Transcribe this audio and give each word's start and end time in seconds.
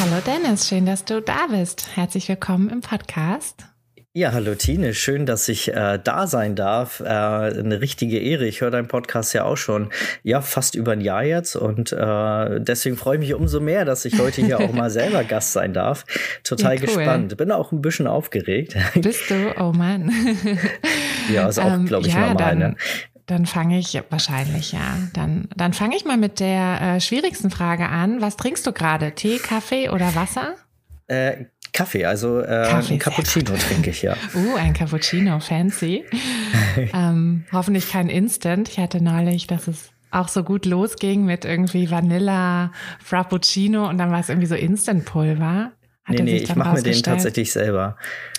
Hallo 0.00 0.22
Dennis, 0.24 0.68
schön, 0.68 0.86
dass 0.86 1.04
du 1.04 1.20
da 1.20 1.48
bist. 1.50 1.96
Herzlich 1.96 2.28
willkommen 2.28 2.70
im 2.70 2.82
Podcast. 2.82 3.64
Ja, 4.14 4.32
hallo 4.32 4.54
Tine, 4.54 4.94
schön, 4.94 5.26
dass 5.26 5.48
ich 5.48 5.74
äh, 5.74 5.98
da 6.02 6.26
sein 6.26 6.54
darf. 6.54 7.00
Äh, 7.00 7.04
eine 7.04 7.80
richtige 7.80 8.18
Ehre. 8.18 8.46
Ich 8.46 8.60
höre 8.60 8.70
deinen 8.70 8.88
Podcast 8.88 9.34
ja 9.34 9.44
auch 9.44 9.56
schon, 9.56 9.90
ja, 10.22 10.40
fast 10.40 10.76
über 10.76 10.92
ein 10.92 11.00
Jahr 11.00 11.24
jetzt 11.24 11.56
und 11.56 11.92
äh, 11.92 12.60
deswegen 12.60 12.96
freue 12.96 13.16
ich 13.16 13.20
mich 13.20 13.34
umso 13.34 13.60
mehr, 13.60 13.84
dass 13.84 14.04
ich 14.04 14.18
heute 14.18 14.40
hier 14.44 14.60
auch 14.60 14.72
mal 14.72 14.90
selber 14.90 15.24
Gast 15.24 15.52
sein 15.52 15.72
darf. 15.72 16.04
Total 16.42 16.76
ja, 16.76 16.80
cool. 16.80 16.86
gespannt. 16.86 17.36
Bin 17.36 17.52
auch 17.52 17.70
ein 17.70 17.82
bisschen 17.82 18.06
aufgeregt. 18.06 18.76
Bist 18.94 19.30
du? 19.30 19.54
Oh 19.60 19.72
Mann. 19.72 20.10
ja, 21.32 21.48
ist 21.48 21.58
auch, 21.58 21.66
ähm, 21.74 21.86
glaube 21.86 22.06
ich, 22.06 22.14
ja, 22.14 22.32
normal. 22.32 22.36
Dann, 22.36 22.58
ne? 22.58 22.76
Dann 23.28 23.44
fange 23.44 23.78
ich 23.78 24.02
wahrscheinlich, 24.08 24.72
ja. 24.72 24.96
Dann, 25.12 25.48
dann 25.54 25.74
fange 25.74 25.94
ich 25.96 26.06
mal 26.06 26.16
mit 26.16 26.40
der 26.40 26.80
äh, 26.80 27.00
schwierigsten 27.00 27.50
Frage 27.50 27.86
an. 27.86 28.22
Was 28.22 28.38
trinkst 28.38 28.66
du 28.66 28.72
gerade? 28.72 29.12
Tee, 29.12 29.36
Kaffee 29.36 29.90
oder 29.90 30.14
Wasser? 30.14 30.54
Äh, 31.08 31.44
Kaffee, 31.74 32.06
also 32.06 32.40
äh, 32.40 32.66
Kaffee, 32.70 32.94
ein 32.94 32.98
Cappuccino 32.98 33.52
trinke 33.54 33.90
ich, 33.90 34.00
ja. 34.00 34.16
Uh, 34.34 34.56
ein 34.56 34.72
Cappuccino, 34.72 35.40
fancy. 35.40 36.06
ähm, 36.94 37.44
hoffentlich 37.52 37.90
kein 37.90 38.08
Instant. 38.08 38.70
Ich 38.70 38.78
hatte 38.78 39.02
neulich, 39.04 39.46
dass 39.46 39.68
es 39.68 39.90
auch 40.10 40.28
so 40.28 40.42
gut 40.42 40.64
losging 40.64 41.26
mit 41.26 41.44
irgendwie 41.44 41.90
Vanilla, 41.90 42.72
Frappuccino 43.04 43.90
und 43.90 43.98
dann 43.98 44.10
war 44.10 44.20
es 44.20 44.30
irgendwie 44.30 44.48
so 44.48 44.54
Instant-Pulver. 44.54 45.72
Nee, 46.08 46.22
nee, 46.22 46.36
ich 46.38 46.56
mache 46.56 46.76
mir 46.76 46.82
den 46.82 47.02
tatsächlich 47.02 47.52
selber. 47.52 47.96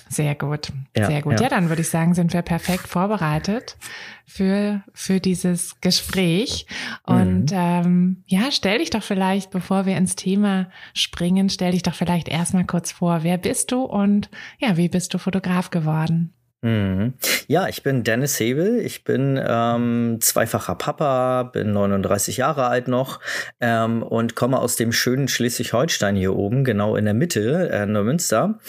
Sehr 0.10 0.34
gut, 0.34 0.72
ja, 0.98 1.06
sehr 1.06 1.22
gut. 1.22 1.34
Ja. 1.34 1.44
ja, 1.44 1.50
dann 1.50 1.70
würde 1.70 1.84
ich 1.84 1.90
sagen, 1.90 2.16
sind 2.16 2.34
wir 2.34 2.42
perfekt 2.42 2.88
vorbereitet 2.88 3.78
für, 4.26 4.84
für 4.92 5.20
dieses 5.20 5.80
Gespräch. 5.82 6.66
Und 7.04 7.52
mhm. 7.52 7.58
ähm, 7.58 8.24
ja, 8.26 8.52
stell 8.52 8.80
dich 8.80 8.90
doch 8.90 9.04
vielleicht, 9.04 9.52
bevor 9.52 9.86
wir 9.86 9.98
ins 9.98 10.16
Thema 10.16 10.70
springen, 10.96 11.50
stell 11.50 11.74
dich 11.74 11.84
doch 11.84 11.94
vielleicht 11.94 12.28
erstmal 12.28 12.66
kurz 12.66 12.92
vor, 12.92 13.22
wer 13.22 13.38
bist 13.38 13.72
du 13.72 13.84
und 13.84 14.32
ja, 14.58 14.78
wie 14.78 14.90
bist 14.90 15.14
du 15.14 15.20
Fotograf 15.20 15.70
geworden? 15.70 16.34
Mhm. 16.62 17.14
Ja, 17.48 17.70
ich 17.70 17.84
bin 17.84 18.04
Dennis 18.04 18.38
Hebel. 18.38 18.80
Ich 18.82 19.06
bin 19.06 19.40
ähm, 19.42 20.18
zweifacher 20.20 20.76
Papa, 20.76 21.44
bin 21.44 21.72
39 21.72 22.36
Jahre 22.36 22.68
alt 22.68 22.90
noch 22.90 23.22
ähm, 23.62 24.04
und 24.04 24.36
komme 24.36 24.60
aus 24.60 24.76
dem 24.76 24.92
schönen 24.92 25.30
Schleswig-Holstein 25.30 26.18
hier 26.18 26.36
oben, 26.36 26.66
genau 26.66 26.98
in 26.98 27.06
der 27.06 27.14
Mitte, 27.14 27.70
äh, 27.72 27.86
Neumünster. 27.86 28.60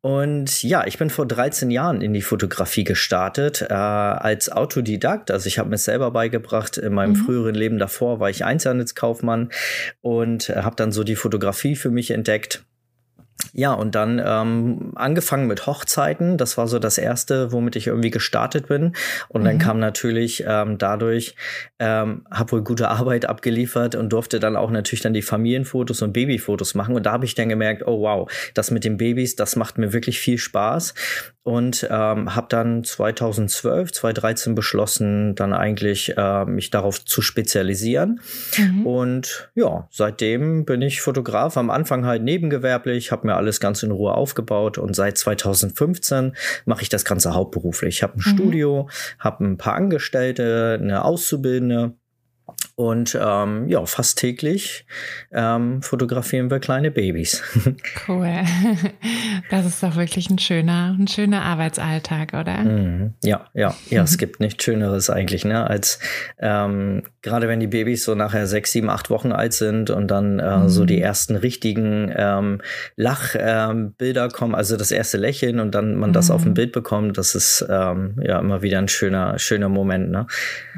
Und 0.00 0.62
ja, 0.62 0.86
ich 0.86 0.96
bin 0.96 1.10
vor 1.10 1.26
13 1.26 1.72
Jahren 1.72 2.02
in 2.02 2.14
die 2.14 2.22
Fotografie 2.22 2.84
gestartet 2.84 3.62
äh, 3.68 3.74
als 3.74 4.50
Autodidakt. 4.52 5.32
Also 5.32 5.48
ich 5.48 5.58
habe 5.58 5.70
mir 5.70 5.78
selber 5.78 6.12
beigebracht. 6.12 6.78
In 6.78 6.94
meinem 6.94 7.12
mhm. 7.12 7.24
früheren 7.24 7.54
Leben 7.56 7.78
davor 7.78 8.20
war 8.20 8.30
ich 8.30 8.44
Einzelhandelskaufmann 8.44 9.50
und 10.02 10.50
äh, 10.50 10.62
habe 10.62 10.76
dann 10.76 10.92
so 10.92 11.02
die 11.02 11.16
Fotografie 11.16 11.74
für 11.74 11.90
mich 11.90 12.12
entdeckt 12.12 12.64
ja, 13.52 13.72
und 13.72 13.94
dann 13.94 14.20
ähm, 14.24 14.92
angefangen 14.94 15.46
mit 15.46 15.66
Hochzeiten. 15.66 16.36
Das 16.36 16.56
war 16.56 16.68
so 16.68 16.78
das 16.78 16.98
erste, 16.98 17.52
womit 17.52 17.76
ich 17.76 17.86
irgendwie 17.86 18.10
gestartet 18.10 18.68
bin. 18.68 18.94
Und 19.28 19.42
mhm. 19.42 19.44
dann 19.44 19.58
kam 19.58 19.78
natürlich 19.78 20.44
ähm, 20.46 20.78
dadurch, 20.78 21.34
ähm, 21.78 22.26
habe 22.30 22.52
wohl 22.52 22.62
gute 22.62 22.88
Arbeit 22.88 23.26
abgeliefert 23.26 23.94
und 23.94 24.10
durfte 24.12 24.40
dann 24.40 24.56
auch 24.56 24.70
natürlich 24.70 25.02
dann 25.02 25.14
die 25.14 25.22
Familienfotos 25.22 26.02
und 26.02 26.12
Babyfotos 26.12 26.74
machen. 26.74 26.94
Und 26.94 27.06
da 27.06 27.12
habe 27.12 27.24
ich 27.24 27.34
dann 27.34 27.48
gemerkt, 27.48 27.86
oh 27.86 28.02
wow, 28.02 28.30
das 28.54 28.70
mit 28.70 28.84
den 28.84 28.96
Babys, 28.96 29.36
das 29.36 29.56
macht 29.56 29.78
mir 29.78 29.92
wirklich 29.92 30.18
viel 30.20 30.38
Spaß 30.38 30.94
und 31.42 31.86
ähm, 31.90 32.34
habe 32.34 32.46
dann 32.50 32.84
2012, 32.84 33.92
2013 33.92 34.54
beschlossen, 34.54 35.34
dann 35.34 35.54
eigentlich 35.54 36.14
äh, 36.16 36.44
mich 36.44 36.70
darauf 36.70 37.02
zu 37.04 37.22
spezialisieren. 37.22 38.20
Mhm. 38.58 38.86
Und 38.86 39.50
ja, 39.54 39.88
seitdem 39.90 40.66
bin 40.66 40.82
ich 40.82 41.00
Fotograf. 41.00 41.56
Am 41.56 41.70
Anfang 41.70 42.04
halt 42.04 42.22
nebengewerblich, 42.22 43.10
habe 43.10 43.26
mir 43.26 43.36
alles 43.36 43.58
ganz 43.58 43.82
in 43.82 43.90
Ruhe 43.90 44.14
aufgebaut 44.14 44.76
und 44.76 44.94
seit 44.94 45.16
2015 45.16 46.36
mache 46.66 46.82
ich 46.82 46.90
das 46.90 47.06
Ganze 47.06 47.34
hauptberuflich. 47.34 47.96
Ich 47.96 48.02
habe 48.02 48.14
ein 48.14 48.18
mhm. 48.18 48.36
Studio, 48.36 48.90
habe 49.18 49.44
ein 49.44 49.56
paar 49.56 49.74
Angestellte, 49.74 50.78
eine 50.80 51.04
Auszubildende 51.04 51.94
und 52.80 53.14
ähm, 53.20 53.68
ja, 53.68 53.84
fast 53.84 54.16
täglich 54.16 54.86
ähm, 55.32 55.82
fotografieren 55.82 56.50
wir 56.50 56.60
kleine 56.60 56.90
Babys. 56.90 57.42
Cool. 58.08 58.30
Das 59.50 59.66
ist 59.66 59.82
doch 59.82 59.96
wirklich 59.96 60.30
ein 60.30 60.38
schöner, 60.38 60.96
ein 60.98 61.08
schöner 61.08 61.42
Arbeitsalltag, 61.42 62.34
oder? 62.34 62.58
Mhm. 62.58 63.14
Ja, 63.24 63.46
ja, 63.52 63.74
ja. 63.88 64.02
es 64.02 64.16
gibt 64.18 64.38
nichts 64.38 64.62
Schöneres 64.62 65.10
eigentlich, 65.10 65.44
ne, 65.44 65.68
als 65.68 65.98
ähm, 66.38 67.02
gerade 67.22 67.48
wenn 67.48 67.58
die 67.58 67.66
Babys 67.66 68.04
so 68.04 68.14
nachher 68.14 68.46
sechs, 68.46 68.72
sieben, 68.72 68.88
acht 68.88 69.10
Wochen 69.10 69.32
alt 69.32 69.52
sind 69.52 69.90
und 69.90 70.08
dann 70.08 70.38
äh, 70.38 70.58
mhm. 70.58 70.68
so 70.68 70.84
die 70.84 71.00
ersten 71.00 71.36
richtigen 71.36 72.12
ähm, 72.14 72.60
Lachbilder 72.96 74.24
ähm, 74.24 74.30
kommen, 74.30 74.54
also 74.54 74.76
das 74.76 74.92
erste 74.92 75.18
Lächeln 75.18 75.58
und 75.58 75.74
dann 75.74 75.96
man 75.96 76.12
das 76.12 76.28
mhm. 76.28 76.34
auf 76.34 76.42
dem 76.44 76.54
Bild 76.54 76.72
bekommt, 76.72 77.18
das 77.18 77.34
ist 77.34 77.66
ähm, 77.68 78.20
ja 78.22 78.38
immer 78.38 78.62
wieder 78.62 78.78
ein 78.78 78.88
schöner, 78.88 79.38
schöner 79.38 79.68
Moment, 79.68 80.10
ne? 80.10 80.26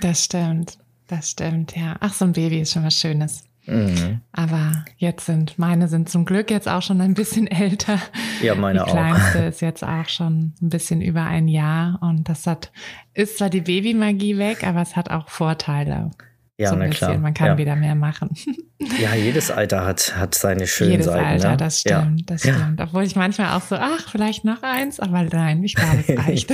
Das 0.00 0.25
stimmt. 0.25 0.79
Das 1.07 1.31
stimmt, 1.31 1.77
ja. 1.77 1.97
Ach, 2.01 2.13
so 2.13 2.25
ein 2.25 2.33
Baby 2.33 2.61
ist 2.61 2.73
schon 2.73 2.85
was 2.85 2.95
Schönes. 2.95 3.45
Mhm. 3.67 4.21
Aber 4.33 4.85
jetzt 4.97 5.27
sind, 5.27 5.59
meine 5.59 5.87
sind 5.87 6.09
zum 6.09 6.25
Glück 6.25 6.51
jetzt 6.51 6.69
auch 6.69 6.83
schon 6.83 7.01
ein 7.01 7.15
bisschen 7.15 7.47
älter. 7.49 7.99
Ja, 8.43 8.55
meine 8.55 8.83
auch. 8.83 8.87
Die 8.87 8.93
kleinste 8.93 9.39
ist 9.41 9.61
jetzt 9.61 9.85
auch 9.85 10.09
schon 10.09 10.55
ein 10.61 10.69
bisschen 10.69 11.01
über 11.01 11.23
ein 11.23 11.49
Jahr 11.49 11.99
und 12.03 12.29
das 12.29 12.47
hat, 12.47 12.73
ist 13.15 13.39
zwar 13.39 13.51
die 13.51 13.61
Babymagie 13.61 14.39
weg, 14.39 14.67
aber 14.67 14.83
es 14.83 14.97
hat 14.97 15.11
auch 15.11 15.29
Vorteile. 15.29 16.11
Ja, 16.62 16.69
so 16.70 16.76
ein 16.76 16.88
bisschen. 16.88 17.09
Klar. 17.09 17.19
Man 17.19 17.35
kann 17.35 17.49
ja. 17.49 17.59
wieder 17.59 17.76
mehr 17.76 17.94
machen. 17.94 18.31
Ja, 19.00 19.14
jedes 19.14 19.50
Alter 19.50 19.87
hat, 19.87 20.17
hat 20.17 20.35
seine 20.35 20.67
schönen 20.67 20.93
jedes 20.93 21.06
Seiten. 21.06 21.25
Alter, 21.25 21.50
ne? 21.53 21.56
das 21.56 21.81
stimmt, 21.81 22.20
ja. 22.20 22.26
das 22.26 22.41
stimmt. 22.41 22.81
Obwohl 22.81 23.05
ich 23.05 23.14
manchmal 23.14 23.56
auch 23.56 23.62
so, 23.62 23.76
ach, 23.76 24.09
vielleicht 24.11 24.44
noch 24.44 24.62
eins, 24.62 24.99
aber 24.99 25.23
nein, 25.25 25.62
ich 25.62 25.75
glaube, 25.75 26.05
es 26.06 26.19
reicht. 26.19 26.53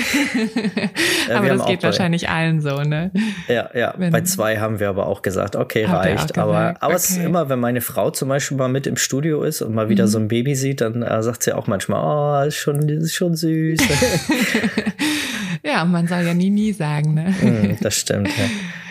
aber 1.34 1.48
das 1.48 1.66
geht 1.66 1.82
wahrscheinlich 1.82 2.28
allen 2.28 2.60
so, 2.60 2.82
ne? 2.82 3.10
Ja, 3.48 3.70
ja. 3.74 3.94
Wenn, 3.96 4.12
bei 4.12 4.20
zwei 4.22 4.58
haben 4.58 4.78
wir 4.78 4.88
aber 4.88 5.06
auch 5.06 5.22
gesagt, 5.22 5.56
okay, 5.56 5.84
reicht. 5.84 6.16
Gesagt, 6.16 6.38
aber, 6.38 6.76
aber 6.80 6.86
okay. 6.86 6.94
es 6.96 7.10
ist 7.10 7.18
immer, 7.18 7.48
wenn 7.48 7.60
meine 7.60 7.80
Frau 7.80 8.10
zum 8.10 8.28
Beispiel 8.28 8.56
mal 8.56 8.68
mit 8.68 8.86
im 8.86 8.96
Studio 8.96 9.42
ist 9.42 9.62
und 9.62 9.74
mal 9.74 9.88
wieder 9.88 10.04
mhm. 10.04 10.08
so 10.08 10.18
ein 10.18 10.28
Baby 10.28 10.54
sieht, 10.54 10.80
dann 10.80 11.02
äh, 11.02 11.22
sagt 11.22 11.42
sie 11.42 11.52
auch 11.52 11.66
manchmal, 11.66 12.44
oh, 12.44 12.46
ist 12.46 12.56
schon, 12.56 12.88
ist 12.88 13.14
schon 13.14 13.36
süß. 13.36 13.80
ja, 15.64 15.84
man 15.84 16.06
soll 16.06 16.22
ja 16.22 16.34
nie, 16.34 16.50
nie 16.50 16.72
sagen, 16.72 17.14
ne? 17.14 17.34
Mm, 17.38 17.76
das 17.80 17.94
stimmt, 17.94 18.28
ja. 18.28 18.44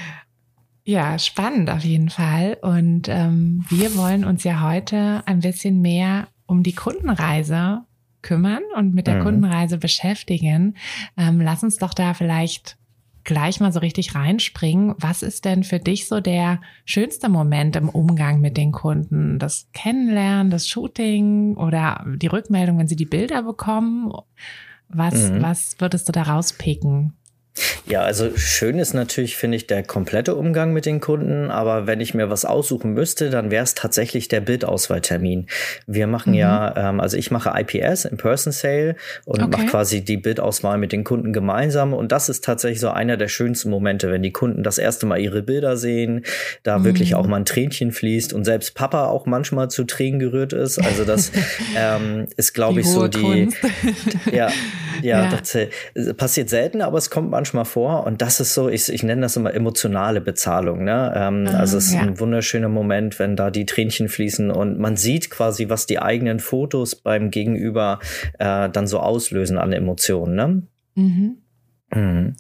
Ja, 0.87 1.19
spannend 1.19 1.69
auf 1.69 1.83
jeden 1.83 2.09
Fall. 2.09 2.57
Und 2.61 3.09
ähm, 3.09 3.65
wir 3.67 3.97
wollen 3.97 4.23
uns 4.23 4.45
ja 4.45 4.61
heute 4.61 5.21
ein 5.25 5.41
bisschen 5.41 5.81
mehr 5.81 6.29
um 6.45 6.63
die 6.63 6.71
Kundenreise 6.71 7.81
kümmern 8.21 8.63
und 8.73 8.93
mit 8.93 9.05
der 9.05 9.15
mhm. 9.15 9.23
Kundenreise 9.23 9.79
beschäftigen. 9.79 10.77
Ähm, 11.17 11.41
lass 11.41 11.61
uns 11.61 11.75
doch 11.75 11.93
da 11.93 12.13
vielleicht 12.13 12.77
gleich 13.25 13.59
mal 13.59 13.73
so 13.73 13.81
richtig 13.81 14.15
reinspringen. 14.15 14.95
Was 14.97 15.23
ist 15.23 15.43
denn 15.43 15.65
für 15.65 15.79
dich 15.79 16.07
so 16.07 16.21
der 16.21 16.61
schönste 16.85 17.27
Moment 17.27 17.75
im 17.75 17.89
Umgang 17.89 18.39
mit 18.39 18.55
den 18.55 18.71
Kunden? 18.71 19.39
Das 19.39 19.67
Kennenlernen, 19.73 20.51
das 20.51 20.69
Shooting 20.69 21.57
oder 21.57 22.05
die 22.15 22.27
Rückmeldung, 22.27 22.79
wenn 22.79 22.87
sie 22.87 22.95
die 22.95 23.05
Bilder 23.05 23.43
bekommen? 23.43 24.13
Was, 24.87 25.31
mhm. 25.31 25.41
was 25.41 25.75
würdest 25.79 26.07
du 26.07 26.13
da 26.13 26.23
rauspicken? 26.23 27.11
Ja, 27.88 28.01
also 28.01 28.36
schön 28.36 28.80
ist 28.80 28.94
natürlich, 28.94 29.38
finde 29.38 29.57
ich, 29.57 29.68
der 29.68 29.83
komplette 29.83 30.36
Umgang 30.36 30.74
mit 30.74 30.86
den 30.86 31.00
Kunden. 31.00 31.51
Aber 31.51 31.88
wenn 31.88 32.01
ich 32.01 32.13
mir 32.13 32.30
was 32.30 32.45
aussuchen 32.45 32.94
müsste, 32.94 33.30
dann 33.30 33.51
wäre 33.51 33.63
es 33.63 33.75
tatsächlich 33.75 34.27
der 34.27 34.42
Bildauswahltermin. 34.42 35.48
Wir 35.86 36.07
machen 36.07 36.33
mhm. 36.33 36.39
ja, 36.39 36.89
ähm, 36.89 37.00
also 37.00 37.18
ich 37.18 37.31
mache 37.31 37.54
IPS, 37.56 38.06
In-Person 38.06 38.54
Sale, 38.54 38.95
und 39.25 39.42
okay. 39.42 39.50
mache 39.51 39.65
quasi 39.68 40.04
die 40.04 40.18
Bildauswahl 40.18 40.77
mit 40.77 40.92
den 40.92 41.04
Kunden 41.04 41.33
gemeinsam. 41.33 41.94
Und 41.94 42.12
das 42.12 42.30
ist 42.30 42.44
tatsächlich 42.44 42.80
so 42.80 42.89
einer 42.89 43.18
der 43.18 43.27
schönsten 43.27 43.69
Momente, 43.69 44.12
wenn 44.12 44.24
die 44.24 44.31
Kunden 44.31 44.63
das 44.63 44.77
erste 44.77 45.06
Mal 45.06 45.19
ihre 45.19 45.42
Bilder 45.42 45.77
sehen, 45.77 46.24
da 46.63 46.80
mhm. 46.80 46.86
wirklich 46.86 47.15
auch 47.15 47.27
mal 47.27 47.38
ein 47.38 47.45
Tränchen 47.45 47.92
fließt 47.92 48.33
und 48.33 48.45
selbst 48.45 48.75
Papa 48.75 49.06
auch 49.07 49.25
manchmal 49.25 49.69
zu 49.69 49.83
Tränen 49.83 50.19
gerührt 50.19 50.54
ist. 50.54 50.80
Also 50.80 51.06
das 51.06 51.31
ähm, 51.77 52.27
ist, 52.36 52.54
glaube 52.54 52.81
ich, 52.81 52.88
so 52.88 53.07
die. 53.07 53.50
ja, 54.31 54.50
ja, 55.01 55.24
ja. 55.24 55.30
das 55.30 55.56
äh, 55.56 55.69
passiert 56.15 56.50
selten, 56.50 56.81
aber 56.81 56.98
es 56.98 57.09
kommt 57.09 57.30
manchmal 57.30 57.46
vor. 57.65 58.05
Und 58.05 58.21
das 58.21 58.39
ist 58.39 58.53
so, 58.53 58.69
ich, 58.69 58.89
ich 58.89 59.03
nenne 59.03 59.21
das 59.21 59.35
immer 59.35 59.53
emotionale 59.53 60.21
Bezahlung. 60.21 60.83
Ne? 60.83 61.13
Ähm, 61.15 61.41
mhm, 61.41 61.47
also 61.47 61.77
es 61.77 61.88
ist 61.88 61.94
ja. 61.94 62.01
ein 62.01 62.19
wunderschöner 62.19 62.69
Moment, 62.69 63.19
wenn 63.19 63.35
da 63.35 63.51
die 63.51 63.65
Tränchen 63.65 64.09
fließen 64.09 64.51
und 64.51 64.79
man 64.79 64.97
sieht 64.97 65.29
quasi, 65.29 65.69
was 65.69 65.85
die 65.85 65.99
eigenen 65.99 66.39
Fotos 66.39 66.95
beim 66.95 67.31
Gegenüber 67.31 67.99
äh, 68.39 68.69
dann 68.69 68.88
so 68.88 68.99
auslösen 68.99 69.57
an 69.57 69.73
Emotionen. 69.73 70.35
Ne? 70.35 70.63
Mhm. 70.95 71.38
Mhm. 71.94 72.35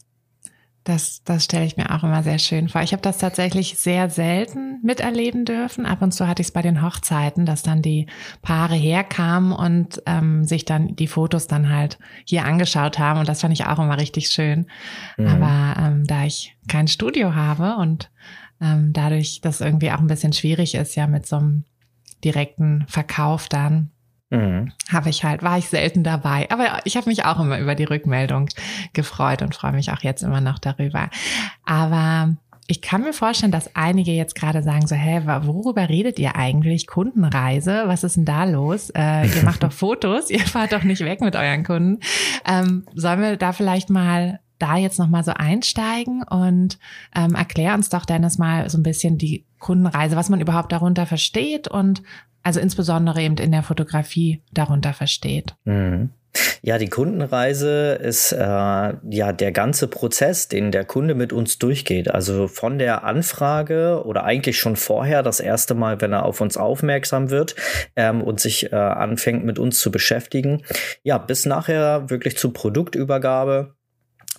Das, 0.87 1.21
das 1.25 1.43
stelle 1.43 1.65
ich 1.65 1.75
mir 1.75 1.93
auch 1.93 2.05
immer 2.05 2.23
sehr 2.23 2.39
schön 2.39 2.69
vor. 2.69 2.81
Ich 2.81 2.93
habe 2.93 3.01
das 3.01 3.17
tatsächlich 3.17 3.77
sehr 3.77 4.09
selten 4.09 4.79
miterleben 4.83 5.43
dürfen. 5.43 5.85
Ab 5.85 6.01
und 6.01 6.13
zu 6.13 6.29
hatte 6.29 6.41
ich 6.41 6.47
es 6.47 6.53
bei 6.53 6.61
den 6.61 6.81
Hochzeiten, 6.81 7.45
dass 7.45 7.61
dann 7.61 7.81
die 7.81 8.07
Paare 8.41 8.75
herkamen 8.75 9.51
und 9.51 10.01
ähm, 10.05 10.45
sich 10.45 10.63
dann 10.63 10.95
die 10.95 11.07
Fotos 11.07 11.47
dann 11.47 11.69
halt 11.69 11.99
hier 12.23 12.45
angeschaut 12.45 12.99
haben. 12.99 13.19
Und 13.19 13.27
das 13.27 13.41
fand 13.41 13.53
ich 13.53 13.65
auch 13.65 13.79
immer 13.79 13.97
richtig 13.97 14.29
schön. 14.29 14.67
Mhm. 15.17 15.27
Aber 15.27 15.75
ähm, 15.77 16.07
da 16.07 16.23
ich 16.23 16.55
kein 16.69 16.87
Studio 16.87 17.35
habe 17.35 17.75
und 17.75 18.09
ähm, 18.61 18.93
dadurch 18.93 19.41
das 19.41 19.59
irgendwie 19.59 19.91
auch 19.91 19.99
ein 19.99 20.07
bisschen 20.07 20.31
schwierig 20.31 20.73
ist, 20.73 20.95
ja 20.95 21.05
mit 21.05 21.27
so 21.27 21.35
einem 21.35 21.65
direkten 22.23 22.85
Verkauf 22.87 23.49
dann, 23.49 23.91
Mhm. 24.29 24.73
Habe 24.91 25.09
ich 25.09 25.23
halt, 25.23 25.41
war 25.41 25.57
ich 25.57 25.69
selten 25.69 26.03
dabei. 26.03 26.47
Aber 26.51 26.81
ich 26.83 26.97
habe 26.97 27.09
mich 27.09 27.25
auch 27.25 27.39
immer 27.39 27.59
über 27.59 27.75
die 27.75 27.85
Rückmeldung 27.85 28.49
gefreut 28.93 29.41
und 29.41 29.55
freue 29.55 29.71
mich 29.71 29.91
auch 29.91 30.01
jetzt 30.01 30.21
immer 30.21 30.41
noch 30.41 30.59
darüber. 30.59 31.09
Aber 31.65 32.35
ich 32.67 32.81
kann 32.81 33.01
mir 33.01 33.13
vorstellen, 33.13 33.53
dass 33.53 33.75
einige 33.75 34.11
jetzt 34.11 34.35
gerade 34.35 34.61
sagen 34.61 34.87
so, 34.87 34.95
hä, 34.95 35.21
worüber 35.25 35.87
redet 35.87 36.19
ihr 36.19 36.35
eigentlich? 36.35 36.85
Kundenreise? 36.85 37.83
Was 37.85 38.03
ist 38.03 38.17
denn 38.17 38.25
da 38.25 38.43
los? 38.43 38.89
Äh, 38.89 39.27
ihr 39.27 39.43
macht 39.43 39.63
doch 39.63 39.71
Fotos, 39.73 40.29
ihr 40.29 40.45
fahrt 40.45 40.73
doch 40.73 40.83
nicht 40.83 41.03
weg 41.05 41.21
mit 41.21 41.37
euren 41.37 41.63
Kunden. 41.63 42.01
Ähm, 42.45 42.85
sollen 42.93 43.21
wir 43.21 43.37
da 43.37 43.53
vielleicht 43.53 43.89
mal 43.89 44.41
da 44.59 44.77
jetzt 44.77 44.99
nochmal 44.99 45.23
so 45.23 45.31
einsteigen 45.31 46.23
und 46.23 46.77
ähm, 47.15 47.35
erklär 47.35 47.73
uns 47.73 47.89
doch 47.89 48.05
Dennis 48.05 48.37
mal 48.37 48.69
so 48.69 48.77
ein 48.77 48.83
bisschen 48.83 49.17
die 49.17 49.45
Kundenreise, 49.59 50.15
was 50.15 50.29
man 50.29 50.41
überhaupt 50.41 50.71
darunter 50.71 51.05
versteht 51.05 51.67
und 51.67 52.01
also 52.43 52.59
insbesondere 52.59 53.21
eben 53.21 53.37
in 53.37 53.51
der 53.51 53.63
Fotografie 53.63 54.41
darunter 54.53 54.93
versteht. 54.93 55.55
Mhm. 55.65 56.11
Ja, 56.61 56.77
die 56.77 56.89
Kundenreise 56.89 57.93
ist 57.93 58.31
äh, 58.31 58.37
ja 58.37 59.33
der 59.33 59.51
ganze 59.51 59.87
Prozess, 59.87 60.47
den 60.47 60.71
der 60.71 60.85
Kunde 60.85 61.15
mit 61.15 61.33
uns 61.33 61.57
durchgeht. 61.57 62.09
Also 62.09 62.47
von 62.47 62.77
der 62.77 63.03
Anfrage 63.03 64.03
oder 64.05 64.23
eigentlich 64.23 64.59
schon 64.59 64.75
vorher, 64.75 65.23
das 65.23 65.39
erste 65.39 65.73
Mal, 65.73 66.01
wenn 66.01 66.13
er 66.13 66.25
auf 66.25 66.41
uns 66.41 66.57
aufmerksam 66.57 67.29
wird 67.29 67.55
ähm, 67.95 68.21
und 68.21 68.39
sich 68.39 68.71
äh, 68.71 68.75
anfängt 68.75 69.45
mit 69.45 69.59
uns 69.59 69.79
zu 69.79 69.91
beschäftigen, 69.91 70.63
ja, 71.03 71.17
bis 71.17 71.45
nachher 71.45 72.09
wirklich 72.09 72.37
zur 72.37 72.53
Produktübergabe 72.53 73.76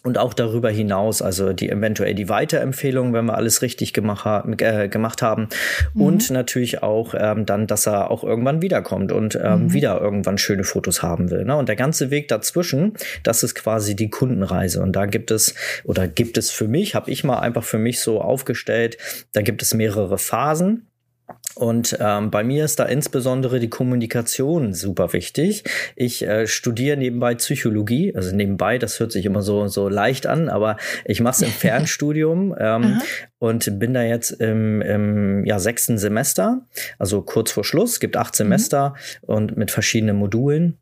und 0.03 0.19
auch 0.19 0.35
darüber 0.35 0.71
hinaus, 0.71 1.23
also 1.23 1.53
die 1.53 1.71
eventuell 1.71 2.15
die 2.15 2.29
Weiterempfehlung, 2.29 3.12
wenn 3.12 3.27
wir 3.27 3.35
alles 3.35 3.62
richtig 3.62 3.93
gemacht, 3.93 4.27
äh, 4.61 4.89
gemacht 4.89 5.23
haben 5.23 5.49
mhm. 5.95 6.03
und 6.03 6.31
natürlich 6.31 6.83
auch 6.83 7.15
ähm, 7.17 7.47
dann, 7.47 7.67
dass 7.67 7.87
er 7.87 8.11
auch 8.11 8.25
irgendwann 8.25 8.62
wiederkommt 8.62 9.12
und 9.12 9.39
ähm, 9.43 9.65
mhm. 9.65 9.73
wieder 9.73 10.00
irgendwann 10.00 10.39
schöne 10.39 10.65
Fotos 10.65 11.03
haben 11.03 11.31
will. 11.31 11.45
Ne? 11.45 11.56
Und 11.56 11.69
der 11.69 11.77
ganze 11.77 12.11
Weg 12.11 12.29
dazwischen, 12.29 12.95
das 13.23 13.43
ist 13.43 13.55
quasi 13.55 13.97
die 13.97 14.11
Kundenreise 14.11 14.83
und 14.83 14.93
da 14.93 15.06
gibt 15.06 15.31
es 15.31 15.55
oder 15.85 16.09
gibt 16.09 16.39
es 16.39 16.51
für 16.51 16.69
mich, 16.69 16.94
habe 16.94 17.11
ich 17.11 17.25
mal 17.25 17.39
einfach 17.39 17.65
für 17.65 17.79
mich 17.79 18.01
so 18.01 18.21
aufgestellt, 18.21 18.99
da 19.33 19.43
gibt 19.43 19.62
es 19.62 19.75
mehrere 19.75 20.19
Phasen. 20.19 20.88
Und 21.58 21.99
ähm, 21.99 22.31
bei 22.31 22.44
mir 22.44 22.64
ist 22.64 22.78
da 22.78 22.84
insbesondere 22.84 23.58
die 23.58 23.69
Kommunikation 23.69 24.75
super 24.75 25.12
wichtig. 25.12 25.64
Ich 25.96 26.25
äh, 26.25 26.46
studiere 26.46 26.96
nebenbei 26.96 27.34
Psychologie, 27.34 28.14
also 28.14 28.34
nebenbei, 28.34 28.78
das 28.78 29.00
hört 29.00 29.10
sich 29.10 29.26
immer 29.26 29.43
so, 29.43 29.66
so 29.66 29.88
leicht 29.88 30.28
an, 30.28 30.49
aber 30.49 30.76
ich 31.05 31.20
mache 31.20 31.34
es 31.34 31.43
im 31.43 31.49
Fernstudium 31.58 32.55
ähm, 32.56 33.02
und 33.40 33.76
bin 33.81 33.93
da 33.93 34.05
jetzt 34.05 34.31
im, 34.31 34.81
im 34.82 35.44
ja, 35.46 35.58
sechsten 35.58 35.99
Semester, 35.99 36.64
also 36.96 37.22
kurz 37.22 37.50
vor 37.50 37.64
Schluss, 37.64 37.99
gibt 37.99 38.16
acht 38.16 38.34
mhm. 38.34 38.37
Semester 38.37 38.90
mhm. 38.90 39.34
und 39.34 39.56
mit 39.56 39.72
verschiedenen 39.72 40.14
Modulen. 40.14 40.78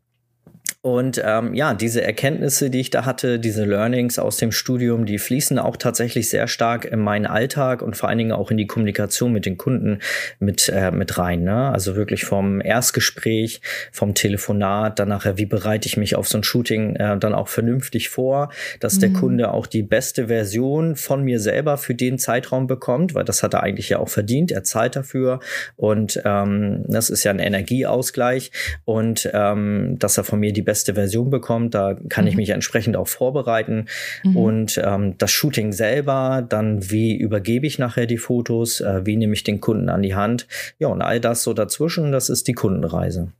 Und 0.81 1.21
ähm, 1.25 1.53
ja, 1.53 1.73
diese 1.73 2.03
Erkenntnisse, 2.03 2.69
die 2.69 2.79
ich 2.79 2.91
da 2.91 3.03
hatte, 3.03 3.39
diese 3.39 3.65
Learnings 3.65 4.19
aus 4.19 4.37
dem 4.37 4.51
Studium, 4.51 5.05
die 5.05 5.17
fließen 5.17 5.57
auch 5.57 5.75
tatsächlich 5.75 6.29
sehr 6.29 6.47
stark 6.47 6.85
in 6.85 6.99
meinen 6.99 7.25
Alltag 7.25 7.81
und 7.81 7.97
vor 7.97 8.09
allen 8.09 8.19
Dingen 8.19 8.31
auch 8.31 8.51
in 8.51 8.57
die 8.57 8.67
Kommunikation 8.67 9.33
mit 9.33 9.45
den 9.45 9.57
Kunden 9.57 9.99
mit, 10.39 10.69
äh, 10.69 10.91
mit 10.91 11.17
rein. 11.17 11.43
Ne? 11.43 11.71
Also 11.71 11.95
wirklich 11.95 12.25
vom 12.25 12.61
Erstgespräch, 12.61 13.61
vom 13.91 14.13
Telefonat, 14.13 14.99
dann 14.99 15.09
nachher, 15.09 15.37
wie 15.37 15.47
bereite 15.47 15.87
ich 15.87 15.97
mich 15.97 16.15
auf 16.15 16.27
so 16.27 16.37
ein 16.37 16.43
Shooting 16.43 16.95
äh, 16.95 17.17
dann 17.17 17.33
auch 17.33 17.47
vernünftig 17.47 18.09
vor, 18.09 18.51
dass 18.79 18.97
mhm. 18.97 18.99
der 18.99 19.13
Kunde 19.13 19.51
auch 19.51 19.65
die 19.65 19.83
beste 19.83 20.27
Version 20.27 20.95
von 20.95 21.23
mir 21.23 21.39
selber 21.39 21.77
für 21.77 21.95
den 21.95 22.19
Zeitraum 22.19 22.67
bekommt, 22.67 23.15
weil 23.15 23.25
das 23.25 23.41
hat 23.41 23.55
er 23.55 23.63
eigentlich 23.63 23.89
ja 23.89 23.97
auch 23.97 24.09
verdient, 24.09 24.51
er 24.51 24.63
zahlt 24.63 24.95
dafür 24.95 25.39
und 25.75 26.21
ähm, 26.23 26.85
das 26.87 27.09
ist 27.09 27.23
ja 27.23 27.31
ein 27.31 27.39
Energieausgleich 27.39 28.51
und 28.85 29.29
ähm, 29.33 29.95
dass 29.97 30.17
er 30.17 30.23
von 30.23 30.39
mir 30.39 30.53
die 30.53 30.66
beste 30.67 30.95
Version 30.95 31.29
bekommt. 31.29 31.73
Da 31.73 31.95
kann 32.09 32.25
mhm. 32.25 32.29
ich 32.29 32.35
mich 32.35 32.49
entsprechend 32.49 32.97
auch 32.97 33.07
vorbereiten. 33.07 33.85
Mhm. 34.23 34.37
Und 34.37 34.81
ähm, 34.83 35.17
das 35.17 35.31
Shooting 35.31 35.71
selber, 35.71 36.45
dann 36.47 36.91
wie 36.91 37.15
übergebe 37.15 37.65
ich 37.65 37.79
nachher 37.79 38.05
die 38.05 38.17
Fotos, 38.17 38.81
äh, 38.81 39.05
wie 39.05 39.15
nehme 39.15 39.33
ich 39.33 39.45
den 39.45 39.61
Kunden 39.61 39.87
an 39.89 40.03
die 40.03 40.13
Hand. 40.13 40.45
Ja, 40.77 40.89
und 40.89 41.01
all 41.01 41.21
das 41.21 41.43
so 41.43 41.53
dazwischen, 41.53 42.11
das 42.11 42.29
ist 42.29 42.49
die 42.49 42.53
Kundenreise. 42.53 43.31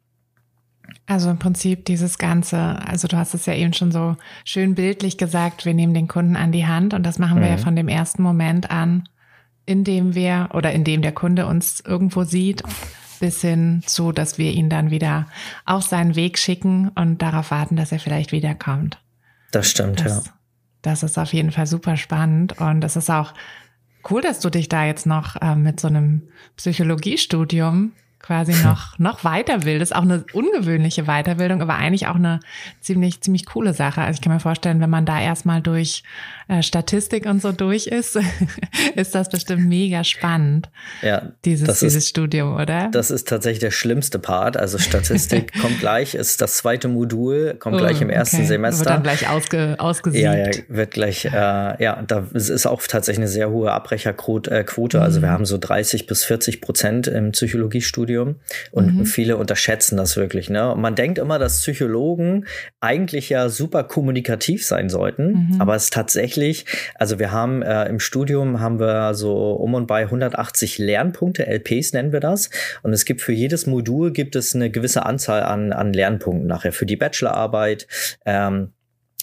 Also 1.05 1.29
im 1.29 1.37
Prinzip 1.37 1.83
dieses 1.83 2.17
Ganze, 2.17 2.57
also 2.57 3.09
du 3.09 3.17
hast 3.17 3.33
es 3.33 3.45
ja 3.45 3.53
eben 3.53 3.73
schon 3.73 3.91
so 3.91 4.15
schön 4.45 4.73
bildlich 4.75 5.17
gesagt, 5.17 5.65
wir 5.65 5.73
nehmen 5.73 5.93
den 5.93 6.07
Kunden 6.07 6.37
an 6.37 6.53
die 6.53 6.65
Hand 6.65 6.93
und 6.93 7.03
das 7.03 7.19
machen 7.19 7.41
wir 7.41 7.47
mhm. 7.47 7.51
ja 7.51 7.57
von 7.57 7.75
dem 7.75 7.89
ersten 7.89 8.23
Moment 8.23 8.71
an, 8.71 9.09
in 9.65 9.83
dem 9.83 10.15
wir 10.15 10.49
oder 10.53 10.71
in 10.71 10.85
dem 10.85 11.01
der 11.01 11.11
Kunde 11.11 11.45
uns 11.45 11.83
irgendwo 11.85 12.23
sieht 12.23 12.63
bis 13.17 13.41
hin 13.41 13.81
zu, 13.85 14.11
dass 14.11 14.37
wir 14.37 14.51
ihn 14.51 14.69
dann 14.69 14.91
wieder 14.91 15.27
auf 15.65 15.83
seinen 15.83 16.15
Weg 16.15 16.37
schicken 16.37 16.89
und 16.95 17.21
darauf 17.21 17.51
warten, 17.51 17.75
dass 17.75 17.91
er 17.91 17.99
vielleicht 17.99 18.31
wiederkommt. 18.31 18.99
Das 19.51 19.69
stimmt, 19.69 20.03
das, 20.03 20.25
ja. 20.25 20.31
Das 20.81 21.03
ist 21.03 21.17
auf 21.17 21.33
jeden 21.33 21.51
Fall 21.51 21.67
super 21.67 21.97
spannend 21.97 22.59
und 22.59 22.83
es 22.83 22.95
ist 22.95 23.09
auch 23.09 23.33
cool, 24.09 24.21
dass 24.21 24.39
du 24.39 24.49
dich 24.49 24.69
da 24.69 24.85
jetzt 24.85 25.05
noch 25.05 25.35
äh, 25.41 25.55
mit 25.55 25.79
so 25.79 25.87
einem 25.87 26.23
Psychologiestudium 26.55 27.91
quasi 28.27 28.53
noch, 28.63 28.99
noch 28.99 29.23
weiterbildest. 29.23 29.95
Auch 29.95 30.01
eine 30.01 30.25
ungewöhnliche 30.33 31.05
Weiterbildung, 31.05 31.61
aber 31.61 31.75
eigentlich 31.75 32.07
auch 32.07 32.15
eine 32.15 32.41
ziemlich, 32.81 33.21
ziemlich 33.21 33.45
coole 33.45 33.73
Sache. 33.73 34.01
Also 34.01 34.17
ich 34.17 34.21
kann 34.21 34.33
mir 34.33 34.39
vorstellen, 34.39 34.81
wenn 34.81 34.89
man 34.89 35.05
da 35.05 35.19
erstmal 35.19 35.61
durch 35.61 36.03
äh, 36.49 36.61
Statistik 36.61 37.25
und 37.25 37.41
so 37.41 37.51
durch 37.51 37.87
ist, 37.87 38.19
ist 38.95 39.15
das 39.15 39.29
bestimmt 39.29 39.65
mega 39.65 40.03
spannend. 40.03 40.69
Ja. 41.01 41.31
Dieses, 41.45 41.79
dieses 41.79 41.95
ist, 41.95 42.09
Studium, 42.09 42.55
oder? 42.55 42.89
Das 42.91 43.11
ist 43.11 43.27
tatsächlich 43.27 43.59
der 43.59 43.71
schlimmste 43.71 44.19
Part. 44.19 44.57
Also 44.57 44.77
Statistik 44.77 45.53
kommt 45.61 45.79
gleich, 45.79 46.13
ist 46.13 46.41
das 46.41 46.57
zweite 46.57 46.89
Modul, 46.89 47.55
kommt 47.57 47.77
oh, 47.77 47.79
gleich 47.79 48.01
im 48.01 48.09
ersten 48.09 48.37
okay. 48.37 48.45
Semester. 48.45 48.85
Wird 48.85 48.89
dann 48.89 49.03
gleich 49.03 49.29
ausge, 49.29 49.75
ausgesiebt. 49.77 50.23
Ja, 50.23 50.35
ja, 50.35 50.51
wird 50.67 50.91
gleich, 50.91 51.25
äh, 51.25 51.31
ja, 51.31 52.03
da 52.05 52.27
ist 52.33 52.65
auch 52.65 52.81
tatsächlich 52.85 53.19
eine 53.19 53.27
sehr 53.29 53.49
hohe 53.49 53.71
Abbrecherquote. 53.71 54.65
Quote. 54.65 55.01
Also 55.01 55.21
wir 55.21 55.29
mhm. 55.29 55.33
haben 55.33 55.45
so 55.45 55.57
30 55.57 56.07
bis 56.07 56.25
40 56.25 56.59
Prozent 56.59 57.07
im 57.07 57.31
Psychologiestudium 57.31 58.16
und 58.71 58.95
mhm. 58.95 59.05
viele 59.05 59.37
unterschätzen 59.37 59.97
das 59.97 60.17
wirklich. 60.17 60.49
Ne? 60.49 60.71
Und 60.71 60.81
man 60.81 60.95
denkt 60.95 61.17
immer, 61.17 61.39
dass 61.39 61.61
Psychologen 61.61 62.45
eigentlich 62.79 63.29
ja 63.29 63.49
super 63.49 63.83
kommunikativ 63.83 64.65
sein 64.65 64.89
sollten, 64.89 65.49
mhm. 65.51 65.55
aber 65.61 65.75
es 65.75 65.85
ist 65.85 65.93
tatsächlich, 65.93 66.65
also 66.95 67.19
wir 67.19 67.31
haben 67.31 67.61
äh, 67.61 67.85
im 67.87 67.99
Studium 67.99 68.59
haben 68.59 68.79
wir 68.79 69.13
so 69.13 69.51
um 69.53 69.73
und 69.73 69.87
bei 69.87 70.03
180 70.03 70.77
Lernpunkte, 70.77 71.45
LPs 71.47 71.93
nennen 71.93 72.11
wir 72.11 72.19
das. 72.19 72.49
Und 72.83 72.93
es 72.93 73.05
gibt 73.05 73.21
für 73.21 73.33
jedes 73.33 73.67
Modul 73.67 74.11
gibt 74.11 74.35
es 74.35 74.55
eine 74.55 74.69
gewisse 74.69 75.05
Anzahl 75.05 75.43
an, 75.43 75.73
an 75.73 75.93
Lernpunkten 75.93 76.47
nachher 76.47 76.71
für 76.71 76.85
die 76.85 76.95
Bachelorarbeit. 76.95 77.87
Ähm, 78.25 78.73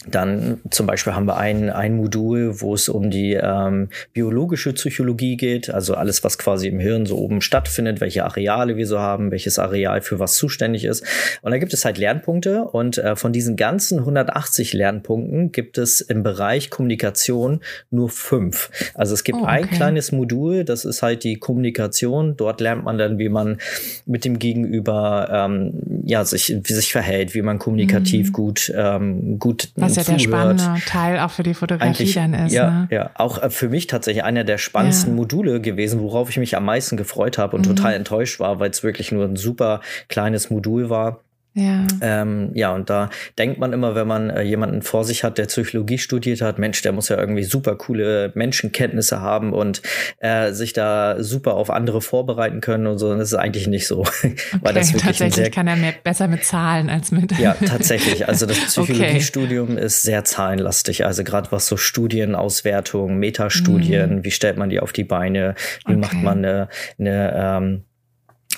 dann 0.06 0.60
zum 0.70 0.86
Beispiel 0.86 1.14
haben 1.14 1.26
wir 1.26 1.36
ein, 1.36 1.70
ein 1.70 1.96
Modul, 1.96 2.60
wo 2.60 2.74
es 2.74 2.88
um 2.88 3.10
die 3.10 3.34
ähm, 3.34 3.88
biologische 4.12 4.72
Psychologie 4.72 5.36
geht, 5.36 5.70
also 5.70 5.94
alles, 5.94 6.24
was 6.24 6.36
quasi 6.36 6.68
im 6.68 6.78
Hirn 6.78 7.06
so 7.06 7.16
oben 7.16 7.40
stattfindet, 7.40 8.00
welche 8.00 8.24
Areale 8.24 8.76
wir 8.76 8.86
so 8.86 8.98
haben, 8.98 9.30
welches 9.30 9.58
Areal 9.58 10.02
für 10.02 10.18
was 10.18 10.34
zuständig 10.34 10.84
ist. 10.84 11.04
Und 11.42 11.52
da 11.52 11.58
gibt 11.58 11.72
es 11.72 11.84
halt 11.84 11.98
Lernpunkte 11.98 12.64
und 12.64 12.98
äh, 12.98 13.16
von 13.16 13.32
diesen 13.32 13.56
ganzen 13.56 14.00
180 14.00 14.72
Lernpunkten 14.72 15.52
gibt 15.52 15.78
es 15.78 16.00
im 16.00 16.22
Bereich 16.22 16.70
Kommunikation 16.70 17.60
nur 17.90 18.10
fünf. 18.10 18.70
Also 18.94 19.14
es 19.14 19.24
gibt 19.24 19.38
oh, 19.38 19.42
okay. 19.42 19.50
ein 19.50 19.70
kleines 19.70 20.12
Modul, 20.12 20.64
das 20.64 20.84
ist 20.84 21.02
halt 21.02 21.24
die 21.24 21.36
Kommunikation. 21.36 22.36
Dort 22.36 22.60
lernt 22.60 22.84
man 22.84 22.98
dann, 22.98 23.18
wie 23.18 23.28
man 23.28 23.58
mit 24.06 24.24
dem 24.24 24.38
Gegenüber 24.38 25.28
ähm, 25.32 26.02
ja 26.04 26.24
sich, 26.24 26.54
wie 26.62 26.72
sich 26.72 26.92
verhält, 26.92 27.34
wie 27.34 27.42
man 27.42 27.58
kommunikativ 27.58 28.28
mhm. 28.28 28.32
gut 28.32 28.72
ähm, 28.76 29.38
gut 29.38 29.68
was 29.84 29.96
ja 29.96 30.02
der 30.04 30.18
spannende 30.18 30.74
Teil 30.86 31.18
auch 31.18 31.30
für 31.30 31.42
die 31.42 31.54
Fotografie 31.54 31.86
Eigentlich, 31.86 32.14
dann 32.14 32.34
ist. 32.34 32.52
Ja, 32.52 32.70
ne? 32.70 32.88
ja, 32.90 33.10
auch 33.14 33.42
äh, 33.42 33.50
für 33.50 33.68
mich 33.68 33.86
tatsächlich 33.86 34.24
einer 34.24 34.44
der 34.44 34.58
spannendsten 34.58 35.12
ja. 35.12 35.16
Module 35.16 35.60
gewesen, 35.60 36.00
worauf 36.00 36.30
ich 36.30 36.36
mich 36.36 36.56
am 36.56 36.64
meisten 36.64 36.96
gefreut 36.96 37.38
habe 37.38 37.56
und 37.56 37.66
mhm. 37.66 37.76
total 37.76 37.94
enttäuscht 37.94 38.40
war, 38.40 38.60
weil 38.60 38.70
es 38.70 38.82
wirklich 38.82 39.12
nur 39.12 39.24
ein 39.24 39.36
super 39.36 39.80
kleines 40.08 40.50
Modul 40.50 40.90
war. 40.90 41.23
Ja. 41.56 41.86
Ähm, 42.00 42.50
ja, 42.54 42.74
und 42.74 42.90
da 42.90 43.10
denkt 43.38 43.60
man 43.60 43.72
immer, 43.72 43.94
wenn 43.94 44.08
man 44.08 44.28
äh, 44.28 44.42
jemanden 44.42 44.82
vor 44.82 45.04
sich 45.04 45.22
hat, 45.22 45.38
der 45.38 45.44
Psychologie 45.44 45.98
studiert 45.98 46.40
hat, 46.40 46.58
Mensch, 46.58 46.82
der 46.82 46.90
muss 46.90 47.08
ja 47.08 47.16
irgendwie 47.16 47.44
super 47.44 47.76
coole 47.76 48.32
Menschenkenntnisse 48.34 49.20
haben 49.20 49.52
und 49.52 49.80
äh, 50.18 50.50
sich 50.52 50.72
da 50.72 51.22
super 51.22 51.54
auf 51.54 51.70
andere 51.70 52.00
vorbereiten 52.00 52.60
können 52.60 52.88
und 52.88 52.98
so. 52.98 53.10
Und 53.10 53.18
das 53.18 53.28
ist 53.28 53.38
eigentlich 53.38 53.68
nicht 53.68 53.86
so. 53.86 54.00
Okay, 54.00 54.34
Weil 54.62 54.74
das 54.74 54.92
wirklich 54.92 55.18
tatsächlich 55.18 55.52
kann 55.52 55.68
er 55.68 55.76
mehr, 55.76 55.94
besser 56.02 56.26
mit 56.26 56.44
Zahlen 56.44 56.90
als 56.90 57.12
mit. 57.12 57.38
Ja, 57.38 57.54
tatsächlich. 57.66 58.26
Also 58.26 58.46
das 58.46 58.58
Psychologiestudium 58.58 59.72
okay. 59.72 59.84
ist 59.84 60.02
sehr 60.02 60.24
zahlenlastig. 60.24 61.06
Also 61.06 61.22
gerade 61.22 61.52
was 61.52 61.68
so 61.68 61.76
Studienauswertung, 61.76 63.16
Metastudien, 63.18 64.16
mhm. 64.16 64.24
wie 64.24 64.32
stellt 64.32 64.56
man 64.56 64.70
die 64.70 64.80
auf 64.80 64.92
die 64.92 65.04
Beine, 65.04 65.54
wie 65.86 65.92
okay. 65.92 66.00
macht 66.00 66.20
man 66.20 66.38
eine, 66.38 66.68
eine 66.98 67.32
ähm, 67.36 67.84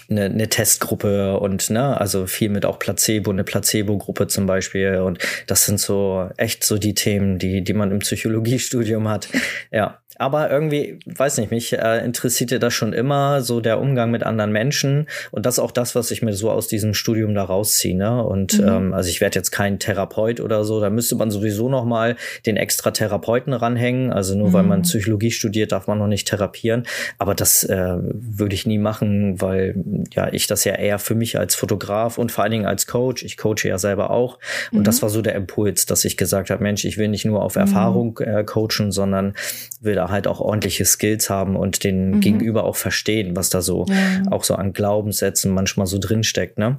eine, 0.09 0.25
eine 0.25 0.49
Testgruppe 0.49 1.39
und 1.39 1.71
ne, 1.71 2.01
also 2.01 2.27
viel 2.27 2.49
mit 2.49 2.65
auch 2.65 2.79
Placebo, 2.79 3.31
eine 3.31 3.45
Placebo-Gruppe 3.45 4.27
zum 4.29 4.47
Beispiel. 4.47 4.97
Und 4.97 5.19
das 5.47 5.67
sind 5.67 5.81
so 5.81 6.29
echt 6.37 6.65
so 6.65 6.79
die 6.79 6.95
Themen, 6.95 7.39
die, 7.39 7.63
die 7.63 7.73
man 7.73 7.91
im 7.91 7.99
Psychologiestudium 8.01 9.09
hat. 9.09 9.29
Ja. 9.71 9.99
Aber 10.19 10.51
irgendwie, 10.51 10.99
weiß 11.07 11.39
nicht, 11.39 11.51
mich 11.51 11.73
äh, 11.73 12.05
interessierte 12.05 12.59
das 12.59 12.73
schon 12.73 12.93
immer, 12.93 13.43
so 13.43 13.61
der 13.61 13.81
Umgang 13.81 14.11
mit 14.11 14.23
anderen 14.23 14.53
Menschen. 14.53 15.09
Und 15.31 15.47
das 15.47 15.55
ist 15.55 15.59
auch 15.59 15.71
das, 15.71 15.95
was 15.95 16.11
ich 16.11 16.23
mir 16.23 16.33
so 16.33 16.51
aus 16.51 16.69
diesem 16.69 16.95
Studium 16.95 17.35
da 17.35 17.45
rausziehe. 17.45 17.97
Ne? 17.97 18.23
Und 18.25 18.59
mhm. 18.59 18.69
ähm, 18.69 18.95
also 18.95 19.11
ich 19.11 19.21
werde 19.21 19.39
jetzt 19.39 19.51
kein 19.51 19.79
Therapeut 19.79 20.41
oder 20.41 20.65
so. 20.65 20.81
Da 20.81 20.91
müsste 20.91 21.17
man 21.17 21.31
sowieso 21.31 21.69
noch 21.69 21.85
mal 21.85 22.17
den 22.47 22.57
extra 22.57 22.91
Therapeuten 22.91 23.53
ranhängen. 23.53 24.13
Also 24.13 24.35
nur 24.37 24.49
mhm. 24.49 24.53
weil 24.53 24.63
man 24.63 24.79
mhm. 24.81 24.85
Psychologie 24.85 25.31
studiert, 25.31 25.73
darf 25.73 25.87
man 25.87 25.99
noch 25.99 26.07
nicht 26.07 26.29
therapieren. 26.29 26.87
Aber 27.19 27.35
das 27.35 27.65
äh, 27.65 27.97
würde 27.99 28.55
ich 28.55 28.67
nie 28.67 28.79
machen, 28.79 29.41
weil 29.41 29.75
ja 30.15 30.33
ich 30.33 30.47
das 30.47 30.65
ja 30.65 30.75
eher 30.75 30.99
für 30.99 31.15
mich 31.15 31.39
als 31.39 31.55
Fotograf 31.55 32.19
und 32.19 32.33
vor 32.33 32.45
allen 32.45 32.53
Dingen 32.53 32.67
als 32.67 32.87
Coach, 32.87 33.23
ich 33.23 33.37
coache 33.37 33.69
ja 33.69 33.79
selber 33.79 34.11
auch. 34.11 34.39
Und 34.73 34.81
mhm. 34.81 34.85
das 34.85 35.03
war 35.03 35.11
so 35.11 35.21
der 35.21 35.35
Impuls, 35.35 35.87
dass 35.87 36.05
ich 36.05 36.17
gesagt 36.17 36.51
habe, 36.51 36.63
Mensch, 36.63 36.85
ich 36.85 36.97
will 36.97 37.09
nicht 37.09 37.25
nur 37.25 37.43
auf 37.43 37.57
mhm. 37.57 37.63
Erfahrung 37.63 38.19
äh, 38.19 38.45
coachen, 38.45 38.93
sondern 38.93 39.35
will 39.81 39.95
da 39.95 40.06
halt 40.11 40.27
auch 40.27 40.41
ordentliche 40.41 40.85
Skills 40.85 41.31
haben 41.31 41.57
und 41.57 41.85
den 41.85 42.13
mhm. 42.13 42.21
Gegenüber 42.21 42.65
auch 42.65 42.77
verstehen, 42.77 43.37
was 43.37 43.51
da 43.51 43.63
so 43.63 43.87
ja. 43.89 44.31
auch 44.31 44.45
so 44.45 44.55
an 44.55 44.73
Glaubenssätzen 44.73 45.53
manchmal 45.53 45.87
so 45.87 45.99
drinsteckt, 45.99 46.59
ne? 46.59 46.79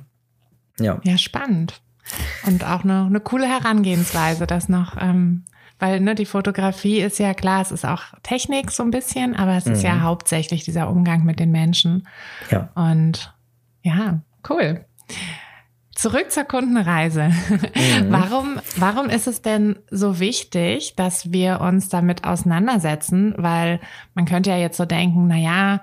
Ja. 0.79 1.00
Ja, 1.03 1.17
spannend. 1.17 1.81
Und 2.46 2.63
auch 2.63 2.84
eine, 2.84 3.05
eine 3.05 3.19
coole 3.19 3.48
Herangehensweise, 3.48 4.48
das 4.48 4.69
noch, 4.69 4.96
ähm, 5.00 5.43
weil 5.79 6.00
ne, 6.00 6.15
die 6.15 6.25
Fotografie 6.25 7.00
ist 7.00 7.19
ja 7.19 7.34
klar, 7.34 7.62
es 7.62 7.72
ist 7.72 7.86
auch 7.86 8.01
Technik 8.24 8.72
so 8.72 8.84
ein 8.84 8.91
bisschen, 8.91 9.36
aber 9.36 9.55
es 9.57 9.65
mhm. 9.65 9.74
ist 9.74 9.84
ja 9.84 9.96
mhm. 9.96 10.03
hauptsächlich 10.03 10.63
dieser 10.63 10.89
Umgang 10.89 11.24
mit 11.24 11.39
den 11.39 11.51
Menschen. 11.51 12.07
Ja. 12.50 12.69
Und 12.75 13.34
ja, 13.84 14.22
cool. 14.50 14.86
Zurück 15.98 16.30
zur 16.30 16.44
Kundenreise. 16.44 17.30
Mhm. 17.30 18.12
Warum, 18.12 18.60
warum 18.75 19.10
ist 19.10 19.25
es 19.25 19.42
denn 19.42 19.77
so 19.89 20.20
wichtig, 20.20 20.96
dass 20.96 21.32
wir 21.32 21.60
uns 21.60 21.89
damit 21.89 22.24
auseinandersetzen? 22.24 23.34
Weil 23.36 23.80
man 24.13 24.25
könnte 24.25 24.51
ja 24.51 24.58
jetzt 24.58 24.77
so 24.77 24.86
denken, 24.86 25.27
na 25.27 25.38
ja, 25.38 25.82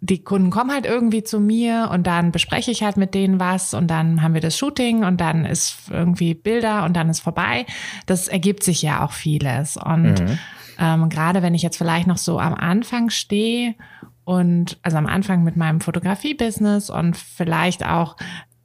die 0.00 0.24
Kunden 0.24 0.50
kommen 0.50 0.72
halt 0.72 0.86
irgendwie 0.86 1.22
zu 1.22 1.38
mir 1.38 1.88
und 1.92 2.08
dann 2.08 2.32
bespreche 2.32 2.72
ich 2.72 2.82
halt 2.82 2.96
mit 2.96 3.14
denen 3.14 3.38
was 3.38 3.74
und 3.74 3.88
dann 3.88 4.22
haben 4.22 4.34
wir 4.34 4.40
das 4.40 4.58
Shooting 4.58 5.04
und 5.04 5.20
dann 5.20 5.44
ist 5.44 5.88
irgendwie 5.88 6.34
Bilder 6.34 6.84
und 6.84 6.96
dann 6.96 7.08
ist 7.08 7.20
vorbei. 7.20 7.64
Das 8.06 8.26
ergibt 8.26 8.64
sich 8.64 8.82
ja 8.82 9.04
auch 9.04 9.12
vieles. 9.12 9.76
Und 9.76 10.20
mhm. 10.20 10.38
ähm, 10.80 11.08
gerade 11.10 11.42
wenn 11.42 11.54
ich 11.54 11.62
jetzt 11.62 11.78
vielleicht 11.78 12.08
noch 12.08 12.18
so 12.18 12.40
am 12.40 12.54
Anfang 12.54 13.10
stehe 13.10 13.76
und 14.24 14.78
also 14.82 14.98
am 14.98 15.06
Anfang 15.06 15.42
mit 15.42 15.56
meinem 15.56 15.80
Fotografie-Business 15.80 16.90
und 16.90 17.16
vielleicht 17.16 17.86
auch 17.86 18.16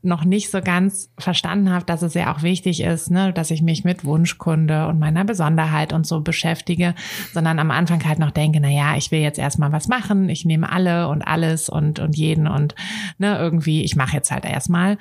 noch 0.04 0.26
nicht 0.26 0.52
so 0.52 0.62
ganz 0.62 1.10
verstanden 1.18 1.72
habe, 1.72 1.86
dass 1.86 2.02
es 2.02 2.14
ja 2.14 2.34
auch 2.34 2.44
wichtig 2.44 2.82
ist, 2.82 3.10
ne, 3.10 3.32
dass 3.32 3.52
ich 3.52 3.62
mich 3.62 3.86
mit 3.86 4.04
Wunschkunde 4.04 4.88
und 4.88 5.00
meiner 5.00 5.24
Besonderheit 5.24 5.94
und 5.94 6.06
so 6.06 6.22
beschäftige, 6.22 6.94
sondern 7.34 7.58
am 7.58 7.72
Anfang 7.72 8.04
halt 8.04 8.20
noch 8.20 8.32
denke, 8.32 8.60
na 8.60 8.70
ja, 8.70 8.98
ich 8.98 9.12
will 9.12 9.22
jetzt 9.22 9.40
erstmal 9.40 9.72
was 9.72 9.88
machen, 9.88 10.28
ich 10.28 10.44
nehme 10.44 10.70
alle 10.70 11.08
und 11.08 11.22
alles 11.22 11.70
und 11.70 12.00
und 12.00 12.18
jeden 12.18 12.48
und 12.48 12.76
ne, 13.18 13.38
irgendwie, 13.38 13.84
ich 13.84 13.96
mache 13.96 14.18
jetzt 14.18 14.32
halt 14.32 14.46
erstmal. 14.46 14.98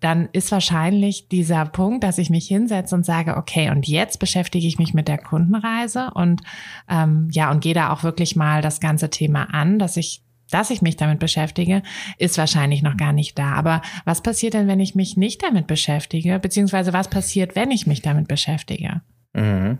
Dann 0.00 0.28
ist 0.30 0.52
wahrscheinlich 0.52 1.26
dieser 1.26 1.66
Punkt, 1.66 2.04
dass 2.04 2.18
ich 2.18 2.30
mich 2.30 2.46
hinsetze 2.46 2.94
und 2.94 3.04
sage, 3.04 3.36
okay, 3.36 3.70
und 3.70 3.88
jetzt 3.88 4.20
beschäftige 4.20 4.68
ich 4.68 4.78
mich 4.78 4.94
mit 4.94 5.08
der 5.08 5.18
Kundenreise 5.18 6.12
und 6.14 6.42
ähm, 6.88 7.28
ja, 7.32 7.50
und 7.50 7.60
gehe 7.60 7.74
da 7.74 7.92
auch 7.92 8.04
wirklich 8.04 8.36
mal 8.36 8.62
das 8.62 8.78
ganze 8.78 9.10
Thema 9.10 9.52
an, 9.52 9.80
dass 9.80 9.96
ich 9.96 10.22
dass 10.50 10.70
ich 10.70 10.82
mich 10.82 10.96
damit 10.96 11.18
beschäftige, 11.18 11.82
ist 12.18 12.38
wahrscheinlich 12.38 12.82
noch 12.82 12.96
gar 12.96 13.12
nicht 13.12 13.38
da. 13.38 13.52
Aber 13.52 13.82
was 14.04 14.22
passiert 14.22 14.54
denn, 14.54 14.68
wenn 14.68 14.80
ich 14.80 14.94
mich 14.94 15.16
nicht 15.16 15.42
damit 15.42 15.66
beschäftige? 15.66 16.38
Beziehungsweise 16.38 16.92
was 16.92 17.08
passiert, 17.08 17.54
wenn 17.56 17.70
ich 17.70 17.86
mich 17.86 18.02
damit 18.02 18.28
beschäftige? 18.28 19.02
Mhm. 19.38 19.78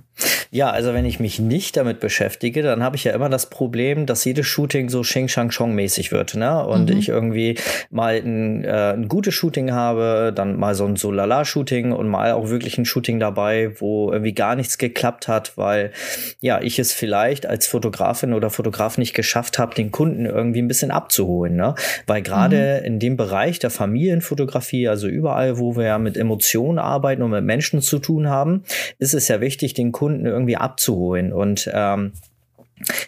Ja, 0.50 0.70
also 0.70 0.94
wenn 0.94 1.04
ich 1.04 1.20
mich 1.20 1.38
nicht 1.38 1.76
damit 1.76 2.00
beschäftige, 2.00 2.62
dann 2.62 2.82
habe 2.82 2.96
ich 2.96 3.04
ja 3.04 3.12
immer 3.12 3.28
das 3.28 3.50
Problem, 3.50 4.06
dass 4.06 4.24
jedes 4.24 4.46
Shooting 4.46 4.88
so 4.88 5.02
Xing 5.02 5.28
Shang 5.28 5.50
Chong 5.50 5.74
mäßig 5.74 6.10
wird, 6.10 6.34
ne? 6.34 6.66
Und 6.66 6.90
mhm. 6.90 6.96
ich 6.96 7.08
irgendwie 7.08 7.56
mal 7.90 8.16
ein, 8.16 8.64
äh, 8.64 8.94
ein 8.94 9.08
gutes 9.08 9.34
Shooting 9.34 9.72
habe, 9.72 10.32
dann 10.34 10.56
mal 10.56 10.74
so 10.74 10.86
ein 10.86 10.96
Solala 10.96 11.44
Shooting 11.44 11.92
und 11.92 12.08
mal 12.08 12.32
auch 12.32 12.48
wirklich 12.48 12.78
ein 12.78 12.84
Shooting 12.84 13.20
dabei, 13.20 13.72
wo 13.78 14.10
irgendwie 14.10 14.32
gar 14.32 14.56
nichts 14.56 14.78
geklappt 14.78 15.28
hat, 15.28 15.56
weil 15.56 15.92
ja, 16.40 16.60
ich 16.60 16.78
es 16.78 16.92
vielleicht 16.92 17.46
als 17.46 17.66
Fotografin 17.66 18.32
oder 18.32 18.50
Fotograf 18.50 18.98
nicht 18.98 19.14
geschafft 19.14 19.58
habe, 19.58 19.74
den 19.74 19.90
Kunden 19.90 20.26
irgendwie 20.26 20.62
ein 20.62 20.68
bisschen 20.68 20.90
abzuholen, 20.90 21.56
ne? 21.56 21.74
Weil 22.06 22.22
gerade 22.22 22.78
mhm. 22.80 22.86
in 22.86 22.98
dem 22.98 23.16
Bereich 23.16 23.58
der 23.58 23.70
Familienfotografie, 23.70 24.88
also 24.88 25.06
überall, 25.08 25.58
wo 25.58 25.76
wir 25.76 25.84
ja 25.84 25.98
mit 25.98 26.16
Emotionen 26.16 26.78
arbeiten 26.78 27.22
und 27.22 27.30
mit 27.30 27.44
Menschen 27.44 27.82
zu 27.82 27.98
tun 27.98 28.28
haben, 28.28 28.64
ist 28.98 29.14
es 29.14 29.28
ja 29.28 29.40
wichtig, 29.40 29.47
den 29.74 29.92
Kunden 29.92 30.26
irgendwie 30.26 30.56
abzuholen. 30.56 31.32
Und 31.32 31.70
ähm, 31.72 32.12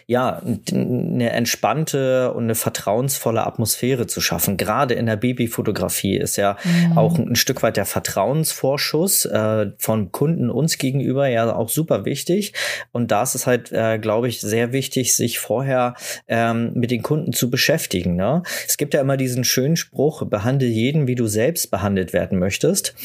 ja, 0.07 0.41
eine 0.71 1.29
entspannte 1.31 2.33
und 2.33 2.43
eine 2.43 2.55
vertrauensvolle 2.55 3.45
Atmosphäre 3.45 4.07
zu 4.07 4.21
schaffen. 4.21 4.57
Gerade 4.57 4.93
in 4.93 5.05
der 5.05 5.15
Babyfotografie 5.15 6.17
ist 6.17 6.37
ja 6.37 6.57
mhm. 6.63 6.97
auch 6.97 7.17
ein 7.17 7.35
Stück 7.35 7.63
weit 7.63 7.77
der 7.77 7.85
Vertrauensvorschuss 7.85 9.25
äh, 9.25 9.67
von 9.77 10.11
Kunden 10.11 10.49
uns 10.49 10.77
gegenüber 10.77 11.27
ja 11.27 11.53
auch 11.55 11.69
super 11.69 12.05
wichtig. 12.05 12.53
Und 12.91 13.11
da 13.11 13.23
ist 13.23 13.35
es 13.35 13.47
halt, 13.47 13.71
äh, 13.71 13.99
glaube 13.99 14.27
ich, 14.27 14.41
sehr 14.41 14.73
wichtig, 14.73 15.15
sich 15.15 15.39
vorher 15.39 15.95
ähm, 16.27 16.71
mit 16.73 16.91
den 16.91 17.03
Kunden 17.03 17.33
zu 17.33 17.49
beschäftigen. 17.49 18.15
Ne? 18.15 18.43
Es 18.67 18.77
gibt 18.77 18.93
ja 18.93 19.01
immer 19.01 19.17
diesen 19.17 19.43
schönen 19.43 19.75
Spruch, 19.75 20.25
behandle 20.27 20.67
jeden, 20.67 21.07
wie 21.07 21.15
du 21.15 21.27
selbst 21.27 21.71
behandelt 21.71 22.13
werden 22.13 22.39
möchtest. 22.39 22.95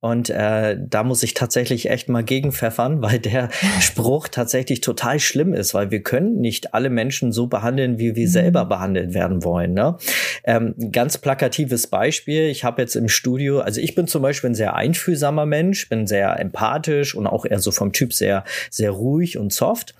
Und 0.00 0.30
äh, 0.30 0.76
da 0.78 1.04
muss 1.04 1.22
ich 1.22 1.34
tatsächlich 1.34 1.90
echt 1.90 2.08
mal 2.08 2.24
gegenpfeffern, 2.24 3.02
weil 3.06 3.18
der 3.18 3.50
Spruch 3.80 4.28
tatsächlich 4.28 4.80
total 4.80 5.20
schlimm 5.20 5.54
ist, 5.54 5.74
weil 5.74 5.90
wir 5.90 6.02
können 6.02 6.15
können 6.16 6.40
nicht 6.40 6.72
alle 6.72 6.88
Menschen 6.88 7.30
so 7.30 7.46
behandeln, 7.46 7.98
wie 7.98 8.16
wir 8.16 8.26
mhm. 8.26 8.30
selber 8.30 8.64
behandelt 8.64 9.12
werden 9.12 9.44
wollen. 9.44 9.74
Ne? 9.74 9.98
Ähm, 10.44 10.74
ganz 10.90 11.18
plakatives 11.18 11.88
Beispiel. 11.88 12.48
Ich 12.48 12.64
habe 12.64 12.80
jetzt 12.80 12.96
im 12.96 13.08
Studio, 13.08 13.60
also 13.60 13.82
ich 13.82 13.94
bin 13.94 14.06
zum 14.06 14.22
Beispiel 14.22 14.50
ein 14.50 14.54
sehr 14.54 14.74
einfühlsamer 14.74 15.44
Mensch, 15.44 15.88
bin 15.90 16.06
sehr 16.06 16.40
empathisch 16.40 17.14
und 17.14 17.26
auch 17.26 17.44
eher 17.44 17.58
so 17.58 17.70
vom 17.70 17.92
Typ 17.92 18.14
sehr, 18.14 18.44
sehr 18.70 18.92
ruhig 18.92 19.36
und 19.36 19.52
soft. 19.52 19.94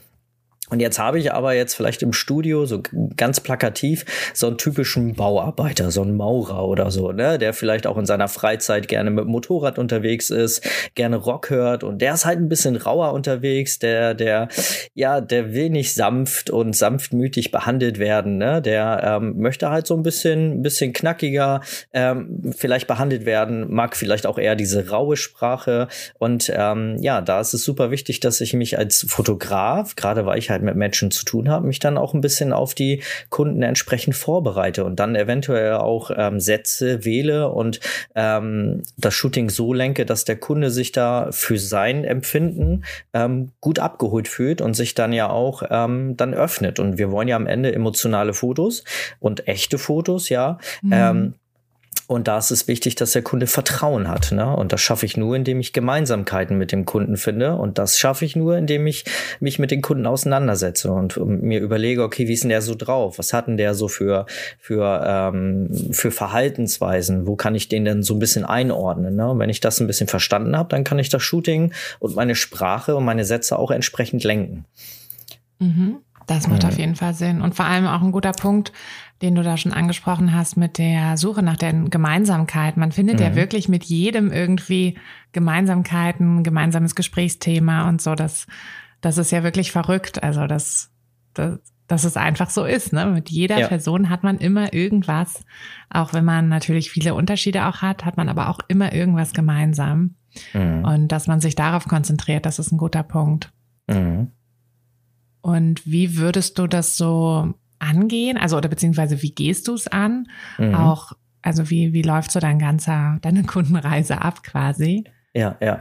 Und 0.69 0.81
jetzt 0.81 0.99
habe 0.99 1.19
ich 1.19 1.33
aber 1.33 1.55
jetzt 1.55 1.75
vielleicht 1.75 2.03
im 2.03 2.13
Studio 2.13 2.67
so 2.67 2.83
ganz 3.17 3.39
plakativ 3.39 4.05
so 4.35 4.49
einen 4.49 4.59
typischen 4.59 5.15
Bauarbeiter, 5.15 5.93
so 5.93 6.03
einen 6.03 6.17
Maurer 6.17 6.67
oder 6.67 6.91
so, 6.91 7.13
ne, 7.13 7.39
der 7.39 7.55
vielleicht 7.55 7.87
auch 7.87 7.97
in 7.97 8.07
seiner 8.07 8.27
Freizeit 8.27 8.89
gerne 8.89 9.11
mit 9.11 9.27
Motorrad 9.27 9.79
unterwegs 9.79 10.31
ist, 10.31 10.69
gerne 10.97 11.17
Rock 11.17 11.51
hört. 11.51 11.85
Und 11.85 12.03
der 12.03 12.15
ist 12.15 12.25
halt 12.25 12.39
ein 12.39 12.49
bisschen 12.49 12.75
rauer 12.75 13.13
unterwegs, 13.13 13.79
der 13.79 14.15
der 14.15 14.49
ja, 14.95 15.21
der 15.21 15.53
will 15.53 15.71
nicht 15.71 15.95
sanft 15.95 16.51
und 16.51 16.75
sanftmütig 16.75 17.53
behandelt 17.53 18.01
werden, 18.01 18.39
ne, 18.39 18.61
der 18.61 19.19
ähm, 19.21 19.39
möchte 19.39 19.71
halt 19.71 19.87
so 19.87 19.95
ein 19.95 20.03
bisschen 20.03 20.63
bisschen 20.63 20.93
knackiger 20.93 21.61
ähm, 21.93 22.53
vielleicht 22.57 22.89
behandelt 22.89 23.25
werden, 23.25 23.73
mag 23.73 23.97
vielleicht 23.97 24.27
auch 24.27 24.39
eher 24.39 24.57
diese 24.57 24.89
raue 24.89 25.17
Sprache. 25.17 25.87
Und 26.19 26.53
ähm, 26.55 26.97
ja, 26.99 27.21
da 27.21 27.41
ist 27.41 27.55
es 27.55 27.63
super 27.63 27.93
wichtig, 27.93 28.19
dass 28.19 28.41
ich 28.41 28.53
mich 28.53 28.79
als 28.79 29.07
Fotograf, 29.09 29.95
gerade 29.95 30.27
weil 30.27 30.39
ich 30.39 30.51
halt 30.51 30.56
halt 30.57 30.65
mit 30.65 30.77
Menschen 30.77 31.11
zu 31.11 31.25
tun 31.25 31.49
habe, 31.49 31.67
mich 31.67 31.79
dann 31.79 31.99
auch 31.99 32.15
ein 32.15 32.21
bisschen 32.21 32.53
auf 32.53 32.75
die 32.75 33.03
Kunden 33.29 33.63
entsprechend 33.63 34.17
vorbereite 34.17 34.85
und 34.85 34.99
dann 34.99 35.15
eventuell 35.15 35.75
auch 35.75 36.11
ähm, 36.17 36.41
Sätze 36.41 37.05
wähle 37.05 37.51
und 37.51 37.81
ähm, 38.15 38.83
das 38.97 39.15
Shooting 39.15 39.51
so 39.51 39.73
lenke, 39.73 40.07
dass 40.07 40.25
der 40.25 40.37
Kunde 40.37 40.71
sich 40.71 40.93
da 40.93 41.29
für 41.31 41.59
sein 41.59 42.05
Empfinden 42.05 42.85
ähm, 43.13 43.51
gut 43.61 43.79
abgeholt 43.79 44.29
fühlt 44.29 44.61
und 44.61 44.75
sich 44.75 44.95
dann 44.95 45.13
ja 45.13 45.29
auch 45.29 45.63
ähm, 45.71 46.17
dann 46.17 46.35
öffnet. 46.35 46.79
Und 46.79 46.99
wir 46.99 47.11
wollen 47.11 47.29
ja 47.29 47.37
am 47.37 47.47
Ende 47.47 47.75
emotionale 47.75 48.33
Fotos 48.33 48.85
und 49.21 49.47
echte 49.47 49.79
Fotos, 49.79 50.29
ja. 50.29 50.59
Mhm. 50.83 50.91
Ähm, 50.93 51.35
und 52.09 52.29
da 52.29 52.39
ist 52.39 52.53
es 52.53 52.69
wichtig, 52.69 52.95
dass 52.95 53.13
der 53.13 53.23
Kunde 53.23 53.49
Vertrauen 53.49 54.09
hat. 54.09 54.31
Ne? 54.31 54.55
Und 54.55 54.73
das 54.73 54.81
schaffe 54.81 55.07
ich 55.07 55.17
nur, 55.17 55.35
indem 55.35 55.59
ich 55.59 55.73
Gemeinsamkeiten 55.73 56.57
mit 56.57 56.71
dem 56.71 56.85
Kunden 56.85 57.17
finde. 57.17 57.57
Und 57.57 57.79
das 57.79 57.99
schaffe 57.99 58.25
ich 58.25 58.37
nur, 58.37 58.57
indem 58.57 58.87
ich 58.87 59.05
mich 59.41 59.59
mit 59.59 59.73
den 59.73 59.83
Kunden 59.83 60.07
auseinandersetze 60.07 60.93
und 60.93 61.17
mir 61.17 61.61
überlege, 61.61 62.05
okay, 62.05 62.29
wie 62.29 62.33
ist 62.33 62.45
denn 62.45 62.51
der 62.51 62.63
so 62.63 62.77
drauf? 62.77 63.19
Was 63.19 63.33
hat 63.33 63.49
denn 63.49 63.57
der 63.57 63.75
so 63.75 63.89
für, 63.89 64.27
für, 64.61 65.03
ähm, 65.05 65.69
für 65.91 66.13
Verhaltensweisen? 66.13 67.27
Wo 67.27 67.35
kann 67.35 67.57
ich 67.57 67.69
den 67.69 67.85
denn 67.85 68.05
so 68.05 68.15
ein 68.15 68.21
bisschen 68.21 68.45
einordnen? 68.45 69.17
Ne? 69.17 69.31
Und 69.31 69.41
wenn 69.41 69.51
ich 69.51 69.61
das 69.61 69.81
ein 69.81 69.89
bisschen 69.89 70.07
verstanden 70.09 70.57
habe, 70.57 70.69
dann 70.69 70.85
kann 70.85 71.01
ich 71.01 71.09
das 71.09 71.25
Shooting 71.25 71.73
und 71.99 72.15
meine 72.15 72.37
Sprache 72.37 72.95
und 72.95 73.05
meine 73.05 73.25
Sätze 73.25 73.59
auch 73.59 73.73
entsprechend 73.73 74.23
lenken. 74.23 74.65
Mhm. 75.59 75.97
Das 76.27 76.49
macht 76.49 76.65
auf 76.65 76.77
jeden 76.77 76.97
Fall 76.97 77.15
Sinn. 77.15 77.41
Und 77.41 77.55
vor 77.55 77.67
allem 77.67 77.87
auch 77.87 78.03
ein 78.03 78.11
guter 78.11 78.33
Punkt, 78.33 78.73
den 79.23 79.35
du 79.35 79.43
da 79.43 79.57
schon 79.57 79.73
angesprochen 79.73 80.35
hast 80.35 80.57
mit 80.57 80.79
der 80.79 81.17
Suche 81.17 81.43
nach 81.43 81.57
der 81.57 81.73
Gemeinsamkeit. 81.73 82.77
Man 82.77 82.93
findet 82.93 83.17
mhm. 83.19 83.23
ja 83.23 83.35
wirklich 83.35 83.69
mit 83.69 83.85
jedem 83.85 84.31
irgendwie 84.31 84.99
Gemeinsamkeiten, 85.33 86.43
gemeinsames 86.43 86.95
Gesprächsthema 86.95 87.89
und 87.89 88.03
so. 88.03 88.15
Das, 88.15 88.47
das 89.01 89.19
ist 89.19 89.33
ja 89.33 89.43
wirklich 89.43 89.73
verrückt. 89.73 90.23
Also 90.23 90.47
das, 90.47 90.91
das 91.35 91.59
dass 91.87 92.05
es 92.05 92.17
einfach 92.17 92.51
so 92.51 92.65
ist. 92.65 92.93
Ne? 92.93 93.07
Mit 93.07 93.31
jeder 93.31 93.59
ja. 93.59 93.69
Person 93.69 94.11
hat 94.11 94.23
man 94.23 94.39
immer 94.39 94.73
irgendwas, 94.73 95.45
auch 95.91 96.13
wenn 96.13 96.25
man 96.25 96.49
natürlich 96.49 96.91
viele 96.91 97.15
Unterschiede 97.15 97.67
auch 97.67 97.83
hat, 97.83 98.05
hat 98.05 98.17
man 98.17 98.29
aber 98.29 98.49
auch 98.49 98.59
immer 98.69 98.93
irgendwas 98.93 99.33
gemeinsam. 99.33 100.17
Mhm. 100.53 100.85
Und 100.85 101.09
dass 101.09 101.27
man 101.27 101.41
sich 101.41 101.55
darauf 101.55 101.87
konzentriert, 101.87 102.45
das 102.45 102.59
ist 102.59 102.73
ein 102.73 102.79
guter 102.79 103.03
Punkt. 103.03 103.53
Mhm. 103.87 104.33
Und 105.41 105.87
wie 105.87 106.17
würdest 106.17 106.59
du 106.59 106.67
das 106.67 106.97
so 106.97 107.55
angehen? 107.89 108.37
Also, 108.37 108.57
oder 108.57 108.69
beziehungsweise 108.69 109.23
wie 109.23 109.33
gehst 109.33 109.69
du 109.69 109.75
es 109.75 109.89
an? 109.89 110.29
Mhm. 110.59 110.75
Auch, 110.75 111.13
also 111.43 111.71
wie, 111.71 111.93
wie 111.93 112.03
läuft 112.03 112.33
so 112.33 112.41
dein 112.41 112.59
ganzer, 112.59 113.19
deine 113.23 113.45
Kundenreise 113.45 114.21
ab 114.21 114.43
quasi? 114.43 115.05
Ja, 115.37 115.55
ja. 115.61 115.81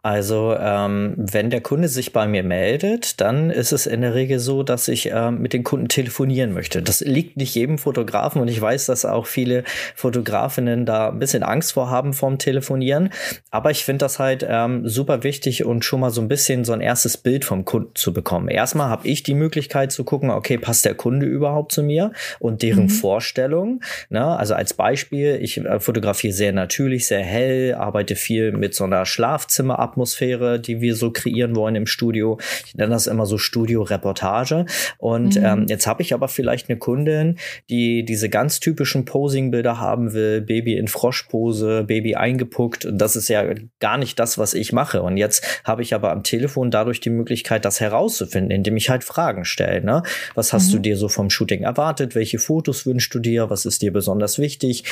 Also 0.00 0.54
ähm, 0.58 1.14
wenn 1.16 1.50
der 1.50 1.60
Kunde 1.60 1.88
sich 1.88 2.12
bei 2.12 2.26
mir 2.26 2.42
meldet, 2.42 3.20
dann 3.20 3.50
ist 3.50 3.72
es 3.72 3.86
in 3.86 4.00
der 4.00 4.14
Regel 4.14 4.38
so, 4.38 4.62
dass 4.62 4.88
ich 4.88 5.10
ähm, 5.12 5.40
mit 5.40 5.52
den 5.52 5.62
Kunden 5.62 5.88
telefonieren 5.88 6.52
möchte. 6.52 6.82
Das 6.82 7.00
liegt 7.00 7.36
nicht 7.36 7.54
jedem 7.54 7.76
Fotografen 7.76 8.40
und 8.40 8.48
ich 8.48 8.60
weiß, 8.60 8.86
dass 8.86 9.04
auch 9.04 9.26
viele 9.26 9.64
Fotografinnen 9.94 10.86
da 10.86 11.08
ein 11.08 11.18
bisschen 11.18 11.42
Angst 11.42 11.72
vor 11.72 11.90
haben 11.90 12.14
vom 12.14 12.38
Telefonieren. 12.38 13.10
Aber 13.50 13.70
ich 13.70 13.84
finde 13.84 14.04
das 14.04 14.18
halt 14.18 14.46
ähm, 14.48 14.88
super 14.88 15.22
wichtig 15.22 15.64
und 15.64 15.84
schon 15.84 16.00
mal 16.00 16.10
so 16.10 16.22
ein 16.22 16.28
bisschen 16.28 16.64
so 16.64 16.72
ein 16.72 16.80
erstes 16.80 17.18
Bild 17.18 17.44
vom 17.44 17.66
Kunden 17.66 17.94
zu 17.94 18.14
bekommen. 18.14 18.48
Erstmal 18.48 18.88
habe 18.88 19.06
ich 19.06 19.22
die 19.22 19.34
Möglichkeit 19.34 19.92
zu 19.92 20.04
gucken, 20.04 20.30
okay, 20.30 20.56
passt 20.56 20.86
der 20.86 20.94
Kunde 20.94 21.26
überhaupt 21.26 21.72
zu 21.72 21.82
mir 21.82 22.12
und 22.38 22.62
deren 22.62 22.84
mhm. 22.84 22.90
Vorstellung. 22.90 23.80
Ne? 24.08 24.24
Also 24.24 24.54
als 24.54 24.72
Beispiel, 24.72 25.38
ich 25.42 25.58
äh, 25.58 25.80
fotografiere 25.80 26.32
sehr 26.32 26.52
natürlich, 26.52 27.06
sehr 27.06 27.22
hell, 27.22 27.74
arbeite 27.74 28.16
viel 28.16 28.52
mit 28.52 28.74
so 28.74 28.84
einer 28.84 28.93
einer 28.94 29.06
Schlafzimmeratmosphäre, 29.06 30.60
die 30.60 30.80
wir 30.80 30.94
so 30.96 31.10
kreieren 31.10 31.56
wollen 31.56 31.74
im 31.74 31.86
Studio. 31.86 32.38
Ich 32.66 32.74
nenne 32.74 32.92
das 32.92 33.06
immer 33.06 33.26
so 33.26 33.38
Studio-Reportage. 33.38 34.66
Und 34.98 35.36
mhm. 35.36 35.44
ähm, 35.44 35.66
jetzt 35.68 35.86
habe 35.86 36.02
ich 36.02 36.14
aber 36.14 36.28
vielleicht 36.28 36.68
eine 36.68 36.78
Kundin, 36.78 37.38
die 37.70 38.04
diese 38.04 38.28
ganz 38.28 38.60
typischen 38.60 39.04
Posing-Bilder 39.04 39.80
haben 39.80 40.12
will, 40.12 40.40
Baby 40.40 40.76
in 40.76 40.88
Froschpose, 40.88 41.84
Baby 41.84 42.14
eingepuckt. 42.14 42.84
Und 42.84 42.98
das 42.98 43.16
ist 43.16 43.28
ja 43.28 43.44
gar 43.80 43.98
nicht 43.98 44.18
das, 44.18 44.38
was 44.38 44.54
ich 44.54 44.72
mache. 44.72 45.02
Und 45.02 45.16
jetzt 45.16 45.62
habe 45.64 45.82
ich 45.82 45.94
aber 45.94 46.12
am 46.12 46.22
Telefon 46.22 46.70
dadurch 46.70 47.00
die 47.00 47.10
Möglichkeit, 47.10 47.64
das 47.64 47.80
herauszufinden, 47.80 48.50
indem 48.50 48.76
ich 48.76 48.90
halt 48.90 49.04
Fragen 49.04 49.44
stelle. 49.44 49.84
Ne? 49.84 50.02
Was 50.34 50.52
hast 50.52 50.68
mhm. 50.68 50.72
du 50.72 50.78
dir 50.80 50.96
so 50.96 51.08
vom 51.08 51.30
Shooting 51.30 51.62
erwartet? 51.62 52.14
Welche 52.14 52.38
Fotos 52.38 52.86
wünschst 52.86 53.14
du 53.14 53.18
dir? 53.18 53.50
Was 53.50 53.66
ist 53.66 53.82
dir 53.82 53.92
besonders 53.92 54.38
wichtig? 54.38 54.84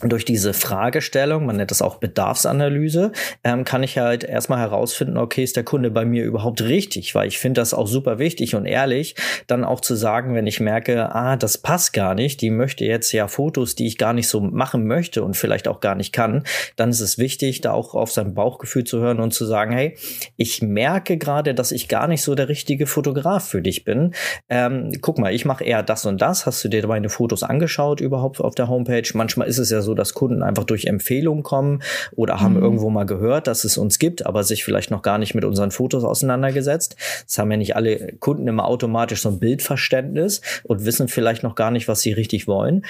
Durch 0.00 0.24
diese 0.24 0.52
Fragestellung, 0.52 1.46
man 1.46 1.56
nennt 1.56 1.70
das 1.70 1.82
auch 1.82 1.96
Bedarfsanalyse, 1.96 3.12
ähm, 3.44 3.64
kann 3.64 3.82
ich 3.82 3.96
halt 3.98 4.24
erstmal 4.24 4.58
herausfinden, 4.58 5.16
okay, 5.16 5.44
ist 5.44 5.56
der 5.56 5.64
Kunde 5.64 5.90
bei 5.90 6.04
mir 6.04 6.24
überhaupt 6.24 6.62
richtig? 6.62 7.14
Weil 7.14 7.28
ich 7.28 7.38
finde 7.38 7.60
das 7.60 7.74
auch 7.74 7.86
super 7.86 8.18
wichtig 8.18 8.54
und 8.54 8.66
ehrlich, 8.66 9.14
dann 9.46 9.64
auch 9.64 9.80
zu 9.80 9.94
sagen, 9.94 10.34
wenn 10.34 10.46
ich 10.46 10.58
merke, 10.60 11.14
ah, 11.14 11.36
das 11.36 11.58
passt 11.58 11.92
gar 11.92 12.14
nicht, 12.14 12.40
die 12.40 12.50
möchte 12.50 12.84
jetzt 12.84 13.12
ja 13.12 13.28
Fotos, 13.28 13.76
die 13.76 13.86
ich 13.86 13.96
gar 13.96 14.12
nicht 14.12 14.28
so 14.28 14.40
machen 14.40 14.86
möchte 14.86 15.22
und 15.22 15.36
vielleicht 15.36 15.68
auch 15.68 15.80
gar 15.80 15.94
nicht 15.94 16.12
kann, 16.12 16.42
dann 16.76 16.90
ist 16.90 17.00
es 17.00 17.18
wichtig, 17.18 17.60
da 17.60 17.72
auch 17.72 17.94
auf 17.94 18.10
sein 18.10 18.34
Bauchgefühl 18.34 18.84
zu 18.84 19.00
hören 19.00 19.20
und 19.20 19.32
zu 19.32 19.44
sagen, 19.44 19.72
hey, 19.72 19.96
ich 20.36 20.60
merke 20.60 21.16
gerade, 21.18 21.54
dass 21.54 21.72
ich 21.72 21.88
gar 21.88 22.08
nicht 22.08 22.22
so 22.22 22.34
der 22.34 22.48
richtige 22.48 22.86
Fotograf 22.86 23.46
für 23.46 23.62
dich 23.62 23.84
bin. 23.84 24.12
Ähm, 24.48 24.90
guck 25.00 25.18
mal, 25.18 25.32
ich 25.32 25.44
mache 25.44 25.64
eher 25.64 25.82
das 25.82 26.04
und 26.04 26.20
das. 26.20 26.46
Hast 26.46 26.64
du 26.64 26.68
dir 26.68 26.86
meine 26.86 27.08
Fotos 27.08 27.42
angeschaut 27.42 28.00
überhaupt 28.00 28.40
auf 28.40 28.54
der 28.54 28.68
Homepage? 28.68 29.08
Manchmal 29.14 29.46
ist 29.48 29.58
es 29.58 29.70
ja 29.70 29.83
so, 29.84 29.94
dass 29.94 30.14
Kunden 30.14 30.42
einfach 30.42 30.64
durch 30.64 30.86
Empfehlungen 30.86 31.42
kommen 31.44 31.82
oder 32.16 32.40
haben 32.40 32.56
mhm. 32.56 32.62
irgendwo 32.62 32.90
mal 32.90 33.04
gehört, 33.04 33.46
dass 33.46 33.64
es 33.64 33.78
uns 33.78 33.98
gibt, 33.98 34.26
aber 34.26 34.42
sich 34.42 34.64
vielleicht 34.64 34.90
noch 34.90 35.02
gar 35.02 35.18
nicht 35.18 35.34
mit 35.34 35.44
unseren 35.44 35.70
Fotos 35.70 36.04
auseinandergesetzt. 36.04 36.96
Das 37.26 37.38
haben 37.38 37.50
ja 37.50 37.56
nicht 37.56 37.76
alle 37.76 38.14
Kunden 38.18 38.48
immer 38.48 38.64
automatisch 38.64 39.22
so 39.22 39.28
ein 39.28 39.38
Bildverständnis 39.38 40.40
und 40.64 40.84
wissen 40.84 41.08
vielleicht 41.08 41.42
noch 41.42 41.54
gar 41.54 41.70
nicht, 41.70 41.86
was 41.86 42.00
sie 42.00 42.12
richtig 42.12 42.48
wollen. 42.48 42.84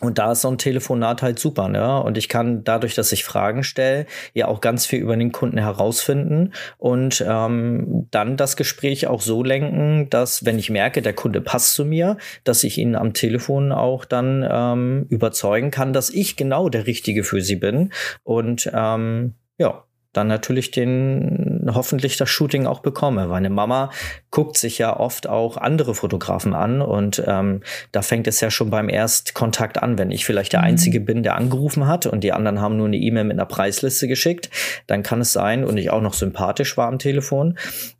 Und 0.00 0.18
da 0.18 0.32
ist 0.32 0.42
so 0.42 0.48
ein 0.48 0.58
Telefonat 0.58 1.22
halt 1.22 1.38
super, 1.38 1.68
ne? 1.68 2.02
Und 2.02 2.16
ich 2.16 2.28
kann 2.28 2.64
dadurch, 2.64 2.94
dass 2.94 3.12
ich 3.12 3.24
Fragen 3.24 3.62
stelle, 3.62 4.06
ja 4.34 4.48
auch 4.48 4.60
ganz 4.60 4.86
viel 4.86 5.00
über 5.00 5.16
den 5.16 5.32
Kunden 5.32 5.58
herausfinden 5.58 6.52
und 6.78 7.24
ähm, 7.26 8.06
dann 8.10 8.36
das 8.36 8.56
Gespräch 8.56 9.06
auch 9.06 9.20
so 9.20 9.42
lenken, 9.42 10.08
dass, 10.10 10.44
wenn 10.44 10.58
ich 10.58 10.70
merke, 10.70 11.02
der 11.02 11.12
Kunde 11.12 11.40
passt 11.40 11.74
zu 11.74 11.84
mir, 11.84 12.16
dass 12.44 12.64
ich 12.64 12.78
ihn 12.78 12.96
am 12.96 13.12
Telefon 13.12 13.72
auch 13.72 14.04
dann 14.04 14.46
ähm, 14.50 15.06
überzeugen 15.08 15.70
kann, 15.70 15.92
dass 15.92 16.10
ich 16.10 16.36
genau 16.36 16.68
der 16.68 16.86
Richtige 16.86 17.22
für 17.22 17.42
sie 17.42 17.56
bin. 17.56 17.92
Und 18.22 18.70
ähm, 18.72 19.34
ja, 19.58 19.84
dann 20.12 20.26
natürlich 20.26 20.70
den 20.72 21.70
hoffentlich 21.72 22.16
das 22.16 22.28
Shooting 22.28 22.66
auch 22.66 22.80
bekomme. 22.80 23.28
Meine 23.28 23.50
Mama 23.50 23.90
guckt 24.30 24.58
sich 24.58 24.78
ja 24.78 24.98
oft 24.98 25.28
auch 25.28 25.56
andere 25.56 25.94
Fotografen 25.94 26.54
an 26.54 26.82
und 26.82 27.22
ähm, 27.26 27.62
da 27.92 28.02
fängt 28.02 28.26
es 28.26 28.40
ja 28.40 28.50
schon 28.50 28.70
beim 28.70 28.88
Erstkontakt 28.88 29.82
an. 29.82 29.98
Wenn 29.98 30.10
ich 30.10 30.24
vielleicht 30.24 30.52
der 30.52 30.60
mhm. 30.60 30.66
Einzige 30.66 31.00
bin, 31.00 31.22
der 31.22 31.36
angerufen 31.36 31.86
hat 31.86 32.06
und 32.06 32.24
die 32.24 32.32
anderen 32.32 32.60
haben 32.60 32.76
nur 32.76 32.86
eine 32.86 32.96
E-Mail 32.96 33.24
mit 33.24 33.38
einer 33.38 33.46
Preisliste 33.46 34.08
geschickt, 34.08 34.50
dann 34.86 35.02
kann 35.02 35.20
es 35.20 35.32
sein 35.32 35.64
und 35.64 35.76
ich 35.76 35.90
auch 35.90 36.02
noch 36.02 36.14
sympathisch 36.14 36.76
war 36.76 36.88
am 36.88 36.98
Telefon 36.98 37.56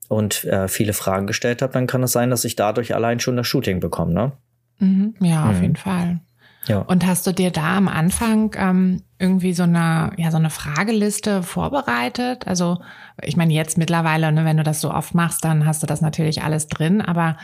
und 0.09 0.45
äh, 0.45 0.67
viele 0.67 0.93
Fragen 0.93 1.29
gestellt 1.29 1.63
habe, 1.63 1.73
dann 1.73 1.87
kann 1.87 2.03
es 2.03 2.11
sein, 2.11 2.31
dass 2.31 2.45
ich 2.45 2.57
dadurch 2.57 2.95
allein 2.95 3.21
schon 3.21 3.37
das 3.37 3.47
Shooting 3.47 3.79
bekomme. 3.79 4.13
Ne? 4.13 4.33
Mhm, 4.81 5.15
ja, 5.21 5.49
auf 5.49 5.57
mhm. 5.57 5.63
jeden 5.63 5.77
Fall. 5.77 6.21
Ja. 6.67 6.79
Und 6.81 7.07
hast 7.07 7.27
du 7.27 7.33
dir 7.33 7.53
da 7.53 7.77
am 7.77 7.87
Anfang 7.87 8.55
ähm, 8.59 9.03
irgendwie 9.21 9.53
so 9.53 9.65
eine, 9.65 10.13
ja, 10.17 10.31
so 10.31 10.39
eine 10.39 10.51
Frageliste 10.51 11.43
vorbereitet? 11.43 12.47
Also, 12.47 12.81
ich 13.23 13.37
meine, 13.37 13.53
jetzt 13.53 13.79
mittlerweile, 13.79 14.33
ne, 14.33 14.45
wenn 14.45 14.57
du 14.57 14.63
das 14.63 14.81
so 14.81 14.91
oft 14.91 15.15
machst, 15.15 15.45
dann 15.45 15.67
hast 15.67 15.83
du 15.83 15.87
das 15.87 16.01
natürlich 16.01 16.43
alles 16.43 16.69
drin, 16.69 17.01
aber 17.03 17.37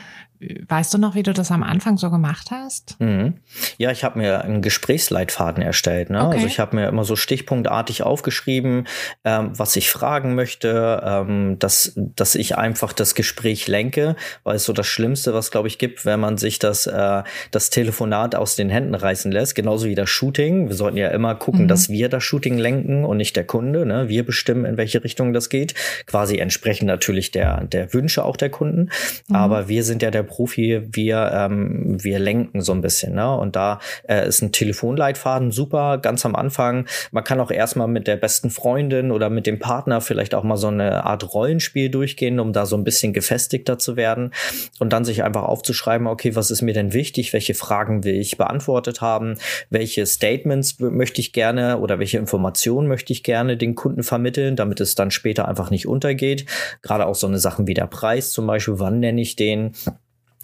Weißt 0.69 0.93
du 0.93 0.99
noch, 0.99 1.15
wie 1.15 1.23
du 1.23 1.33
das 1.33 1.51
am 1.51 1.63
Anfang 1.63 1.97
so 1.97 2.11
gemacht 2.11 2.51
hast? 2.51 3.01
Mhm. 3.01 3.35
Ja, 3.79 3.91
ich 3.91 4.05
habe 4.05 4.19
mir 4.19 4.43
einen 4.43 4.61
Gesprächsleitfaden 4.61 5.63
erstellt. 5.63 6.11
Ne? 6.11 6.23
Okay. 6.23 6.35
Also 6.35 6.47
ich 6.47 6.61
habe 6.61 6.77
mir 6.77 6.89
immer 6.89 7.05
so 7.05 7.17
stichpunktartig 7.17 8.03
aufgeschrieben, 8.03 8.87
ähm, 9.25 9.53
was 9.57 9.77
ich 9.77 9.91
fragen 9.91 10.35
möchte, 10.35 11.03
ähm, 11.05 11.59
dass, 11.59 11.93
dass 11.97 12.35
ich 12.35 12.59
einfach 12.59 12.93
das 12.93 13.15
Gespräch 13.15 13.67
lenke, 13.67 14.15
weil 14.45 14.57
es 14.57 14.65
so 14.65 14.75
das 14.75 14.87
Schlimmste, 14.87 15.33
was 15.33 15.51
glaube 15.51 15.69
ich 15.69 15.79
gibt, 15.79 16.05
wenn 16.05 16.21
man 16.21 16.37
sich 16.37 16.59
das, 16.59 16.87
äh, 16.87 17.23
das 17.51 17.71
Telefonat 17.71 18.35
aus 18.35 18.57
den 18.57 18.69
Händen 18.69 18.95
reißen 18.95 19.33
lässt, 19.33 19.55
genauso 19.55 19.87
wie 19.87 19.95
das 19.95 20.11
Shooting. 20.11 20.69
Wir 20.69 20.77
sollten 20.77 20.99
ja 20.99 21.09
immer 21.09 21.35
gucken, 21.35 21.63
mhm. 21.63 21.66
Dass 21.69 21.89
wir 21.89 22.09
das 22.09 22.25
Shooting 22.25 22.59
lenken 22.59 23.05
und 23.05 23.17
nicht 23.17 23.37
der 23.37 23.45
Kunde. 23.45 23.87
Ne? 23.87 24.09
Wir 24.09 24.25
bestimmen, 24.25 24.65
in 24.65 24.77
welche 24.77 25.03
Richtung 25.05 25.33
das 25.33 25.49
geht. 25.49 25.75
Quasi 26.07 26.39
entsprechend 26.39 26.87
natürlich 26.87 27.31
der, 27.31 27.65
der 27.65 27.93
Wünsche 27.93 28.25
auch 28.25 28.37
der 28.37 28.51
Kunden. 28.51 28.91
Mhm. 29.29 29.37
Aber 29.37 29.69
wir 29.69 29.85
sind 29.85 30.03
ja 30.03 30.11
der 30.11 30.23
Profi, 30.23 30.83
wir, 30.93 31.31
ähm, 31.35 32.03
wir 32.03 32.19
lenken 32.19 32.61
so 32.61 32.73
ein 32.73 32.81
bisschen. 32.81 33.15
Ne? 33.15 33.37
Und 33.37 33.57
da 33.57 33.81
äh, 34.09 34.27
ist 34.27 34.43
ein 34.43 34.53
Telefonleitfaden 34.53 35.51
super, 35.51 35.99
ganz 35.99 36.25
am 36.27 36.35
Anfang. 36.35 36.87
Man 37.11 37.25
kann 37.25 37.41
auch 37.41 37.51
erstmal 37.51 37.89
mit 37.89 38.07
der 38.07 38.17
besten 38.17 38.51
Freundin 38.51 39.11
oder 39.11 39.31
mit 39.31 39.47
dem 39.47 39.59
Partner 39.59 40.01
vielleicht 40.01 40.35
auch 40.35 40.45
mal 40.45 40.57
so 40.57 40.69
eine 40.69 41.05
Art 41.05 41.33
Rollenspiel 41.35 41.89
durchgehen, 41.91 42.41
um 42.41 42.53
da 42.53 42.67
so 42.67 42.77
ein 42.77 42.85
bisschen 42.85 43.13
gefestigter 43.13 43.79
zu 43.79 43.97
werden 43.97 44.33
und 44.79 44.93
dann 44.93 45.05
sich 45.05 45.23
einfach 45.23 45.45
aufzuschreiben, 45.45 46.07
okay, 46.07 46.35
was 46.37 46.51
ist 46.51 46.63
mir 46.63 46.75
denn 46.75 46.93
wichtig? 46.93 47.33
Welche 47.33 47.55
Fragen 47.55 48.05
will 48.05 48.15
ich 48.15 48.37
beantwortet 48.37 49.01
haben? 49.01 49.39
Welche 49.71 50.07
Statements 50.07 50.79
möchte 50.79 51.21
ich 51.21 51.33
gerne 51.33 51.56
oder 51.59 51.99
welche 51.99 52.19
Informationen 52.19 52.89
möchte 52.89 53.13
ich 53.13 53.23
gerne 53.23 53.57
den 53.57 53.75
Kunden 53.75 54.03
vermitteln, 54.03 54.57
damit 54.57 54.81
es 54.81 54.95
dann 54.95 55.11
später 55.11 55.49
einfach 55.49 55.71
nicht 55.71 55.87
untergeht? 55.87 56.47
Gerade 56.83 57.07
auch 57.07 57.15
so 57.15 57.27
eine 57.27 57.39
Sachen 57.39 57.67
wie 57.67 57.75
der 57.75 57.87
Preis 57.87 58.31
zum 58.31 58.47
Beispiel, 58.47 58.79
wann 58.79 59.01
nenne 59.01 59.21
ich 59.21 59.37
den? 59.37 59.73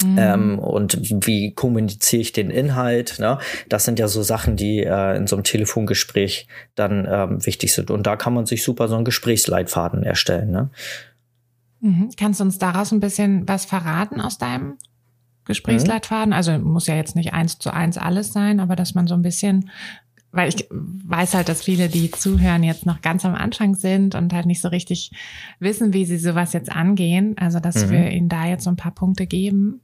Mhm. 0.05 0.19
Ähm, 0.19 0.59
und 0.59 0.99
wie 1.27 1.53
kommuniziere 1.55 2.23
ich 2.23 2.33
den 2.33 2.51
Inhalt? 2.51 3.19
Ne? 3.19 3.39
Das 3.69 3.85
sind 3.85 3.99
ja 3.99 4.09
so 4.09 4.23
Sachen, 4.23 4.57
die 4.57 4.81
äh, 4.81 5.17
in 5.17 5.27
so 5.27 5.37
einem 5.37 5.45
Telefongespräch 5.45 6.49
dann 6.75 7.07
ähm, 7.09 7.45
wichtig 7.45 7.73
sind. 7.73 7.91
Und 7.91 8.07
da 8.07 8.17
kann 8.17 8.35
man 8.35 8.47
sich 8.47 8.65
super 8.65 8.89
so 8.89 8.97
einen 8.97 9.05
Gesprächsleitfaden 9.05 10.03
erstellen. 10.03 10.51
Ne? 10.51 10.71
Mhm. 11.81 12.11
Kannst 12.17 12.41
du 12.41 12.45
uns 12.45 12.59
daraus 12.59 12.93
ein 12.93 13.01
bisschen 13.01 13.47
was 13.49 13.65
verraten 13.65 14.21
aus 14.21 14.39
deinem 14.39 14.79
Gesprächsleitfaden? 15.45 16.31
Mhm. 16.31 16.37
Also 16.37 16.59
muss 16.59 16.87
ja 16.87 16.95
jetzt 16.95 17.17
nicht 17.17 17.33
eins 17.33 17.59
zu 17.59 17.73
eins 17.73 17.99
alles 17.99 18.33
sein, 18.33 18.61
aber 18.61 18.77
dass 18.77 18.95
man 18.95 19.07
so 19.07 19.15
ein 19.15 19.23
bisschen 19.23 19.71
weil 20.33 20.49
ich 20.49 20.67
weiß 20.71 21.35
halt, 21.35 21.49
dass 21.49 21.63
viele, 21.63 21.89
die 21.89 22.11
zuhören, 22.11 22.63
jetzt 22.63 22.87
noch 22.87 23.03
ganz 23.03 23.25
am 23.25 23.35
Anfang 23.35 23.75
sind 23.75 24.15
und 24.15 24.33
halt 24.33 24.47
nicht 24.47 24.63
so 24.63 24.69
richtig 24.69 25.13
wissen, 25.61 25.93
wie 25.93 26.07
sie 26.07 26.17
sowas 26.17 26.55
jetzt 26.55 26.73
angehen. 26.73 27.37
Also, 27.39 27.61
dass 27.61 27.87
mhm. 27.87 27.91
wir 27.91 28.11
ihnen 28.11 28.29
da 28.31 28.47
jetzt 28.47 28.65
so 28.65 28.71
ein 28.71 28.77
paar 28.77 28.95
Punkte 28.95 29.27
geben. 29.27 29.82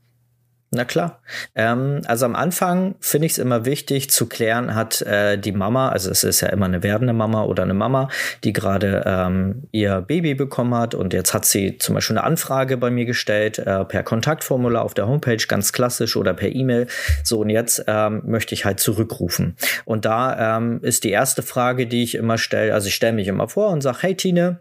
Na 0.71 0.85
klar. 0.85 1.23
Ähm, 1.55 2.03
also 2.07 2.27
am 2.27 2.37
Anfang 2.37 2.95
finde 3.01 3.25
ich 3.25 3.33
es 3.33 3.39
immer 3.39 3.65
wichtig 3.65 4.11
zu 4.11 4.27
klären, 4.27 4.75
hat 4.75 5.01
äh, 5.01 5.39
die 5.39 5.53
Mama, 5.53 5.89
also 5.89 6.11
es 6.11 6.25
ist 6.25 6.43
ja 6.43 6.49
immer 6.49 6.67
eine 6.67 6.83
werdende 6.83 7.15
Mama 7.15 7.45
oder 7.45 7.63
eine 7.63 7.73
Mama, 7.73 8.11
die 8.45 8.53
gerade 8.53 9.03
ähm, 9.07 9.63
ihr 9.73 10.03
Baby 10.03 10.35
bekommen 10.35 10.75
hat 10.75 10.95
und 10.95 11.15
jetzt 11.15 11.33
hat 11.33 11.47
sie 11.47 11.79
zum 11.79 11.95
Beispiel 11.95 12.19
eine 12.19 12.27
Anfrage 12.27 12.77
bei 12.77 12.91
mir 12.91 13.07
gestellt, 13.07 13.59
äh, 13.59 13.87
per 13.87 14.03
Kontaktformular 14.03 14.85
auf 14.85 14.93
der 14.93 15.09
Homepage, 15.09 15.43
ganz 15.49 15.73
klassisch 15.73 16.17
oder 16.17 16.35
per 16.35 16.55
E-Mail. 16.55 16.87
So, 17.25 17.41
und 17.41 17.49
jetzt 17.49 17.85
ähm, 17.87 18.23
möchte 18.27 18.55
ich 18.55 18.67
halt 18.67 18.79
zurückrufen. 18.79 19.57
Und 19.87 20.05
da 20.05 20.59
ähm, 20.59 20.81
ist 20.83 21.05
die 21.05 21.11
erste 21.11 21.41
Frage, 21.43 21.87
die 21.87 22.03
ich 22.03 22.15
immer 22.15 22.37
stelle, 22.37 22.75
also 22.75 22.89
ich 22.89 22.95
stelle 22.95 23.15
mich 23.15 23.29
immer 23.29 23.49
vor 23.49 23.71
und 23.71 23.81
sage, 23.81 23.99
hey 24.03 24.15
Tine, 24.15 24.61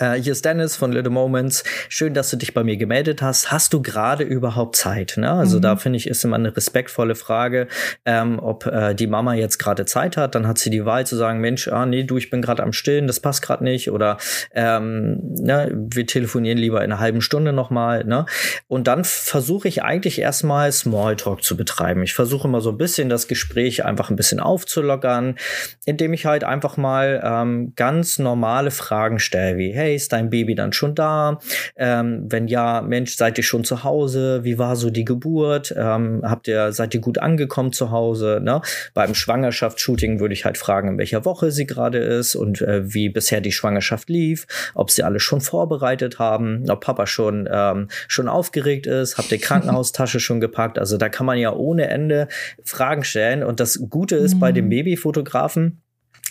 Uh, 0.00 0.14
hier 0.14 0.32
ist 0.32 0.44
Dennis 0.44 0.74
von 0.74 0.90
Little 0.90 1.10
Moments. 1.10 1.64
Schön, 1.88 2.14
dass 2.14 2.30
du 2.30 2.36
dich 2.36 2.54
bei 2.54 2.64
mir 2.64 2.78
gemeldet 2.78 3.20
hast. 3.20 3.52
Hast 3.52 3.74
du 3.74 3.82
gerade 3.82 4.24
überhaupt 4.24 4.74
Zeit? 4.74 5.14
Ne? 5.18 5.30
Also 5.30 5.58
mhm. 5.58 5.62
da 5.62 5.76
finde 5.76 5.98
ich, 5.98 6.06
ist 6.06 6.24
immer 6.24 6.36
eine 6.36 6.56
respektvolle 6.56 7.14
Frage, 7.14 7.68
ähm, 8.06 8.38
ob 8.38 8.66
äh, 8.66 8.94
die 8.94 9.06
Mama 9.06 9.34
jetzt 9.34 9.58
gerade 9.58 9.84
Zeit 9.84 10.16
hat. 10.16 10.34
Dann 10.34 10.46
hat 10.46 10.56
sie 10.58 10.70
die 10.70 10.86
Wahl 10.86 11.06
zu 11.06 11.16
sagen, 11.16 11.40
Mensch, 11.40 11.68
ah 11.68 11.84
nee, 11.84 12.04
du, 12.04 12.16
ich 12.16 12.30
bin 12.30 12.40
gerade 12.40 12.62
am 12.62 12.72
Stillen, 12.72 13.06
das 13.06 13.20
passt 13.20 13.42
gerade 13.42 13.64
nicht. 13.64 13.90
Oder 13.90 14.16
ähm, 14.54 15.20
ne, 15.38 15.70
wir 15.72 16.06
telefonieren 16.06 16.58
lieber 16.58 16.78
in 16.82 16.90
einer 16.90 17.00
halben 17.00 17.20
Stunde 17.20 17.52
nochmal. 17.52 18.04
Ne? 18.04 18.24
Und 18.68 18.86
dann 18.86 19.04
versuche 19.04 19.68
ich 19.68 19.82
eigentlich 19.82 20.20
erstmal 20.20 20.72
Smalltalk 20.72 21.44
zu 21.44 21.56
betreiben. 21.56 22.02
Ich 22.02 22.14
versuche 22.14 22.48
immer 22.48 22.62
so 22.62 22.70
ein 22.70 22.78
bisschen 22.78 23.10
das 23.10 23.28
Gespräch 23.28 23.84
einfach 23.84 24.08
ein 24.08 24.16
bisschen 24.16 24.40
aufzulockern, 24.40 25.36
indem 25.84 26.14
ich 26.14 26.24
halt 26.24 26.44
einfach 26.44 26.78
mal 26.78 27.20
ähm, 27.22 27.74
ganz 27.76 28.18
normale 28.18 28.70
Fragen 28.70 29.18
stelle, 29.18 29.58
wie, 29.58 29.71
hey, 29.72 29.94
ist 29.94 30.12
dein 30.12 30.30
Baby 30.30 30.54
dann 30.54 30.72
schon 30.72 30.94
da? 30.94 31.38
Ähm, 31.76 32.26
wenn 32.28 32.48
ja, 32.48 32.82
Mensch, 32.82 33.16
seid 33.16 33.38
ihr 33.38 33.44
schon 33.44 33.64
zu 33.64 33.84
Hause? 33.84 34.44
Wie 34.44 34.58
war 34.58 34.76
so 34.76 34.90
die 34.90 35.04
Geburt? 35.04 35.74
Ähm, 35.76 36.22
habt 36.24 36.48
ihr, 36.48 36.72
seid 36.72 36.94
ihr 36.94 37.00
gut 37.00 37.18
angekommen 37.18 37.72
zu 37.72 37.90
Hause? 37.90 38.40
Ne? 38.42 38.60
Beim 38.94 39.14
Schwangerschaftsshooting 39.14 40.20
würde 40.20 40.34
ich 40.34 40.44
halt 40.44 40.58
fragen, 40.58 40.88
in 40.88 40.98
welcher 40.98 41.24
Woche 41.24 41.50
sie 41.50 41.66
gerade 41.66 41.98
ist 41.98 42.34
und 42.34 42.60
äh, 42.62 42.92
wie 42.92 43.08
bisher 43.08 43.40
die 43.40 43.52
Schwangerschaft 43.52 44.08
lief, 44.08 44.46
ob 44.74 44.90
sie 44.90 45.02
alles 45.02 45.22
schon 45.22 45.40
vorbereitet 45.40 46.18
haben, 46.18 46.64
ob 46.68 46.82
Papa 46.84 47.06
schon, 47.06 47.48
ähm, 47.50 47.88
schon 48.08 48.28
aufgeregt 48.28 48.86
ist, 48.86 49.18
habt 49.18 49.32
ihr 49.32 49.38
Krankenhaustasche 49.40 50.20
schon 50.20 50.40
gepackt? 50.40 50.78
Also 50.78 50.96
da 50.96 51.08
kann 51.08 51.26
man 51.26 51.38
ja 51.38 51.52
ohne 51.52 51.88
Ende 51.88 52.28
Fragen 52.64 53.04
stellen. 53.04 53.42
Und 53.42 53.60
das 53.60 53.80
Gute 53.88 54.16
ist 54.16 54.34
mhm. 54.34 54.40
bei 54.40 54.52
dem 54.52 54.68
Babyfotografen, 54.68 55.82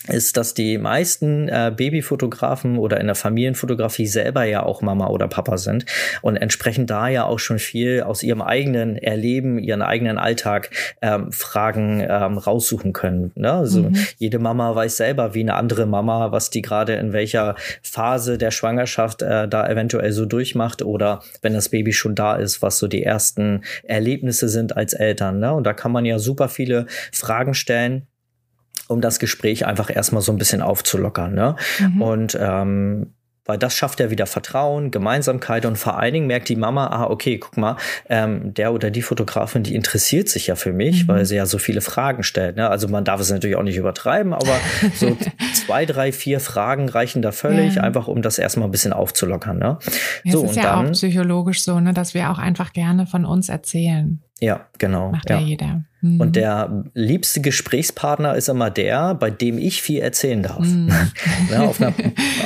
ist, 0.08 0.36
dass 0.36 0.54
die 0.54 0.78
meisten 0.78 1.48
äh, 1.48 1.72
Babyfotografen 1.74 2.78
oder 2.78 3.00
in 3.00 3.06
der 3.06 3.14
Familienfotografie 3.14 4.06
selber 4.06 4.44
ja 4.44 4.62
auch 4.62 4.82
Mama 4.82 5.08
oder 5.08 5.28
Papa 5.28 5.58
sind 5.58 5.86
und 6.22 6.36
entsprechend 6.36 6.90
da 6.90 7.08
ja 7.08 7.24
auch 7.24 7.38
schon 7.38 7.58
viel 7.58 8.02
aus 8.02 8.22
ihrem 8.22 8.42
eigenen 8.42 8.96
Erleben, 8.96 9.58
ihren 9.58 9.82
eigenen 9.82 10.18
Alltag 10.18 10.70
ähm, 11.00 11.30
Fragen 11.30 12.04
ähm, 12.08 12.38
raussuchen 12.38 12.92
können. 12.92 13.30
Ne? 13.34 13.52
Also 13.52 13.82
mhm. 13.82 13.96
jede 14.18 14.38
Mama 14.38 14.74
weiß 14.74 14.96
selber, 14.96 15.34
wie 15.34 15.40
eine 15.40 15.54
andere 15.54 15.86
Mama, 15.86 16.32
was 16.32 16.50
die 16.50 16.62
gerade 16.62 16.94
in 16.94 17.12
welcher 17.12 17.54
Phase 17.82 18.38
der 18.38 18.50
Schwangerschaft 18.50 19.22
äh, 19.22 19.46
da 19.48 19.68
eventuell 19.68 20.12
so 20.12 20.26
durchmacht 20.26 20.82
oder 20.82 21.22
wenn 21.42 21.54
das 21.54 21.68
Baby 21.68 21.92
schon 21.92 22.14
da 22.14 22.34
ist, 22.34 22.60
was 22.60 22.78
so 22.78 22.88
die 22.88 23.04
ersten 23.04 23.62
Erlebnisse 23.84 24.48
sind 24.48 24.76
als 24.76 24.94
Eltern. 24.94 25.38
Ne? 25.38 25.52
Und 25.52 25.64
da 25.64 25.72
kann 25.72 25.92
man 25.92 26.04
ja 26.04 26.18
super 26.18 26.48
viele 26.48 26.86
Fragen 27.12 27.54
stellen 27.54 28.06
um 28.88 29.00
das 29.00 29.18
Gespräch 29.18 29.66
einfach 29.66 29.94
erstmal 29.94 30.22
so 30.22 30.32
ein 30.32 30.38
bisschen 30.38 30.62
aufzulockern. 30.62 31.34
Ne? 31.34 31.56
Mhm. 31.78 32.02
Und 32.02 32.38
ähm, 32.40 33.14
weil 33.44 33.58
das 33.58 33.74
schafft 33.74 33.98
ja 33.98 34.10
wieder 34.10 34.26
Vertrauen, 34.26 34.92
Gemeinsamkeit 34.92 35.66
und 35.66 35.76
vor 35.76 35.98
allen 35.98 36.14
Dingen 36.14 36.26
merkt 36.28 36.48
die 36.48 36.54
Mama, 36.54 36.86
ah, 36.86 37.10
okay, 37.10 37.38
guck 37.38 37.56
mal, 37.56 37.76
ähm, 38.08 38.54
der 38.54 38.72
oder 38.72 38.90
die 38.90 39.02
Fotografin, 39.02 39.64
die 39.64 39.74
interessiert 39.74 40.28
sich 40.28 40.46
ja 40.46 40.54
für 40.54 40.72
mich, 40.72 41.04
mhm. 41.04 41.08
weil 41.08 41.26
sie 41.26 41.36
ja 41.36 41.46
so 41.46 41.58
viele 41.58 41.80
Fragen 41.80 42.22
stellt. 42.22 42.56
Ne? 42.56 42.68
Also 42.68 42.86
man 42.86 43.04
darf 43.04 43.20
es 43.20 43.30
natürlich 43.30 43.56
auch 43.56 43.64
nicht 43.64 43.76
übertreiben, 43.76 44.32
aber 44.32 44.60
so 44.94 45.16
zwei, 45.54 45.86
drei, 45.86 46.12
vier 46.12 46.38
Fragen 46.38 46.88
reichen 46.88 47.20
da 47.20 47.32
völlig, 47.32 47.76
ja. 47.76 47.82
einfach 47.82 48.06
um 48.06 48.22
das 48.22 48.38
erstmal 48.38 48.68
ein 48.68 48.70
bisschen 48.70 48.92
aufzulockern. 48.92 49.58
Ne? 49.58 49.78
Ja, 50.22 50.32
so, 50.32 50.44
es 50.44 50.50
ist 50.50 50.56
ja 50.56 50.62
dann, 50.62 50.86
auch 50.86 50.92
psychologisch 50.92 51.64
so, 51.64 51.80
ne, 51.80 51.92
dass 51.92 52.14
wir 52.14 52.30
auch 52.30 52.38
einfach 52.38 52.72
gerne 52.72 53.06
von 53.06 53.24
uns 53.24 53.48
erzählen. 53.48 54.22
Ja, 54.42 54.66
genau. 54.76 55.12
Macht 55.12 55.30
ja, 55.30 55.38
ja 55.38 55.46
jeder. 55.46 55.84
Mhm. 56.00 56.20
Und 56.20 56.34
der 56.34 56.84
liebste 56.94 57.40
Gesprächspartner 57.40 58.34
ist 58.34 58.48
immer 58.48 58.70
der, 58.70 59.14
bei 59.14 59.30
dem 59.30 59.56
ich 59.56 59.82
viel 59.82 60.00
erzählen 60.00 60.42
darf. 60.42 60.58
Mhm. 60.58 60.90
Ja, 61.50 61.62
auf, 61.62 61.80
einer, 61.80 61.92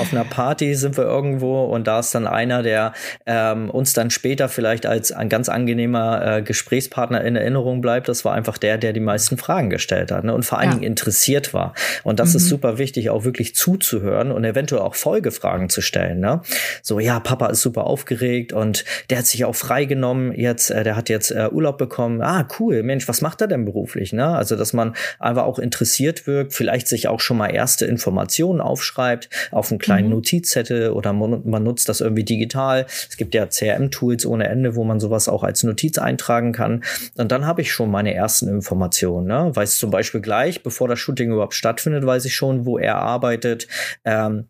auf, 0.00 0.12
einer, 0.12 0.24
Party 0.24 0.74
sind 0.74 0.96
wir 0.96 1.04
irgendwo 1.04 1.64
und 1.64 1.86
da 1.86 2.00
ist 2.00 2.14
dann 2.14 2.26
einer, 2.26 2.62
der 2.62 2.92
ähm, 3.24 3.70
uns 3.70 3.92
dann 3.92 4.10
später 4.10 4.48
vielleicht 4.48 4.84
als 4.84 5.12
ein 5.12 5.28
ganz 5.28 5.48
angenehmer 5.48 6.38
äh, 6.38 6.42
Gesprächspartner 6.42 7.22
in 7.22 7.36
Erinnerung 7.36 7.80
bleibt. 7.80 8.08
Das 8.08 8.24
war 8.24 8.34
einfach 8.34 8.58
der, 8.58 8.78
der 8.78 8.92
die 8.92 9.00
meisten 9.00 9.38
Fragen 9.38 9.70
gestellt 9.70 10.10
hat 10.10 10.24
ne? 10.24 10.34
und 10.34 10.44
vor 10.44 10.58
allen 10.58 10.70
ja. 10.70 10.74
Dingen 10.74 10.86
interessiert 10.86 11.54
war. 11.54 11.74
Und 12.04 12.18
das 12.20 12.30
mhm. 12.30 12.36
ist 12.36 12.48
super 12.48 12.78
wichtig, 12.78 13.10
auch 13.10 13.24
wirklich 13.24 13.54
zuzuhören 13.54 14.32
und 14.32 14.44
eventuell 14.44 14.82
auch 14.82 14.94
Folgefragen 14.94 15.68
zu 15.68 15.80
stellen. 15.80 16.18
Ne? 16.20 16.40
So, 16.82 16.98
ja, 16.98 17.20
Papa 17.20 17.46
ist 17.46 17.62
super 17.62 17.84
aufgeregt 17.84 18.52
und 18.52 18.84
der 19.08 19.18
hat 19.18 19.26
sich 19.26 19.44
auch 19.44 19.54
freigenommen 19.54 20.32
jetzt, 20.32 20.70
äh, 20.70 20.82
der 20.82 20.96
hat 20.96 21.08
jetzt 21.08 21.30
äh, 21.30 21.48
Urlaub 21.52 21.76
Job 21.76 21.78
bekommen. 21.88 22.20
Ah, 22.20 22.46
cool, 22.58 22.82
Mensch, 22.82 23.08
was 23.08 23.20
macht 23.20 23.40
er 23.40 23.46
denn 23.46 23.64
beruflich? 23.64 24.12
Ne? 24.12 24.26
Also, 24.26 24.56
dass 24.56 24.72
man 24.72 24.94
einfach 25.18 25.44
auch 25.44 25.58
interessiert 25.58 26.26
wirkt, 26.26 26.52
vielleicht 26.52 26.88
sich 26.88 27.08
auch 27.08 27.20
schon 27.20 27.36
mal 27.36 27.48
erste 27.48 27.86
Informationen 27.86 28.60
aufschreibt 28.60 29.30
auf 29.52 29.70
einen 29.70 29.78
kleinen 29.78 30.08
mhm. 30.08 30.14
Notizzettel 30.14 30.90
oder 30.90 31.12
man, 31.12 31.42
man, 31.44 31.62
nutzt 31.62 31.88
das 31.88 32.00
irgendwie 32.00 32.24
digital. 32.24 32.86
Es 33.08 33.16
gibt 33.16 33.34
ja 33.34 33.46
CRM-Tools 33.46 34.26
ohne 34.26 34.48
Ende, 34.48 34.74
wo 34.74 34.84
man 34.84 35.00
sowas 35.00 35.28
auch 35.28 35.42
als 35.44 35.62
Notiz 35.62 35.98
eintragen 35.98 36.52
kann. 36.52 36.82
Und 37.16 37.32
dann 37.32 37.46
habe 37.46 37.62
ich 37.62 37.72
schon 37.72 37.90
meine 37.90 38.14
ersten 38.14 38.48
Informationen. 38.48 39.26
Ne? 39.26 39.50
Weiß 39.54 39.78
zum 39.78 39.90
Beispiel 39.90 40.20
gleich, 40.20 40.62
bevor 40.62 40.88
das 40.88 40.98
Shooting 40.98 41.32
überhaupt 41.32 41.54
stattfindet, 41.54 42.04
weiß 42.04 42.24
ich 42.24 42.34
schon, 42.34 42.66
wo 42.66 42.78
er 42.78 42.96
arbeitet. 42.96 43.68
Ähm, 44.04 44.46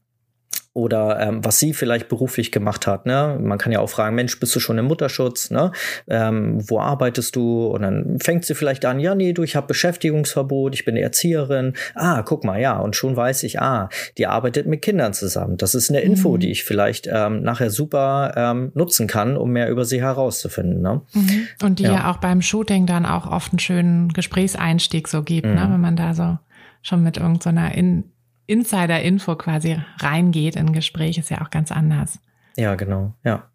oder 0.76 1.18
ähm, 1.20 1.42
was 1.42 1.58
sie 1.58 1.72
vielleicht 1.72 2.08
beruflich 2.08 2.52
gemacht 2.52 2.86
hat. 2.86 3.06
Ne? 3.06 3.38
Man 3.40 3.56
kann 3.56 3.72
ja 3.72 3.80
auch 3.80 3.88
fragen, 3.88 4.14
Mensch, 4.14 4.38
bist 4.38 4.54
du 4.54 4.60
schon 4.60 4.76
im 4.76 4.84
Mutterschutz? 4.84 5.50
Ne? 5.50 5.72
Ähm, 6.06 6.58
wo 6.68 6.78
arbeitest 6.78 7.34
du? 7.34 7.68
Und 7.68 7.80
dann 7.80 8.18
fängt 8.20 8.44
sie 8.44 8.54
vielleicht 8.54 8.84
an, 8.84 9.00
ja, 9.00 9.14
nee, 9.14 9.32
du, 9.32 9.42
ich 9.42 9.56
habe 9.56 9.68
Beschäftigungsverbot, 9.68 10.74
ich 10.74 10.84
bin 10.84 10.96
Erzieherin. 10.96 11.72
Ah, 11.94 12.20
guck 12.22 12.44
mal, 12.44 12.60
ja, 12.60 12.78
und 12.78 12.94
schon 12.94 13.16
weiß 13.16 13.44
ich, 13.44 13.58
ah, 13.58 13.88
die 14.18 14.26
arbeitet 14.26 14.66
mit 14.66 14.82
Kindern 14.82 15.14
zusammen. 15.14 15.56
Das 15.56 15.74
ist 15.74 15.88
eine 15.88 16.00
Info, 16.00 16.34
mhm. 16.34 16.40
die 16.40 16.50
ich 16.50 16.64
vielleicht 16.64 17.08
ähm, 17.10 17.40
nachher 17.42 17.70
super 17.70 18.34
ähm, 18.36 18.70
nutzen 18.74 19.06
kann, 19.06 19.38
um 19.38 19.52
mehr 19.52 19.70
über 19.70 19.86
sie 19.86 20.02
herauszufinden. 20.02 20.82
Ne? 20.82 21.00
Mhm. 21.14 21.48
Und 21.62 21.78
die 21.78 21.84
ja. 21.84 21.92
ja. 21.92 22.10
auch 22.10 22.18
beim 22.18 22.42
Shooting 22.42 22.84
dann 22.84 23.06
auch 23.06 23.26
oft 23.26 23.52
einen 23.52 23.60
schönen 23.60 24.10
Gesprächseinstieg 24.10 25.08
so 25.08 25.22
gibt, 25.22 25.46
ne? 25.46 25.52
mhm. 25.52 25.58
ne? 25.58 25.68
wenn 25.72 25.80
man 25.80 25.96
da 25.96 26.12
so 26.12 26.36
schon 26.82 27.02
mit 27.02 27.16
irgendeiner 27.16 27.70
so 27.72 27.78
in 27.78 28.04
Insider-Info 28.46 29.36
quasi 29.36 29.78
reingeht 29.98 30.56
in 30.56 30.72
Gespräch, 30.72 31.18
ist 31.18 31.30
ja 31.30 31.42
auch 31.42 31.50
ganz 31.50 31.72
anders. 31.72 32.20
Ja, 32.56 32.74
genau, 32.74 33.12
ja. 33.24 33.48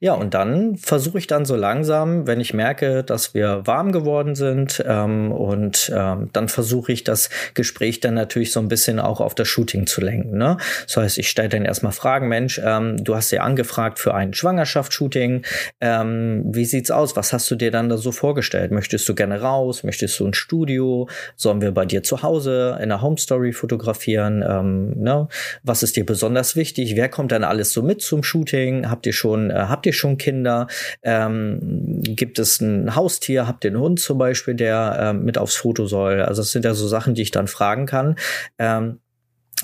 Ja, 0.00 0.14
und 0.14 0.34
dann 0.34 0.76
versuche 0.76 1.18
ich 1.18 1.26
dann 1.26 1.44
so 1.44 1.56
langsam, 1.56 2.26
wenn 2.26 2.40
ich 2.40 2.54
merke, 2.54 3.02
dass 3.02 3.34
wir 3.34 3.62
warm 3.64 3.92
geworden 3.92 4.34
sind, 4.34 4.82
ähm, 4.86 5.32
und 5.32 5.92
ähm, 5.94 6.30
dann 6.32 6.48
versuche 6.48 6.92
ich 6.92 7.04
das 7.04 7.30
Gespräch 7.54 8.00
dann 8.00 8.14
natürlich 8.14 8.52
so 8.52 8.60
ein 8.60 8.68
bisschen 8.68 9.00
auch 9.00 9.20
auf 9.20 9.34
das 9.34 9.48
Shooting 9.48 9.86
zu 9.86 10.00
lenken. 10.00 10.38
Ne? 10.38 10.56
Das 10.86 10.96
heißt, 10.96 11.18
ich 11.18 11.28
stelle 11.28 11.48
dann 11.48 11.64
erstmal 11.64 11.92
Fragen, 11.92 12.28
Mensch, 12.28 12.60
ähm, 12.64 13.02
du 13.02 13.14
hast 13.14 13.30
ja 13.30 13.42
angefragt 13.42 13.98
für 13.98 14.14
ein 14.14 14.34
Schwangerschaftsshooting. 14.34 15.42
Ähm, 15.80 16.44
wie 16.46 16.64
sieht's 16.64 16.90
aus? 16.90 17.16
Was 17.16 17.32
hast 17.32 17.50
du 17.50 17.56
dir 17.56 17.70
dann 17.70 17.88
da 17.88 17.96
so 17.96 18.12
vorgestellt? 18.12 18.70
Möchtest 18.70 19.08
du 19.08 19.14
gerne 19.14 19.40
raus? 19.40 19.84
Möchtest 19.84 20.18
du 20.20 20.26
ein 20.26 20.34
Studio? 20.34 21.08
Sollen 21.36 21.60
wir 21.60 21.72
bei 21.72 21.86
dir 21.86 22.02
zu 22.02 22.22
Hause 22.22 22.78
in 22.80 22.88
der 22.88 23.02
Home 23.02 23.18
Story 23.18 23.52
fotografieren? 23.52 24.44
Ähm, 24.46 25.02
ne? 25.02 25.28
Was 25.62 25.82
ist 25.82 25.96
dir 25.96 26.06
besonders 26.06 26.56
wichtig? 26.56 26.96
Wer 26.96 27.08
kommt 27.08 27.32
dann 27.32 27.44
alles 27.44 27.72
so 27.72 27.82
mit 27.82 28.02
zum 28.02 28.22
Shooting? 28.22 28.90
Habt 28.90 29.06
ihr 29.06 29.12
schon 29.12 29.50
äh, 29.50 29.63
habt 29.68 29.86
ihr 29.86 29.92
schon 29.92 30.18
Kinder? 30.18 30.66
Ähm, 31.02 32.00
gibt 32.02 32.38
es 32.38 32.60
ein 32.60 32.94
Haustier? 32.94 33.46
Habt 33.46 33.64
ihr 33.64 33.70
einen 33.70 33.80
Hund 33.80 34.00
zum 34.00 34.18
Beispiel, 34.18 34.54
der 34.54 34.96
ähm, 35.00 35.24
mit 35.24 35.38
aufs 35.38 35.56
Foto 35.56 35.86
soll? 35.86 36.22
Also 36.22 36.42
das 36.42 36.52
sind 36.52 36.64
ja 36.64 36.74
so 36.74 36.88
Sachen, 36.88 37.14
die 37.14 37.22
ich 37.22 37.30
dann 37.30 37.48
fragen 37.48 37.86
kann. 37.86 38.16
Ähm, 38.58 39.00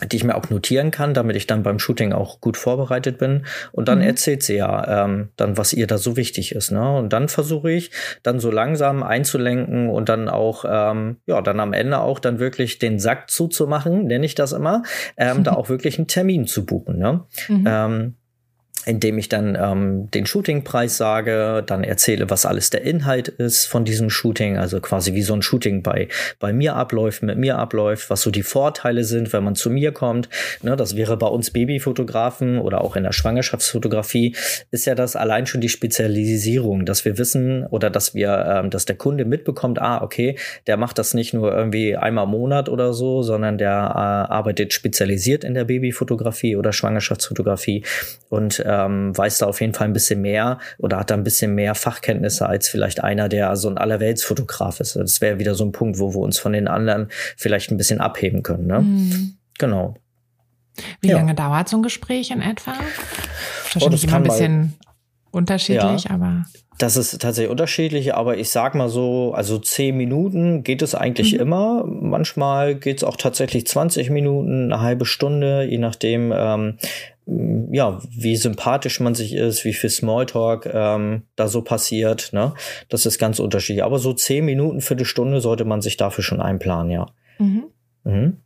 die 0.07 0.17
ich 0.17 0.25
mir 0.25 0.35
auch 0.35 0.49
notieren 0.51 0.91
kann, 0.91 1.15
damit 1.15 1.37
ich 1.37 1.47
dann 1.47 1.63
beim 1.63 1.79
Shooting 1.79 2.13
auch 2.13 2.41
gut 2.41 2.57
vorbereitet 2.57 3.19
bin. 3.19 3.45
Und 3.73 3.89
dann 3.89 3.99
mhm. 3.99 4.05
erzählt 4.05 4.43
sie 4.43 4.57
ja 4.57 5.05
ähm, 5.05 5.31
dann, 5.37 5.57
was 5.57 5.73
ihr 5.73 5.87
da 5.87 5.99
so 5.99 6.17
wichtig 6.17 6.55
ist. 6.55 6.71
Ne? 6.71 6.97
Und 6.97 7.13
dann 7.13 7.29
versuche 7.29 7.71
ich 7.71 7.91
dann 8.23 8.41
so 8.41 8.51
langsam 8.51 9.03
einzulenken 9.03 9.91
und 9.91 10.09
dann 10.09 10.29
auch, 10.29 10.65
ähm, 10.67 11.17
ja, 11.27 11.43
dann 11.43 11.61
am 11.61 11.73
Ende 11.73 12.01
auch 12.01 12.19
dann 12.19 12.39
wirklich 12.39 12.79
den 12.79 12.99
Sack 12.99 13.31
zuzumachen, 13.31 14.07
nenne 14.07 14.25
ich 14.25 14.35
das 14.35 14.53
immer, 14.53 14.83
ähm, 15.17 15.45
da 15.45 15.53
auch 15.57 15.69
wirklich 15.69 15.99
einen 15.99 16.09
Termin 16.09 16.47
zu 16.47 16.65
buchen. 16.65 16.99
Ne? 16.99 17.25
Mhm. 17.49 18.15
Indem 18.87 19.19
ich 19.19 19.29
dann 19.29 19.59
ähm, 19.61 20.11
den 20.11 20.27
Shootingpreis 20.27 20.97
sage, 20.97 21.63
dann 21.67 21.85
erzähle, 21.85 22.31
was 22.31 22.47
alles 22.47 22.71
der 22.71 22.83
Inhalt 22.83 23.29
ist 23.29 23.67
von 23.67 23.85
diesem 23.85 24.09
Shooting, 24.09 24.57
also 24.57 24.81
quasi 24.81 25.15
wie 25.15 25.23
so 25.23 25.35
ein 25.35 25.43
Shooting 25.43 25.83
bei, 25.83 26.09
bei 26.39 26.53
mir 26.53 26.77
abläuft, 26.77 27.23
mit 27.23 27.37
mir 27.37 27.59
abläuft, 27.59 28.09
was 28.09 28.23
so 28.23 28.31
die 28.31 28.43
Vorteile 28.43 29.05
sind, 29.05 29.33
wenn 29.33 29.45
man 29.45 29.55
zu 29.55 29.71
mir 29.71 29.93
kommt. 29.93 30.29
Ne, 30.63 30.77
das 30.77 30.97
wäre 30.97 31.17
bei 31.17 31.27
uns 31.27 31.51
Babyfotografen 31.51 32.59
oder 32.59 32.81
auch 32.81 32.97
in 32.97 33.03
der 33.03 33.13
Schwangerschaftsfotografie, 33.13 34.35
ist 34.71 34.87
ja 34.87 34.95
das 34.95 35.15
allein 35.17 35.47
schon 35.47 35.61
die 35.61 35.69
Spezialisierung, 35.69 36.87
dass 36.87 37.05
wir 37.05 37.19
wissen 37.19 37.67
oder 37.67 37.91
dass 37.91 38.15
wir, 38.15 38.47
ähm, 38.47 38.71
dass 38.71 38.87
der 38.87 38.97
Kunde 38.97 39.25
mitbekommt, 39.25 39.81
ah, 39.81 40.03
okay, 40.03 40.37
der 40.67 40.77
macht 40.77 40.99
das 40.99 41.15
nicht 41.15 41.35
nur 41.35 41.53
irgendwie 41.53 41.97
einmal 41.97 42.25
im 42.25 42.31
Monat 42.31 42.69
oder 42.69 42.93
so, 42.93 43.23
sondern 43.23 43.59
der 43.59 43.71
äh, 43.71 44.33
arbeitet 44.33 44.73
spezialisiert 44.73 45.45
in 45.45 45.55
der 45.55 45.65
Babyfotografie 45.65 46.57
oder 46.57 46.73
Schwangerschaftsfotografie 46.73 47.85
und 48.29 48.61
ähm, 48.71 49.17
weiß 49.17 49.39
da 49.39 49.47
auf 49.47 49.61
jeden 49.61 49.75
Fall 49.75 49.89
ein 49.89 49.93
bisschen 49.93 50.21
mehr 50.21 50.59
oder 50.79 50.99
hat 50.99 51.11
da 51.11 51.15
ein 51.15 51.25
bisschen 51.25 51.55
mehr 51.55 51.75
Fachkenntnisse 51.75 52.47
als 52.47 52.69
vielleicht 52.69 53.03
einer, 53.03 53.29
der 53.29 53.57
so 53.57 53.69
ein 53.69 53.79
Allerweltsfotograf 53.79 54.79
ist. 54.79 54.95
Das 54.95 55.21
wäre 55.21 55.39
wieder 55.39 55.55
so 55.55 55.65
ein 55.65 55.73
Punkt, 55.73 55.99
wo 55.99 56.15
wir 56.15 56.21
uns 56.21 56.39
von 56.39 56.53
den 56.53 56.69
anderen 56.69 57.09
vielleicht 57.37 57.71
ein 57.71 57.77
bisschen 57.77 58.01
abheben 58.01 58.43
können. 58.43 58.67
Ne? 58.67 58.81
Mhm. 58.81 59.35
Genau. 59.59 59.95
Wie 61.01 61.09
ja. 61.09 61.17
lange 61.17 61.35
dauert 61.35 61.69
so 61.69 61.77
ein 61.77 61.83
Gespräch 61.83 62.31
in 62.31 62.41
etwa? 62.41 62.75
Wahrscheinlich 63.73 64.05
oh, 64.05 64.07
immer 64.07 64.17
ein 64.17 64.23
bisschen 64.23 64.75
unterschiedlich, 65.33 66.05
ja, 66.05 66.11
aber. 66.13 66.45
Das 66.79 66.97
ist 66.97 67.21
tatsächlich 67.21 67.51
unterschiedlich, 67.51 68.15
aber 68.15 68.39
ich 68.39 68.49
sag 68.49 68.75
mal 68.75 68.89
so, 68.89 69.35
also 69.35 69.59
zehn 69.59 69.99
Minuten 69.99 70.63
geht 70.63 70.81
es 70.81 70.95
eigentlich 70.95 71.35
mhm. 71.35 71.41
immer. 71.41 71.85
Manchmal 71.85 72.75
geht 72.75 72.99
es 72.99 73.05
auch 73.05 73.17
tatsächlich 73.17 73.67
20 73.67 74.09
Minuten, 74.09 74.73
eine 74.73 74.81
halbe 74.81 75.05
Stunde, 75.05 75.65
je 75.65 75.77
nachdem, 75.77 76.33
ähm, 76.35 76.79
ja, 77.71 78.01
wie 78.11 78.37
sympathisch 78.37 79.01
man 79.01 79.15
sich 79.15 79.35
ist, 79.35 79.65
wie 79.65 79.73
viel 79.73 79.91
Smalltalk 79.91 80.67
ähm, 80.73 81.23
da 81.37 81.49
so 81.49 81.63
passiert. 81.63 82.33
Ne? 82.33 82.55
Das 82.89 83.07
ist 83.07 83.19
ganz 83.19 83.39
unterschiedlich. 83.39 83.85
Aber 83.85 83.99
so 83.99 84.13
zehn 84.13 84.45
Minuten, 84.45 84.81
Viertelstunde 84.81 85.41
sollte 85.41 85.65
man 85.65 85.81
sich 85.81 85.97
dafür 85.97 86.25
schon 86.25 86.41
einplanen, 86.41 86.91
ja. 86.91 87.07
Mhm. 87.39 87.65
Mhm. 88.05 88.37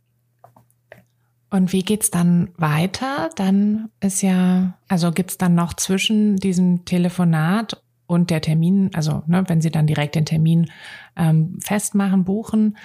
Und 1.49 1.71
wie 1.71 1.83
geht's 1.83 2.11
dann 2.11 2.49
weiter? 2.57 3.29
Dann 3.35 3.89
ist 4.01 4.21
ja, 4.21 4.77
also 4.87 5.11
gibt's 5.11 5.37
dann 5.37 5.55
noch 5.55 5.73
zwischen 5.73 6.35
diesem 6.35 6.85
Telefonat 6.85 7.81
und 8.07 8.29
der 8.29 8.41
Termin, 8.41 8.91
also 8.93 9.23
ne, 9.25 9.43
wenn 9.47 9.61
Sie 9.61 9.71
dann 9.71 9.87
direkt 9.87 10.15
den 10.15 10.25
Termin 10.25 10.69
ähm, 11.15 11.57
festmachen, 11.61 12.23
buchen 12.23 12.77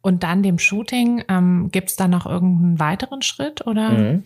und 0.00 0.22
dann 0.22 0.42
dem 0.42 0.58
Shooting, 0.58 1.24
ähm, 1.28 1.68
gibt's 1.70 1.96
dann 1.96 2.10
noch 2.10 2.26
irgendeinen 2.26 2.80
weiteren 2.80 3.22
Schritt 3.22 3.66
oder? 3.66 3.90
Mhm. 3.90 4.24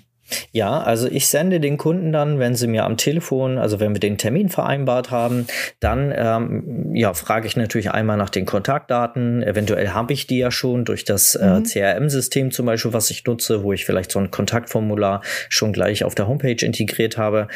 Ja, 0.53 0.81
also 0.81 1.09
ich 1.09 1.29
sende 1.29 1.61
den 1.61 1.77
Kunden 1.77 2.13
dann, 2.13 2.39
wenn 2.39 2.55
sie 2.55 2.67
mir 2.67 2.85
am 2.85 2.97
Telefon, 2.97 3.59
also 3.59 3.81
wenn 3.81 3.95
wir 3.95 4.01
den 4.01 4.19
Termin 4.19 4.49
vereinbart 4.49 5.11
haben, 5.11 5.47
dann 5.81 6.13
ähm, 6.15 6.95
ja, 6.95 7.15
frage 7.15 7.47
ich 7.47 7.57
natürlich 7.57 7.91
einmal 7.91 8.17
nach 8.17 8.31
den 8.31 8.47
Kontaktdaten. 8.47 9.43
Eventuell 9.43 9.91
habe 9.91 10.13
ich 10.13 10.27
die 10.27 10.39
ja 10.39 10.51
schon 10.51 10.85
durch 10.85 11.05
das 11.05 11.35
äh, 11.35 11.59
mhm. 11.59 11.65
CRM-System 11.65 12.51
zum 12.51 12.67
Beispiel, 12.67 12.93
was 12.93 13.11
ich 13.11 13.25
nutze, 13.25 13.63
wo 13.63 13.73
ich 13.73 13.85
vielleicht 13.85 14.11
so 14.11 14.19
ein 14.19 14.31
Kontaktformular 14.31 15.23
schon 15.49 15.73
gleich 15.73 16.05
auf 16.05 16.15
der 16.15 16.29
Homepage 16.29 16.65
integriert 16.65 17.17
habe. 17.17 17.49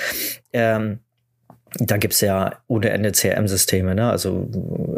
Ähm, 0.52 1.00
da 1.78 1.96
gibt's 1.96 2.20
ja 2.20 2.58
ohne 2.68 2.90
Ende 2.90 3.12
CRM-Systeme, 3.12 3.94
ne? 3.94 4.11
also 4.11 4.48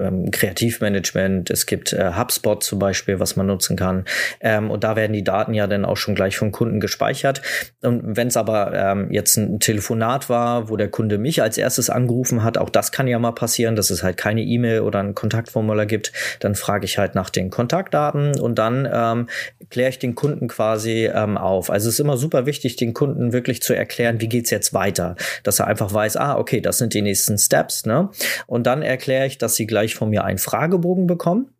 ähm, 0.00 0.30
Kreativmanagement, 0.30 1.50
es 1.50 1.66
gibt 1.66 1.92
äh, 1.92 2.12
HubSpot 2.16 2.62
zum 2.62 2.78
Beispiel, 2.78 3.20
was 3.20 3.36
man 3.36 3.46
nutzen 3.46 3.76
kann. 3.76 4.04
Ähm, 4.40 4.70
und 4.70 4.84
da 4.84 4.96
werden 4.96 5.12
die 5.12 5.24
Daten 5.24 5.54
ja 5.54 5.66
dann 5.66 5.84
auch 5.84 5.96
schon 5.96 6.14
gleich 6.14 6.36
vom 6.36 6.52
Kunden 6.52 6.80
gespeichert. 6.80 7.42
Und 7.82 8.16
wenn 8.16 8.28
es 8.28 8.36
aber 8.36 8.72
ähm, 8.74 9.12
jetzt 9.12 9.36
ein 9.36 9.60
Telefonat 9.60 10.28
war, 10.28 10.68
wo 10.68 10.76
der 10.76 10.88
Kunde 10.88 11.18
mich 11.18 11.42
als 11.42 11.58
erstes 11.58 11.90
angerufen 11.90 12.42
hat, 12.42 12.58
auch 12.58 12.70
das 12.70 12.92
kann 12.92 13.06
ja 13.06 13.18
mal 13.18 13.32
passieren, 13.32 13.76
dass 13.76 13.90
es 13.90 14.02
halt 14.02 14.16
keine 14.16 14.42
E-Mail 14.42 14.80
oder 14.80 15.00
ein 15.00 15.14
Kontaktformular 15.14 15.86
gibt, 15.86 16.12
dann 16.40 16.54
frage 16.54 16.84
ich 16.84 16.98
halt 16.98 17.14
nach 17.14 17.30
den 17.30 17.50
Kontaktdaten 17.50 18.38
und 18.40 18.58
dann 18.58 18.88
ähm, 18.92 19.28
kläre 19.70 19.90
ich 19.90 19.98
den 19.98 20.14
Kunden 20.14 20.48
quasi 20.48 21.10
ähm, 21.12 21.38
auf. 21.38 21.70
Also 21.70 21.88
es 21.88 21.94
ist 21.94 22.00
immer 22.00 22.16
super 22.16 22.46
wichtig, 22.46 22.76
den 22.76 22.94
Kunden 22.94 23.32
wirklich 23.32 23.62
zu 23.62 23.74
erklären, 23.74 24.20
wie 24.20 24.28
geht's 24.28 24.50
jetzt 24.50 24.74
weiter, 24.74 25.16
dass 25.42 25.60
er 25.60 25.66
einfach 25.68 25.92
weiß, 25.92 26.16
ah, 26.16 26.36
okay, 26.36 26.60
das 26.64 26.78
sind 26.78 26.94
die 26.94 27.02
nächsten 27.02 27.38
Steps, 27.38 27.86
ne? 27.86 28.10
Und 28.46 28.66
dann 28.66 28.82
erkläre 28.82 29.26
ich, 29.26 29.38
dass 29.38 29.56
sie 29.56 29.66
gleich 29.66 29.94
von 29.94 30.10
mir 30.10 30.24
einen 30.24 30.38
Fragebogen 30.38 31.06
bekommen. 31.06 31.53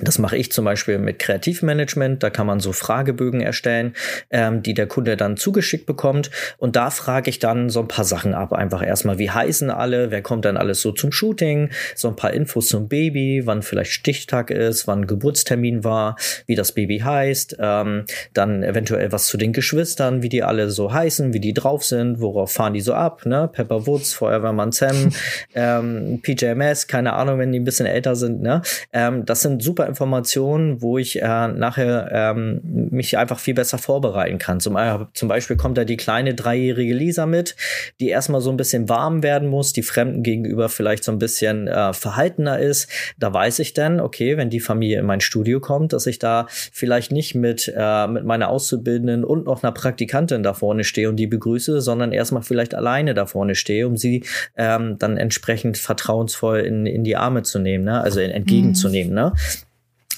Das 0.00 0.18
mache 0.18 0.36
ich 0.36 0.50
zum 0.50 0.64
Beispiel 0.64 0.98
mit 0.98 1.20
Kreativmanagement. 1.20 2.22
Da 2.22 2.30
kann 2.30 2.48
man 2.48 2.58
so 2.58 2.72
Fragebögen 2.72 3.40
erstellen, 3.40 3.94
ähm, 4.30 4.60
die 4.60 4.74
der 4.74 4.88
Kunde 4.88 5.16
dann 5.16 5.36
zugeschickt 5.36 5.86
bekommt. 5.86 6.32
Und 6.58 6.74
da 6.74 6.90
frage 6.90 7.30
ich 7.30 7.38
dann 7.38 7.70
so 7.70 7.80
ein 7.80 7.86
paar 7.86 8.04
Sachen 8.04 8.34
ab. 8.34 8.52
Einfach 8.52 8.84
erstmal, 8.84 9.18
wie 9.18 9.30
heißen 9.30 9.70
alle? 9.70 10.10
Wer 10.10 10.20
kommt 10.20 10.46
dann 10.46 10.56
alles 10.56 10.80
so 10.80 10.90
zum 10.90 11.12
Shooting? 11.12 11.70
So 11.94 12.08
ein 12.08 12.16
paar 12.16 12.32
Infos 12.32 12.68
zum 12.68 12.88
Baby, 12.88 13.42
wann 13.44 13.62
vielleicht 13.62 13.92
Stichtag 13.92 14.50
ist, 14.50 14.88
wann 14.88 15.06
Geburtstermin 15.06 15.84
war, 15.84 16.16
wie 16.46 16.56
das 16.56 16.72
Baby 16.72 16.98
heißt. 16.98 17.56
Ähm, 17.60 18.04
dann 18.32 18.64
eventuell 18.64 19.12
was 19.12 19.28
zu 19.28 19.36
den 19.36 19.52
Geschwistern, 19.52 20.22
wie 20.22 20.28
die 20.28 20.42
alle 20.42 20.70
so 20.70 20.92
heißen, 20.92 21.32
wie 21.32 21.40
die 21.40 21.54
drauf 21.54 21.84
sind, 21.84 22.20
worauf 22.20 22.50
fahren 22.52 22.74
die 22.74 22.80
so 22.80 22.94
ab? 22.94 23.26
Ne? 23.26 23.48
Pepper 23.52 23.86
Woods, 23.86 24.12
Feuerwehrmann 24.12 24.72
Sam, 24.72 25.10
ähm, 25.54 26.20
PJMS, 26.20 26.88
keine 26.88 27.12
Ahnung, 27.12 27.38
wenn 27.38 27.52
die 27.52 27.60
ein 27.60 27.64
bisschen 27.64 27.86
älter 27.86 28.16
sind. 28.16 28.42
Ne? 28.42 28.62
Ähm, 28.92 29.24
das 29.24 29.42
sind 29.42 29.62
super 29.62 29.83
super 29.84 29.88
Informationen, 29.88 30.82
wo 30.82 30.98
ich 30.98 31.20
äh, 31.20 31.48
nachher 31.48 32.10
ähm, 32.12 32.60
mich 32.90 33.16
einfach 33.18 33.38
viel 33.38 33.54
besser 33.54 33.78
vorbereiten 33.78 34.38
kann. 34.38 34.60
Zum, 34.60 34.76
äh, 34.76 35.06
zum 35.14 35.28
Beispiel 35.28 35.56
kommt 35.56 35.78
da 35.78 35.84
die 35.84 35.96
kleine 35.96 36.34
dreijährige 36.34 36.94
Lisa 36.94 37.26
mit, 37.26 37.56
die 38.00 38.08
erstmal 38.08 38.40
so 38.40 38.50
ein 38.50 38.56
bisschen 38.56 38.88
warm 38.88 39.22
werden 39.22 39.48
muss, 39.48 39.72
die 39.72 39.82
Fremden 39.82 40.22
gegenüber 40.22 40.68
vielleicht 40.68 41.04
so 41.04 41.12
ein 41.12 41.18
bisschen 41.18 41.68
äh, 41.68 41.92
verhaltener 41.92 42.58
ist. 42.58 42.88
Da 43.18 43.32
weiß 43.32 43.58
ich 43.60 43.74
dann, 43.74 44.00
okay, 44.00 44.36
wenn 44.36 44.50
die 44.50 44.60
Familie 44.60 44.98
in 45.00 45.06
mein 45.06 45.20
Studio 45.20 45.60
kommt, 45.60 45.92
dass 45.92 46.06
ich 46.06 46.18
da 46.18 46.46
vielleicht 46.48 47.12
nicht 47.12 47.34
mit, 47.34 47.72
äh, 47.74 48.06
mit 48.06 48.24
meiner 48.24 48.48
Auszubildenden 48.48 49.24
und 49.24 49.46
noch 49.46 49.62
einer 49.62 49.72
Praktikantin 49.72 50.42
da 50.42 50.54
vorne 50.54 50.84
stehe 50.84 51.08
und 51.08 51.16
die 51.16 51.26
begrüße, 51.26 51.80
sondern 51.80 52.12
erstmal 52.12 52.42
vielleicht 52.42 52.74
alleine 52.74 53.14
da 53.14 53.26
vorne 53.26 53.54
stehe, 53.54 53.86
um 53.86 53.96
sie 53.96 54.24
ähm, 54.56 54.96
dann 54.98 55.16
entsprechend 55.16 55.78
vertrauensvoll 55.78 56.60
in, 56.60 56.86
in 56.86 57.04
die 57.04 57.16
Arme 57.16 57.42
zu 57.42 57.58
nehmen, 57.58 57.84
ne? 57.84 58.00
also 58.00 58.20
entgegenzunehmen. 58.20 59.10
Mhm. 59.10 59.14
Ne? 59.14 59.32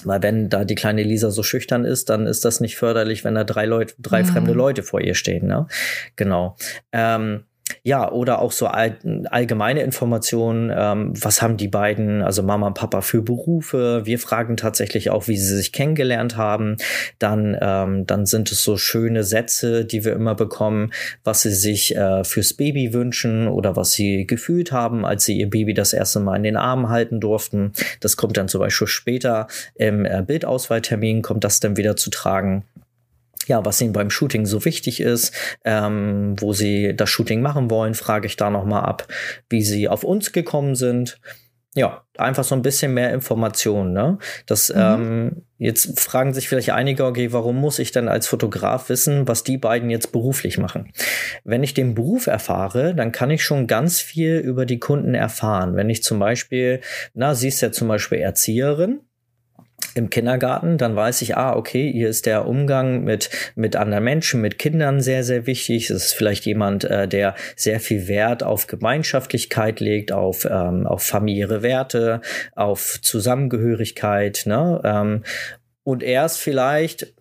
Weil 0.03 0.21
wenn 0.23 0.49
da 0.49 0.65
die 0.65 0.75
kleine 0.75 1.03
Lisa 1.03 1.31
so 1.31 1.43
schüchtern 1.43 1.85
ist, 1.85 2.09
dann 2.09 2.27
ist 2.27 2.45
das 2.45 2.59
nicht 2.59 2.77
förderlich, 2.77 3.23
wenn 3.23 3.35
da 3.35 3.43
drei 3.43 3.65
Leute, 3.65 3.93
drei 3.99 4.23
mhm. 4.23 4.27
fremde 4.27 4.53
Leute 4.53 4.83
vor 4.83 5.01
ihr 5.01 5.15
stehen. 5.15 5.47
Ne? 5.47 5.67
Genau. 6.15 6.55
Ähm, 6.91 7.43
ja, 7.87 8.11
oder 8.11 8.41
auch 8.41 8.51
so 8.51 8.67
all, 8.67 8.97
allgemeine 9.31 9.81
Informationen, 9.81 10.73
ähm, 10.75 11.13
was 11.23 11.41
haben 11.41 11.55
die 11.55 11.69
beiden, 11.69 12.21
also 12.21 12.43
Mama 12.43 12.67
und 12.67 12.73
Papa 12.73 12.99
für 12.99 13.21
Berufe. 13.21 14.01
Wir 14.03 14.19
fragen 14.19 14.57
tatsächlich 14.57 15.09
auch, 15.09 15.29
wie 15.29 15.37
sie 15.37 15.55
sich 15.55 15.71
kennengelernt 15.71 16.35
haben. 16.35 16.75
Dann, 17.17 17.57
ähm, 17.61 18.05
dann 18.05 18.25
sind 18.25 18.51
es 18.51 18.61
so 18.61 18.75
schöne 18.75 19.23
Sätze, 19.23 19.85
die 19.85 20.03
wir 20.03 20.11
immer 20.11 20.35
bekommen, 20.35 20.91
was 21.23 21.43
sie 21.43 21.53
sich 21.53 21.95
äh, 21.95 22.25
fürs 22.25 22.55
Baby 22.55 22.91
wünschen 22.91 23.47
oder 23.47 23.77
was 23.77 23.93
sie 23.93 24.27
gefühlt 24.27 24.73
haben, 24.73 25.05
als 25.05 25.23
sie 25.23 25.37
ihr 25.37 25.49
Baby 25.49 25.73
das 25.73 25.93
erste 25.93 26.19
Mal 26.19 26.35
in 26.35 26.43
den 26.43 26.57
Arm 26.57 26.89
halten 26.89 27.21
durften. 27.21 27.71
Das 28.01 28.17
kommt 28.17 28.35
dann 28.35 28.49
zum 28.49 28.59
Beispiel 28.59 28.87
später 28.87 29.47
im 29.75 30.03
äh, 30.03 30.21
Bildauswahltermin, 30.27 31.21
kommt 31.21 31.45
das 31.45 31.61
dann 31.61 31.77
wieder 31.77 31.95
zu 31.95 32.09
tragen 32.09 32.65
ja, 33.45 33.63
was 33.65 33.81
ihnen 33.81 33.93
beim 33.93 34.09
Shooting 34.09 34.45
so 34.45 34.65
wichtig 34.65 34.99
ist, 34.99 35.33
ähm, 35.63 36.35
wo 36.39 36.53
sie 36.53 36.95
das 36.95 37.09
Shooting 37.09 37.41
machen 37.41 37.69
wollen, 37.69 37.93
frage 37.93 38.27
ich 38.27 38.35
da 38.35 38.49
nochmal 38.49 38.83
ab, 38.83 39.07
wie 39.49 39.61
sie 39.61 39.87
auf 39.87 40.03
uns 40.03 40.31
gekommen 40.31 40.75
sind. 40.75 41.19
Ja, 41.75 42.03
einfach 42.17 42.43
so 42.43 42.55
ein 42.55 42.63
bisschen 42.63 42.95
mehr 42.95 43.13
Informationen. 43.13 43.93
Ne? 43.93 44.17
Das 44.47 44.69
mhm. 44.69 44.81
ähm, 44.81 45.41
jetzt 45.59 45.99
fragen 45.99 46.33
sich 46.33 46.49
vielleicht 46.49 46.71
einige, 46.71 47.05
okay, 47.05 47.31
warum 47.33 47.57
muss 47.57 47.77
ich 47.77 47.91
denn 47.91 48.07
als 48.07 48.25
Fotograf 48.25 48.89
wissen, 48.89 49.27
was 49.27 49.43
die 49.43 49.59
beiden 49.59 49.91
jetzt 49.91 50.11
beruflich 50.11 50.57
machen? 50.57 50.91
Wenn 51.43 51.61
ich 51.61 51.75
den 51.75 51.93
Beruf 51.93 52.25
erfahre, 52.25 52.95
dann 52.95 53.11
kann 53.11 53.29
ich 53.29 53.43
schon 53.43 53.67
ganz 53.67 54.01
viel 54.01 54.37
über 54.37 54.65
die 54.65 54.79
Kunden 54.79 55.13
erfahren. 55.13 55.75
Wenn 55.75 55.91
ich 55.91 56.01
zum 56.01 56.17
Beispiel, 56.17 56.81
na, 57.13 57.35
sie 57.35 57.49
ist 57.49 57.61
ja 57.61 57.71
zum 57.71 57.87
Beispiel 57.87 58.17
Erzieherin, 58.19 59.01
im 59.97 60.09
Kindergarten, 60.09 60.77
dann 60.77 60.95
weiß 60.95 61.21
ich, 61.21 61.35
ah, 61.35 61.55
okay, 61.55 61.91
hier 61.91 62.09
ist 62.09 62.25
der 62.25 62.47
Umgang 62.47 63.03
mit, 63.03 63.29
mit 63.55 63.75
anderen 63.75 64.03
Menschen, 64.03 64.41
mit 64.41 64.59
Kindern 64.59 65.01
sehr, 65.01 65.23
sehr 65.23 65.45
wichtig. 65.47 65.89
Es 65.89 66.05
ist 66.05 66.13
vielleicht 66.13 66.45
jemand, 66.45 66.83
äh, 66.83 67.07
der 67.07 67.35
sehr 67.55 67.79
viel 67.79 68.07
Wert 68.07 68.43
auf 68.43 68.67
Gemeinschaftlichkeit 68.67 69.79
legt, 69.79 70.11
auf, 70.11 70.45
ähm, 70.45 70.87
auf 70.87 71.03
familiäre 71.03 71.61
Werte, 71.61 72.21
auf 72.55 72.99
Zusammengehörigkeit. 73.01 74.43
Ne? 74.45 74.81
Ähm, 74.83 75.23
und 75.83 76.03
er 76.03 76.25
ist 76.25 76.37
vielleicht 76.37 77.13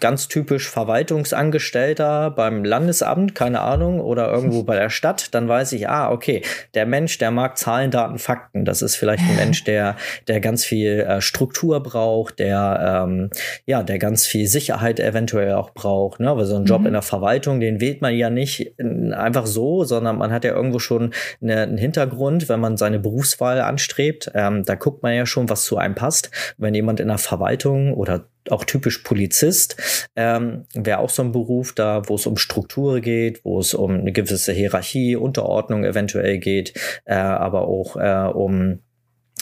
ganz 0.00 0.26
typisch 0.26 0.68
Verwaltungsangestellter 0.68 2.30
beim 2.30 2.64
Landesamt, 2.64 3.34
keine 3.34 3.60
Ahnung, 3.60 4.00
oder 4.00 4.30
irgendwo 4.30 4.62
bei 4.64 4.76
der 4.76 4.90
Stadt, 4.90 5.32
dann 5.34 5.48
weiß 5.48 5.72
ich, 5.72 5.88
ah, 5.88 6.10
okay, 6.10 6.42
der 6.74 6.86
Mensch, 6.86 7.18
der 7.18 7.30
mag 7.30 7.56
Zahlen, 7.56 7.90
Daten, 7.90 8.18
Fakten. 8.18 8.64
Das 8.64 8.82
ist 8.82 8.96
vielleicht 8.96 9.22
ein 9.22 9.36
Mensch, 9.36 9.62
der, 9.64 9.96
der 10.26 10.40
ganz 10.40 10.64
viel 10.64 11.00
äh, 11.00 11.20
Struktur 11.20 11.82
braucht, 11.82 12.40
der, 12.40 13.04
ähm, 13.04 13.30
ja, 13.64 13.82
der 13.82 13.98
ganz 13.98 14.26
viel 14.26 14.46
Sicherheit 14.46 14.98
eventuell 14.98 15.54
auch 15.54 15.70
braucht. 15.70 16.20
Ne? 16.20 16.36
Weil 16.36 16.46
so 16.46 16.56
ein 16.56 16.64
Job 16.64 16.80
mhm. 16.80 16.88
in 16.88 16.92
der 16.94 17.02
Verwaltung, 17.02 17.60
den 17.60 17.80
wählt 17.80 18.02
man 18.02 18.14
ja 18.14 18.28
nicht 18.28 18.74
einfach 19.12 19.46
so, 19.46 19.84
sondern 19.84 20.18
man 20.18 20.32
hat 20.32 20.44
ja 20.44 20.52
irgendwo 20.52 20.80
schon 20.80 21.12
eine, 21.40 21.62
einen 21.62 21.78
Hintergrund, 21.78 22.48
wenn 22.48 22.60
man 22.60 22.76
seine 22.76 22.98
Berufswahl 22.98 23.60
anstrebt. 23.60 24.32
Ähm, 24.34 24.64
da 24.64 24.74
guckt 24.74 25.02
man 25.02 25.14
ja 25.14 25.26
schon, 25.26 25.48
was 25.48 25.64
zu 25.64 25.76
einem 25.76 25.94
passt. 25.94 26.30
Wenn 26.58 26.74
jemand 26.74 26.98
in 26.98 27.08
der 27.08 27.18
Verwaltung 27.18 27.94
oder 27.94 28.24
auch 28.48 28.64
typisch 28.64 28.98
Polizist, 28.98 29.76
ähm, 30.16 30.64
wäre 30.74 30.98
auch 30.98 31.10
so 31.10 31.22
ein 31.22 31.32
Beruf 31.32 31.72
da, 31.74 32.02
wo 32.06 32.14
es 32.14 32.26
um 32.26 32.36
Struktur 32.36 33.00
geht, 33.00 33.44
wo 33.44 33.60
es 33.60 33.74
um 33.74 33.92
eine 33.92 34.12
gewisse 34.12 34.52
Hierarchie, 34.52 35.16
Unterordnung 35.16 35.84
eventuell 35.84 36.38
geht, 36.38 36.74
äh, 37.04 37.14
aber 37.14 37.62
auch 37.62 37.96
äh, 37.96 38.30
um 38.32 38.80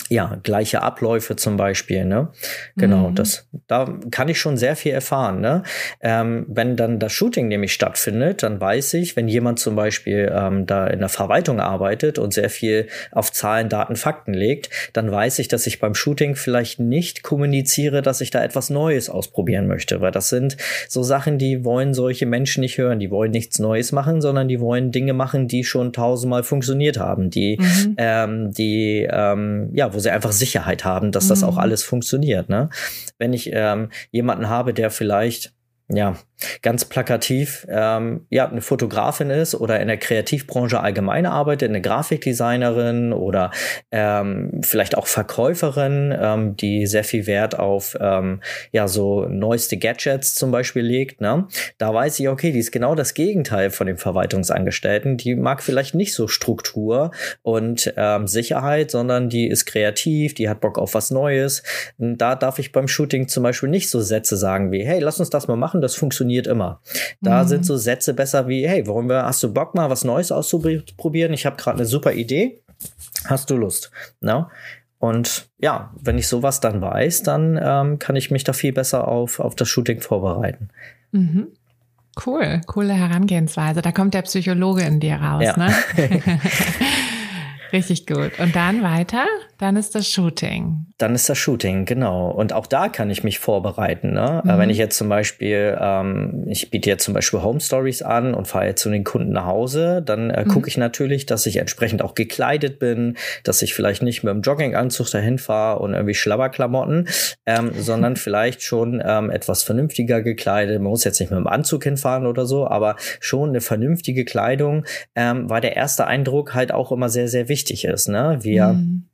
ja, 0.08 0.38
gleiche 0.42 0.82
Abläufe 0.82 1.36
zum 1.36 1.56
Beispiel, 1.56 2.04
ne? 2.04 2.28
Genau, 2.76 3.10
mhm. 3.10 3.14
das, 3.14 3.48
da 3.66 3.98
kann 4.10 4.28
ich 4.28 4.40
schon 4.40 4.56
sehr 4.56 4.76
viel 4.76 4.92
erfahren, 4.92 5.40
ne? 5.40 5.62
Ähm, 6.00 6.46
wenn 6.48 6.76
dann 6.76 6.98
das 6.98 7.12
Shooting 7.12 7.48
nämlich 7.48 7.72
stattfindet, 7.72 8.42
dann 8.42 8.60
weiß 8.60 8.94
ich, 8.94 9.16
wenn 9.16 9.28
jemand 9.28 9.58
zum 9.58 9.76
Beispiel 9.76 10.32
ähm, 10.34 10.66
da 10.66 10.86
in 10.86 11.00
der 11.00 11.08
Verwaltung 11.08 11.60
arbeitet 11.60 12.18
und 12.18 12.32
sehr 12.32 12.50
viel 12.50 12.88
auf 13.12 13.32
Zahlen, 13.32 13.68
Daten, 13.68 13.96
Fakten 13.96 14.32
legt, 14.32 14.70
dann 14.92 15.10
weiß 15.10 15.38
ich, 15.40 15.48
dass 15.48 15.66
ich 15.66 15.78
beim 15.78 15.94
Shooting 15.94 16.36
vielleicht 16.36 16.80
nicht 16.80 17.22
kommuniziere, 17.22 18.00
dass 18.02 18.20
ich 18.20 18.30
da 18.30 18.42
etwas 18.42 18.70
Neues 18.70 19.10
ausprobieren 19.10 19.66
möchte, 19.66 20.00
weil 20.00 20.12
das 20.12 20.28
sind 20.28 20.56
so 20.88 21.02
Sachen, 21.02 21.38
die 21.38 21.64
wollen 21.64 21.92
solche 21.92 22.26
Menschen 22.26 22.62
nicht 22.62 22.78
hören, 22.78 22.98
die 22.98 23.10
wollen 23.10 23.30
nichts 23.30 23.58
Neues 23.58 23.92
machen, 23.92 24.20
sondern 24.20 24.48
die 24.48 24.60
wollen 24.60 24.90
Dinge 24.90 25.12
machen, 25.12 25.48
die 25.48 25.64
schon 25.64 25.92
tausendmal 25.92 26.42
funktioniert 26.42 26.98
haben, 26.98 27.30
die, 27.30 27.58
mhm. 27.60 27.94
ähm, 27.98 28.52
die, 28.52 29.06
ähm, 29.10 29.70
ja, 29.72 29.92
wo 29.98 30.00
sie 30.00 30.10
einfach 30.10 30.30
Sicherheit 30.30 30.84
haben, 30.84 31.10
dass 31.10 31.26
das 31.26 31.42
auch 31.42 31.54
mhm. 31.54 31.58
alles 31.58 31.82
funktioniert. 31.82 32.48
Ne? 32.48 32.70
Wenn 33.18 33.32
ich 33.32 33.50
ähm, 33.52 33.90
jemanden 34.12 34.48
habe, 34.48 34.72
der 34.72 34.92
vielleicht 34.92 35.52
ja, 35.88 36.16
ganz 36.62 36.84
plakativ, 36.84 37.66
ähm, 37.70 38.26
ja, 38.30 38.48
eine 38.48 38.60
Fotografin 38.60 39.30
ist 39.30 39.54
oder 39.54 39.80
in 39.80 39.88
der 39.88 39.96
Kreativbranche 39.96 40.80
allgemein 40.80 41.26
arbeitet, 41.26 41.68
eine 41.68 41.80
Grafikdesignerin 41.80 43.12
oder 43.12 43.50
ähm, 43.90 44.60
vielleicht 44.62 44.96
auch 44.96 45.06
Verkäuferin, 45.06 46.14
ähm, 46.20 46.56
die 46.56 46.86
sehr 46.86 47.04
viel 47.04 47.26
Wert 47.26 47.58
auf 47.58 47.96
ähm, 48.00 48.40
ja 48.72 48.88
so 48.88 49.26
neueste 49.28 49.76
Gadgets 49.76 50.34
zum 50.34 50.50
Beispiel 50.50 50.82
legt. 50.82 51.20
Ne? 51.20 51.46
Da 51.78 51.94
weiß 51.94 52.18
ich, 52.20 52.28
okay, 52.28 52.52
die 52.52 52.58
ist 52.58 52.72
genau 52.72 52.94
das 52.94 53.14
Gegenteil 53.14 53.70
von 53.70 53.86
dem 53.86 53.98
Verwaltungsangestellten. 53.98 55.16
Die 55.16 55.34
mag 55.34 55.62
vielleicht 55.62 55.94
nicht 55.94 56.14
so 56.14 56.28
Struktur 56.28 57.12
und 57.42 57.92
ähm, 57.96 58.26
Sicherheit, 58.26 58.90
sondern 58.90 59.28
die 59.28 59.48
ist 59.48 59.66
kreativ, 59.66 60.34
die 60.34 60.48
hat 60.48 60.60
Bock 60.60 60.78
auf 60.78 60.94
was 60.94 61.10
Neues. 61.10 61.62
Und 61.98 62.18
da 62.18 62.34
darf 62.34 62.58
ich 62.58 62.72
beim 62.72 62.88
Shooting 62.88 63.28
zum 63.28 63.42
Beispiel 63.42 63.68
nicht 63.68 63.90
so 63.90 64.00
Sätze 64.00 64.36
sagen 64.36 64.72
wie, 64.72 64.84
hey, 64.84 65.00
lass 65.00 65.20
uns 65.20 65.30
das 65.30 65.48
mal 65.48 65.56
machen 65.56 65.78
machen, 65.78 65.80
das 65.82 65.94
funktioniert 65.94 66.27
immer. 66.36 66.80
Da 67.20 67.42
mhm. 67.42 67.48
sind 67.48 67.66
so 67.66 67.76
Sätze 67.76 68.14
besser 68.14 68.48
wie, 68.48 68.66
hey, 68.66 68.86
warum 68.86 69.08
wir, 69.08 69.24
hast 69.24 69.42
du 69.42 69.52
Bock 69.52 69.74
mal 69.74 69.90
was 69.90 70.04
Neues 70.04 70.32
auszuprobieren? 70.32 71.32
Ich 71.32 71.46
habe 71.46 71.56
gerade 71.56 71.78
eine 71.78 71.86
super 71.86 72.12
Idee. 72.12 72.62
Hast 73.24 73.50
du 73.50 73.56
Lust? 73.56 73.90
No? 74.20 74.40
Ne? 74.40 74.46
Und 75.00 75.48
ja, 75.58 75.92
wenn 76.00 76.18
ich 76.18 76.26
sowas 76.26 76.60
dann 76.60 76.80
weiß, 76.80 77.22
dann 77.22 77.58
ähm, 77.62 77.98
kann 77.98 78.16
ich 78.16 78.30
mich 78.30 78.42
da 78.42 78.52
viel 78.52 78.72
besser 78.72 79.06
auf, 79.06 79.38
auf 79.38 79.54
das 79.54 79.68
Shooting 79.68 80.00
vorbereiten. 80.00 80.70
Mhm. 81.12 81.48
Cool, 82.26 82.60
coole 82.66 82.94
Herangehensweise. 82.94 83.80
Da 83.80 83.92
kommt 83.92 84.14
der 84.14 84.22
Psychologe 84.22 84.82
in 84.82 84.98
dir 84.98 85.16
raus, 85.16 85.44
ja. 85.44 85.56
ne? 85.56 85.72
Richtig 87.72 88.06
gut. 88.06 88.38
Und 88.40 88.56
dann 88.56 88.82
weiter? 88.82 89.24
Dann 89.58 89.76
ist 89.76 89.94
das 89.94 90.10
Shooting. 90.10 90.86
Dann 90.98 91.14
ist 91.14 91.28
das 91.28 91.38
Shooting, 91.38 91.84
genau. 91.84 92.28
Und 92.28 92.52
auch 92.52 92.66
da 92.66 92.88
kann 92.88 93.08
ich 93.08 93.22
mich 93.22 93.38
vorbereiten. 93.38 94.12
Ne? 94.12 94.42
Mhm. 94.44 94.58
Wenn 94.58 94.68
ich 94.68 94.78
jetzt 94.78 94.98
zum 94.98 95.08
Beispiel, 95.08 95.78
ähm, 95.80 96.44
ich 96.48 96.70
biete 96.70 96.90
jetzt 96.90 97.04
zum 97.04 97.14
Beispiel 97.14 97.40
Home 97.40 97.60
Stories 97.60 98.02
an 98.02 98.34
und 98.34 98.48
fahre 98.48 98.66
jetzt 98.66 98.82
zu 98.82 98.90
den 98.90 99.04
Kunden 99.04 99.30
nach 99.30 99.46
Hause, 99.46 100.02
dann 100.04 100.30
äh, 100.30 100.44
mhm. 100.44 100.48
gucke 100.48 100.68
ich 100.68 100.76
natürlich, 100.76 101.24
dass 101.24 101.46
ich 101.46 101.58
entsprechend 101.58 102.02
auch 102.02 102.16
gekleidet 102.16 102.80
bin, 102.80 103.16
dass 103.44 103.62
ich 103.62 103.74
vielleicht 103.74 104.02
nicht 104.02 104.24
mit 104.24 104.34
dem 104.34 104.42
Jogginganzug 104.42 105.08
dahin 105.08 105.38
fahre 105.38 105.78
und 105.78 105.94
irgendwie 105.94 106.14
Schlabberklamotten, 106.14 107.08
ähm, 107.46 107.70
sondern 107.78 108.16
vielleicht 108.16 108.62
schon 108.62 109.00
ähm, 109.04 109.30
etwas 109.30 109.62
vernünftiger 109.62 110.20
gekleidet. 110.20 110.80
Man 110.82 110.90
muss 110.90 111.04
jetzt 111.04 111.20
nicht 111.20 111.30
mit 111.30 111.38
dem 111.38 111.46
Anzug 111.46 111.84
hinfahren 111.84 112.26
oder 112.26 112.44
so, 112.44 112.66
aber 112.66 112.96
schon 113.20 113.50
eine 113.50 113.60
vernünftige 113.60 114.24
Kleidung, 114.24 114.84
ähm, 115.14 115.48
weil 115.48 115.60
der 115.60 115.76
erste 115.76 116.08
Eindruck 116.08 116.54
halt 116.54 116.72
auch 116.72 116.90
immer 116.90 117.08
sehr, 117.08 117.28
sehr 117.28 117.48
wichtig 117.48 117.84
ist. 117.84 118.08
Ne? 118.08 118.38
Wir 118.42 118.72
mhm 118.72 119.07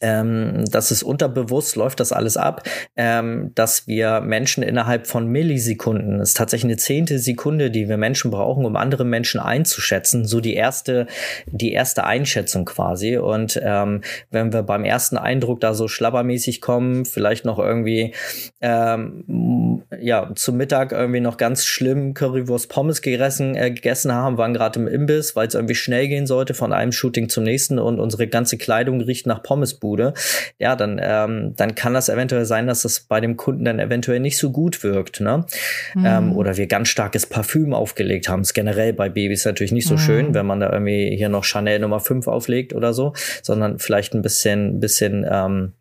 ähm, 0.00 0.64
das 0.70 0.90
ist 0.90 1.02
unterbewusst, 1.02 1.76
läuft 1.76 2.00
das 2.00 2.12
alles 2.12 2.36
ab, 2.36 2.62
ähm, 2.96 3.52
dass 3.54 3.86
wir 3.86 4.20
Menschen 4.20 4.62
innerhalb 4.62 5.06
von 5.06 5.26
Millisekunden, 5.26 6.18
das 6.18 6.30
ist 6.30 6.36
tatsächlich 6.36 6.72
eine 6.72 6.76
zehnte 6.76 7.18
Sekunde, 7.18 7.70
die 7.70 7.88
wir 7.88 7.96
Menschen 7.96 8.30
brauchen, 8.30 8.64
um 8.64 8.76
andere 8.76 9.04
Menschen 9.04 9.40
einzuschätzen, 9.40 10.24
so 10.24 10.40
die 10.40 10.54
erste, 10.54 11.06
die 11.46 11.72
erste 11.72 12.04
Einschätzung 12.04 12.64
quasi. 12.64 13.18
Und 13.18 13.60
ähm, 13.62 14.02
wenn 14.30 14.52
wir 14.52 14.62
beim 14.62 14.84
ersten 14.84 15.18
Eindruck 15.18 15.60
da 15.60 15.74
so 15.74 15.88
schlabbermäßig 15.88 16.60
kommen, 16.60 17.04
vielleicht 17.04 17.44
noch 17.44 17.58
irgendwie 17.58 18.14
ähm, 18.60 19.82
ja 20.00 20.30
zum 20.34 20.56
Mittag 20.56 20.92
irgendwie 20.92 21.20
noch 21.20 21.36
ganz 21.36 21.64
schlimm 21.64 22.14
Currywurst 22.14 22.68
Pommes 22.68 23.02
gegessen, 23.02 23.56
äh, 23.56 23.70
gegessen 23.70 24.12
haben, 24.12 24.38
waren 24.38 24.54
gerade 24.54 24.78
im 24.80 24.86
Imbiss, 24.86 25.34
weil 25.36 25.48
es 25.48 25.54
irgendwie 25.54 25.74
schnell 25.74 26.08
gehen 26.08 26.26
sollte 26.26 26.54
von 26.54 26.72
einem 26.72 26.92
Shooting 26.92 27.28
zum 27.28 27.44
nächsten 27.44 27.78
und 27.78 27.98
unsere 27.98 28.28
ganze 28.28 28.58
Kleidung 28.58 29.00
riecht 29.00 29.26
nach 29.26 29.42
Pommesbude 29.42 29.87
Fitnessbude, 29.88 30.14
ja, 30.58 30.76
dann, 30.76 31.00
ähm, 31.02 31.54
dann 31.56 31.74
kann 31.74 31.94
das 31.94 32.08
eventuell 32.08 32.44
sein, 32.44 32.66
dass 32.66 32.82
das 32.82 33.00
bei 33.00 33.20
dem 33.20 33.36
Kunden 33.36 33.64
dann 33.64 33.78
eventuell 33.78 34.20
nicht 34.20 34.38
so 34.38 34.50
gut 34.50 34.82
wirkt, 34.82 35.20
ne? 35.20 35.44
Mhm. 35.94 36.06
Ähm, 36.06 36.36
oder 36.36 36.56
wir 36.56 36.66
ganz 36.66 36.88
starkes 36.88 37.26
Parfüm 37.26 37.72
aufgelegt 37.72 38.28
haben. 38.28 38.42
Ist 38.42 38.54
generell 38.54 38.92
bei 38.92 39.08
Babys 39.08 39.44
natürlich 39.44 39.72
nicht 39.72 39.88
so 39.88 39.94
mhm. 39.94 39.98
schön, 39.98 40.34
wenn 40.34 40.46
man 40.46 40.60
da 40.60 40.72
irgendwie 40.72 41.16
hier 41.16 41.28
noch 41.28 41.44
Chanel 41.44 41.78
Nummer 41.78 42.00
5 42.00 42.26
auflegt 42.26 42.74
oder 42.74 42.92
so, 42.92 43.12
sondern 43.42 43.78
vielleicht 43.78 44.14
ein 44.14 44.22
bisschen, 44.22 44.80
bisschen, 44.80 45.26
ähm, 45.30 45.72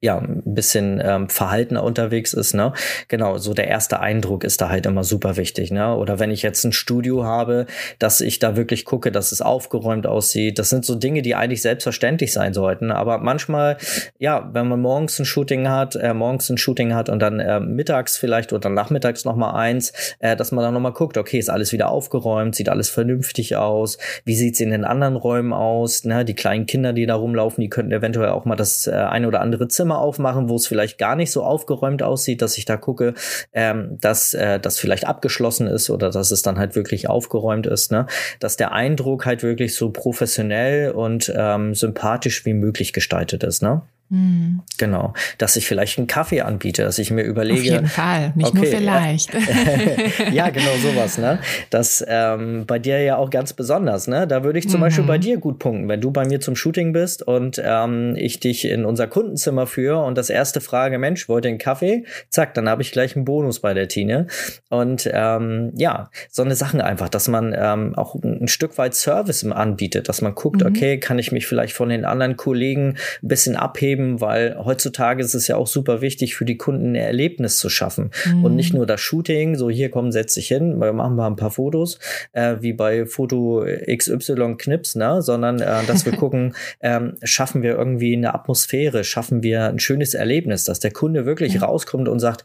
ja, 0.00 0.18
ein 0.18 0.42
bisschen 0.44 1.00
ähm, 1.02 1.28
verhaltener 1.28 1.82
unterwegs 1.82 2.34
ist, 2.34 2.54
ne? 2.54 2.72
Genau, 3.08 3.38
so 3.38 3.54
der 3.54 3.68
erste 3.68 4.00
Eindruck 4.00 4.44
ist 4.44 4.60
da 4.60 4.68
halt 4.68 4.86
immer 4.86 5.04
super 5.04 5.36
wichtig, 5.36 5.70
ne? 5.70 5.96
Oder 5.96 6.18
wenn 6.18 6.30
ich 6.30 6.42
jetzt 6.42 6.64
ein 6.64 6.72
Studio 6.72 7.24
habe, 7.24 7.66
dass 7.98 8.20
ich 8.20 8.38
da 8.38 8.56
wirklich 8.56 8.84
gucke, 8.84 9.10
dass 9.10 9.32
es 9.32 9.40
aufgeräumt 9.40 10.06
aussieht. 10.06 10.58
Das 10.58 10.70
sind 10.70 10.84
so 10.84 10.94
Dinge, 10.94 11.22
die 11.22 11.34
eigentlich 11.34 11.62
selbstverständlich 11.62 12.32
sein 12.32 12.52
sollten. 12.52 12.90
Aber 12.90 13.18
manchmal, 13.18 13.78
ja, 14.18 14.50
wenn 14.52 14.68
man 14.68 14.80
morgens 14.80 15.18
ein 15.18 15.24
Shooting 15.24 15.68
hat, 15.68 15.96
äh, 15.96 16.12
morgens 16.12 16.50
ein 16.50 16.58
Shooting 16.58 16.94
hat 16.94 17.08
und 17.08 17.20
dann 17.20 17.40
äh, 17.40 17.60
mittags 17.60 18.18
vielleicht 18.18 18.52
oder 18.52 18.68
nachmittags 18.68 19.24
noch 19.24 19.36
mal 19.36 19.52
eins, 19.52 19.92
äh, 20.18 20.36
dass 20.36 20.52
man 20.52 20.62
dann 20.62 20.74
noch 20.74 20.80
mal 20.80 20.90
guckt, 20.90 21.16
okay, 21.16 21.38
ist 21.38 21.50
alles 21.50 21.72
wieder 21.72 21.88
aufgeräumt, 21.88 22.54
sieht 22.54 22.68
alles 22.68 22.90
vernünftig 22.90 23.56
aus, 23.56 23.98
wie 24.24 24.36
sieht's 24.36 24.60
in 24.60 24.70
den 24.70 24.84
anderen 24.84 25.16
Räumen 25.16 25.52
aus, 25.52 26.04
ne? 26.04 26.24
Die 26.24 26.34
kleinen 26.34 26.66
Kinder, 26.66 26.92
die 26.92 27.06
da 27.06 27.14
rumlaufen, 27.14 27.62
die 27.62 27.70
könnten 27.70 27.92
eventuell 27.92 28.28
auch 28.28 28.44
mal 28.44 28.56
das 28.56 28.86
äh, 28.86 28.92
eine 28.92 29.26
oder 29.26 29.40
andere 29.40 29.68
Zimmer 29.68 29.85
Zimmer 29.86 29.98
aufmachen, 30.00 30.48
wo 30.48 30.56
es 30.56 30.66
vielleicht 30.66 30.98
gar 30.98 31.14
nicht 31.14 31.30
so 31.30 31.44
aufgeräumt 31.44 32.02
aussieht, 32.02 32.42
dass 32.42 32.58
ich 32.58 32.64
da 32.64 32.76
gucke, 32.76 33.14
ähm, 33.52 33.98
dass 34.00 34.34
äh, 34.34 34.58
das 34.58 34.80
vielleicht 34.80 35.06
abgeschlossen 35.06 35.68
ist 35.68 35.90
oder 35.90 36.10
dass 36.10 36.32
es 36.32 36.42
dann 36.42 36.58
halt 36.58 36.74
wirklich 36.74 37.08
aufgeräumt 37.08 37.68
ist, 37.68 37.92
ne? 37.92 38.06
Dass 38.40 38.56
der 38.56 38.72
Eindruck 38.72 39.26
halt 39.26 39.44
wirklich 39.44 39.76
so 39.76 39.90
professionell 39.90 40.90
und 40.90 41.32
ähm, 41.36 41.72
sympathisch 41.76 42.44
wie 42.44 42.54
möglich 42.54 42.92
gestaltet 42.92 43.44
ist, 43.44 43.62
ne? 43.62 43.82
Mhm. 44.08 44.62
Genau, 44.78 45.14
dass 45.38 45.56
ich 45.56 45.66
vielleicht 45.66 45.98
einen 45.98 46.06
Kaffee 46.06 46.42
anbiete, 46.42 46.82
dass 46.82 46.98
ich 46.98 47.10
mir 47.10 47.22
überlege. 47.22 47.60
Auf 47.60 47.64
jeden 47.64 47.86
Fall, 47.88 48.32
nicht 48.36 48.50
okay, 48.50 48.58
nur 48.58 48.66
vielleicht. 48.66 49.34
ja, 50.32 50.50
genau 50.50 50.76
sowas, 50.80 51.18
ne? 51.18 51.40
Das 51.70 52.04
ähm, 52.06 52.66
bei 52.66 52.78
dir 52.78 53.00
ja 53.00 53.16
auch 53.16 53.30
ganz 53.30 53.52
besonders, 53.52 54.06
ne? 54.06 54.28
Da 54.28 54.44
würde 54.44 54.58
ich 54.60 54.68
zum 54.68 54.80
mhm. 54.80 54.84
Beispiel 54.84 55.04
bei 55.04 55.18
dir 55.18 55.38
gut 55.38 55.58
punkten, 55.58 55.88
wenn 55.88 56.00
du 56.00 56.12
bei 56.12 56.24
mir 56.24 56.40
zum 56.40 56.54
Shooting 56.54 56.92
bist 56.92 57.22
und 57.22 57.60
ähm, 57.64 58.14
ich 58.16 58.38
dich 58.38 58.68
in 58.68 58.84
unser 58.84 59.08
Kundenzimmer 59.08 59.66
führe 59.66 60.04
und 60.04 60.16
das 60.16 60.30
erste 60.30 60.60
frage, 60.60 60.98
Mensch, 60.98 61.28
wollt 61.28 61.44
ihr 61.44 61.50
einen 61.50 61.58
Kaffee? 61.58 62.04
Zack, 62.30 62.54
dann 62.54 62.68
habe 62.68 62.82
ich 62.82 62.92
gleich 62.92 63.16
einen 63.16 63.24
Bonus 63.24 63.60
bei 63.60 63.74
der 63.74 63.88
Tine. 63.88 64.28
Und 64.68 65.10
ähm, 65.12 65.72
ja, 65.74 66.10
so 66.30 66.42
eine 66.42 66.54
Sachen 66.54 66.80
einfach, 66.80 67.08
dass 67.08 67.26
man 67.26 67.54
ähm, 67.56 67.94
auch 67.96 68.14
ein 68.14 68.48
Stück 68.48 68.78
weit 68.78 68.94
Service 68.94 69.44
anbietet, 69.44 70.08
dass 70.08 70.22
man 70.22 70.34
guckt, 70.34 70.60
mhm. 70.60 70.68
okay, 70.68 70.98
kann 71.00 71.18
ich 71.18 71.32
mich 71.32 71.46
vielleicht 71.46 71.74
von 71.74 71.88
den 71.88 72.04
anderen 72.04 72.36
Kollegen 72.36 72.96
ein 73.22 73.28
bisschen 73.28 73.56
abheben? 73.56 73.95
Geben, 73.96 74.20
weil 74.20 74.56
heutzutage 74.62 75.22
ist 75.22 75.34
es 75.34 75.48
ja 75.48 75.56
auch 75.56 75.66
super 75.66 76.00
wichtig 76.00 76.36
für 76.36 76.44
die 76.44 76.56
Kunden 76.56 76.92
ein 76.92 76.94
Erlebnis 76.94 77.58
zu 77.58 77.68
schaffen 77.68 78.10
mhm. 78.26 78.44
und 78.44 78.56
nicht 78.56 78.74
nur 78.74 78.86
das 78.86 79.00
Shooting, 79.00 79.56
so 79.56 79.70
hier 79.70 79.90
kommen, 79.90 80.12
setz 80.12 80.34
dich 80.34 80.48
hin, 80.48 80.78
wir 80.78 80.92
machen 80.92 81.16
mal 81.16 81.26
ein 81.26 81.36
paar 81.36 81.50
Fotos, 81.50 81.98
äh, 82.32 82.56
wie 82.60 82.72
bei 82.72 83.06
Foto 83.06 83.64
XY 83.64 84.56
Knips, 84.58 84.94
ne, 84.94 85.22
sondern 85.22 85.60
äh, 85.60 85.84
dass 85.86 86.04
wir 86.04 86.12
gucken, 86.16 86.54
ähm, 86.80 87.14
schaffen 87.22 87.62
wir 87.62 87.76
irgendwie 87.76 88.16
eine 88.16 88.34
Atmosphäre, 88.34 89.04
schaffen 89.04 89.42
wir 89.42 89.64
ein 89.64 89.78
schönes 89.78 90.14
Erlebnis, 90.14 90.64
dass 90.64 90.80
der 90.80 90.92
Kunde 90.92 91.26
wirklich 91.26 91.54
ja. 91.54 91.62
rauskommt 91.62 92.08
und 92.08 92.20
sagt, 92.20 92.44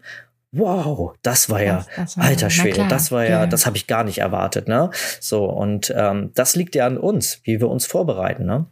wow, 0.53 1.13
das 1.21 1.49
war 1.49 1.63
ja, 1.63 1.77
das, 1.77 1.87
das 1.95 2.17
war, 2.17 2.25
alter 2.25 2.49
Schwede, 2.49 2.85
das 2.89 3.11
war 3.11 3.23
ja, 3.23 3.29
ja. 3.41 3.47
das 3.47 3.65
habe 3.65 3.77
ich 3.77 3.87
gar 3.87 4.03
nicht 4.03 4.17
erwartet, 4.17 4.67
ne? 4.67 4.89
So, 5.21 5.45
und 5.45 5.93
ähm, 5.95 6.31
das 6.35 6.55
liegt 6.55 6.75
ja 6.75 6.85
an 6.85 6.97
uns, 6.97 7.39
wie 7.43 7.61
wir 7.61 7.69
uns 7.69 7.85
vorbereiten, 7.85 8.45
ne? 8.45 8.65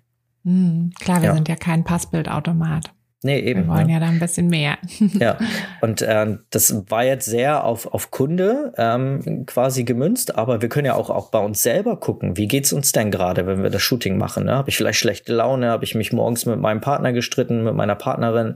Mhm, 0.44 0.92
klar, 1.00 1.22
wir 1.22 1.30
ja. 1.30 1.36
sind 1.36 1.48
ja 1.48 1.56
kein 1.56 1.84
Passbildautomat. 1.84 2.94
Nee, 3.22 3.40
eben. 3.40 3.66
Wir 3.66 3.68
wollen 3.68 3.88
ne? 3.88 3.94
ja 3.94 4.00
da 4.00 4.08
ein 4.08 4.20
bisschen 4.20 4.48
mehr. 4.48 4.78
Ja, 5.20 5.38
und 5.82 6.02
äh, 6.02 6.38
das 6.52 6.90
war 6.90 7.04
jetzt 7.04 7.26
sehr 7.26 7.66
auf, 7.66 7.94
auf 7.94 8.12
Kunde 8.12 8.72
ähm, 8.78 9.46
quasi 9.46 9.84
gemünzt, 9.84 10.38
aber 10.38 10.62
wir 10.62 10.70
können 10.70 10.86
ja 10.86 10.96
auch, 10.96 11.10
auch 11.10 11.30
bei 11.30 11.40
uns 11.40 11.62
selber 11.62 11.98
gucken, 11.98 12.38
wie 12.38 12.48
geht's 12.48 12.72
uns 12.72 12.94
denn 12.94 13.12
gerade, 13.12 13.46
wenn 13.46 13.62
wir 13.62 13.70
das 13.70 13.82
Shooting 13.82 14.18
machen? 14.18 14.46
Ne? 14.46 14.54
Habe 14.54 14.70
ich 14.70 14.78
vielleicht 14.78 15.00
schlechte 15.00 15.34
Laune? 15.34 15.70
Habe 15.70 15.84
ich 15.84 15.96
mich 15.96 16.14
morgens 16.14 16.46
mit 16.46 16.60
meinem 16.60 16.80
Partner 16.80 17.12
gestritten, 17.12 17.66
mit 17.66 17.74
meiner 17.74 17.96
Partnerin? 17.96 18.56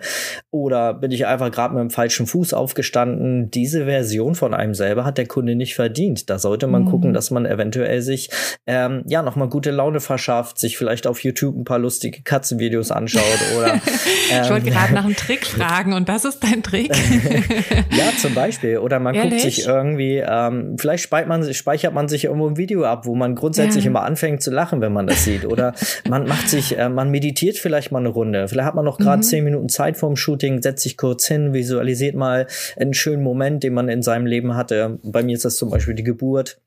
Oder 0.50 0.94
bin 0.94 1.12
ich 1.12 1.26
einfach 1.28 1.52
gerade 1.52 1.74
mit 1.74 1.82
dem 1.82 1.90
falschen 1.90 2.26
Fuß 2.26 2.54
aufgestanden? 2.54 3.52
Diese 3.52 3.84
Version 3.84 4.34
von 4.34 4.54
einem 4.54 4.76
selber 4.76 5.04
hat 5.04 5.18
der 5.18 5.28
Kunde 5.28 5.56
nicht 5.56 5.76
verdient. 5.76 6.30
Da 6.30 6.40
sollte 6.40 6.68
man 6.68 6.84
mhm. 6.84 6.90
gucken, 6.90 7.14
dass 7.14 7.32
man 7.32 7.46
eventuell 7.46 8.02
sich 8.02 8.30
ähm, 8.66 9.04
ja 9.08 9.24
nochmal 9.24 9.50
gute 9.50 9.72
Laune 9.72 10.00
verschafft, 10.00 10.58
sich 10.58 10.78
vielleicht 10.78 11.06
auf 11.06 11.22
YouTube 11.22 11.58
ein 11.58 11.66
paar 11.66 11.80
lustige 11.80 12.22
Katzenvideos 12.22 12.92
anschaut 12.92 13.24
oder 13.58 13.74
ähm, 14.32 14.53
wollte 14.54 14.72
gerade 14.72 14.94
nach 14.94 15.06
einem 15.06 15.16
Trick 15.18 15.46
fragen 15.46 15.94
und 15.94 16.10
das 16.10 16.26
ist 16.26 16.44
dein 16.44 16.64
Trick. 16.64 16.92
ja, 17.92 18.18
zum 18.20 18.34
Beispiel. 18.34 18.78
Oder 18.78 19.00
man 19.00 19.16
Ehrlich? 19.16 19.32
guckt 19.32 19.42
sich 19.42 19.66
irgendwie, 19.68 20.18
ähm, 20.18 20.76
vielleicht 20.80 21.04
speichert 21.04 21.28
man, 21.28 21.54
speichert 21.54 21.94
man 21.94 22.08
sich 22.08 22.26
irgendwo 22.26 22.48
ein 22.48 22.58
Video 22.58 22.84
ab, 22.86 23.06
wo 23.06 23.16
man 23.16 23.36
grundsätzlich 23.36 23.86
ja. 23.86 23.90
immer 23.90 24.04
anfängt 24.04 24.42
zu 24.42 24.52
lachen, 24.52 24.82
wenn 24.82 24.94
man 24.94 25.08
das 25.08 25.24
sieht. 25.24 25.46
Oder 25.46 25.74
man 26.08 26.28
macht 26.28 26.50
sich, 26.50 26.78
äh, 26.78 26.90
man 26.90 27.10
meditiert 27.10 27.58
vielleicht 27.58 27.92
mal 27.92 28.00
eine 28.00 28.10
Runde. 28.10 28.48
Vielleicht 28.48 28.68
hat 28.68 28.76
man 28.76 28.86
noch 28.86 28.98
gerade 28.98 29.18
mhm. 29.18 29.24
zehn 29.24 29.44
Minuten 29.44 29.70
Zeit 29.70 29.98
vorm 29.98 30.16
Shooting, 30.16 30.62
setzt 30.62 30.84
sich 30.84 30.98
kurz 30.98 31.28
hin, 31.28 31.54
visualisiert 31.54 32.16
mal 32.16 32.48
einen 32.78 32.94
schönen 32.94 33.24
Moment, 33.24 33.64
den 33.64 33.74
man 33.74 33.90
in 33.90 34.02
seinem 34.02 34.26
Leben 34.26 34.56
hatte. 34.56 35.00
Bei 35.04 35.24
mir 35.24 35.36
ist 35.36 35.46
das 35.46 35.58
zum 35.58 35.70
Beispiel 35.70 35.96
die 35.96 36.04
Geburt 36.04 36.60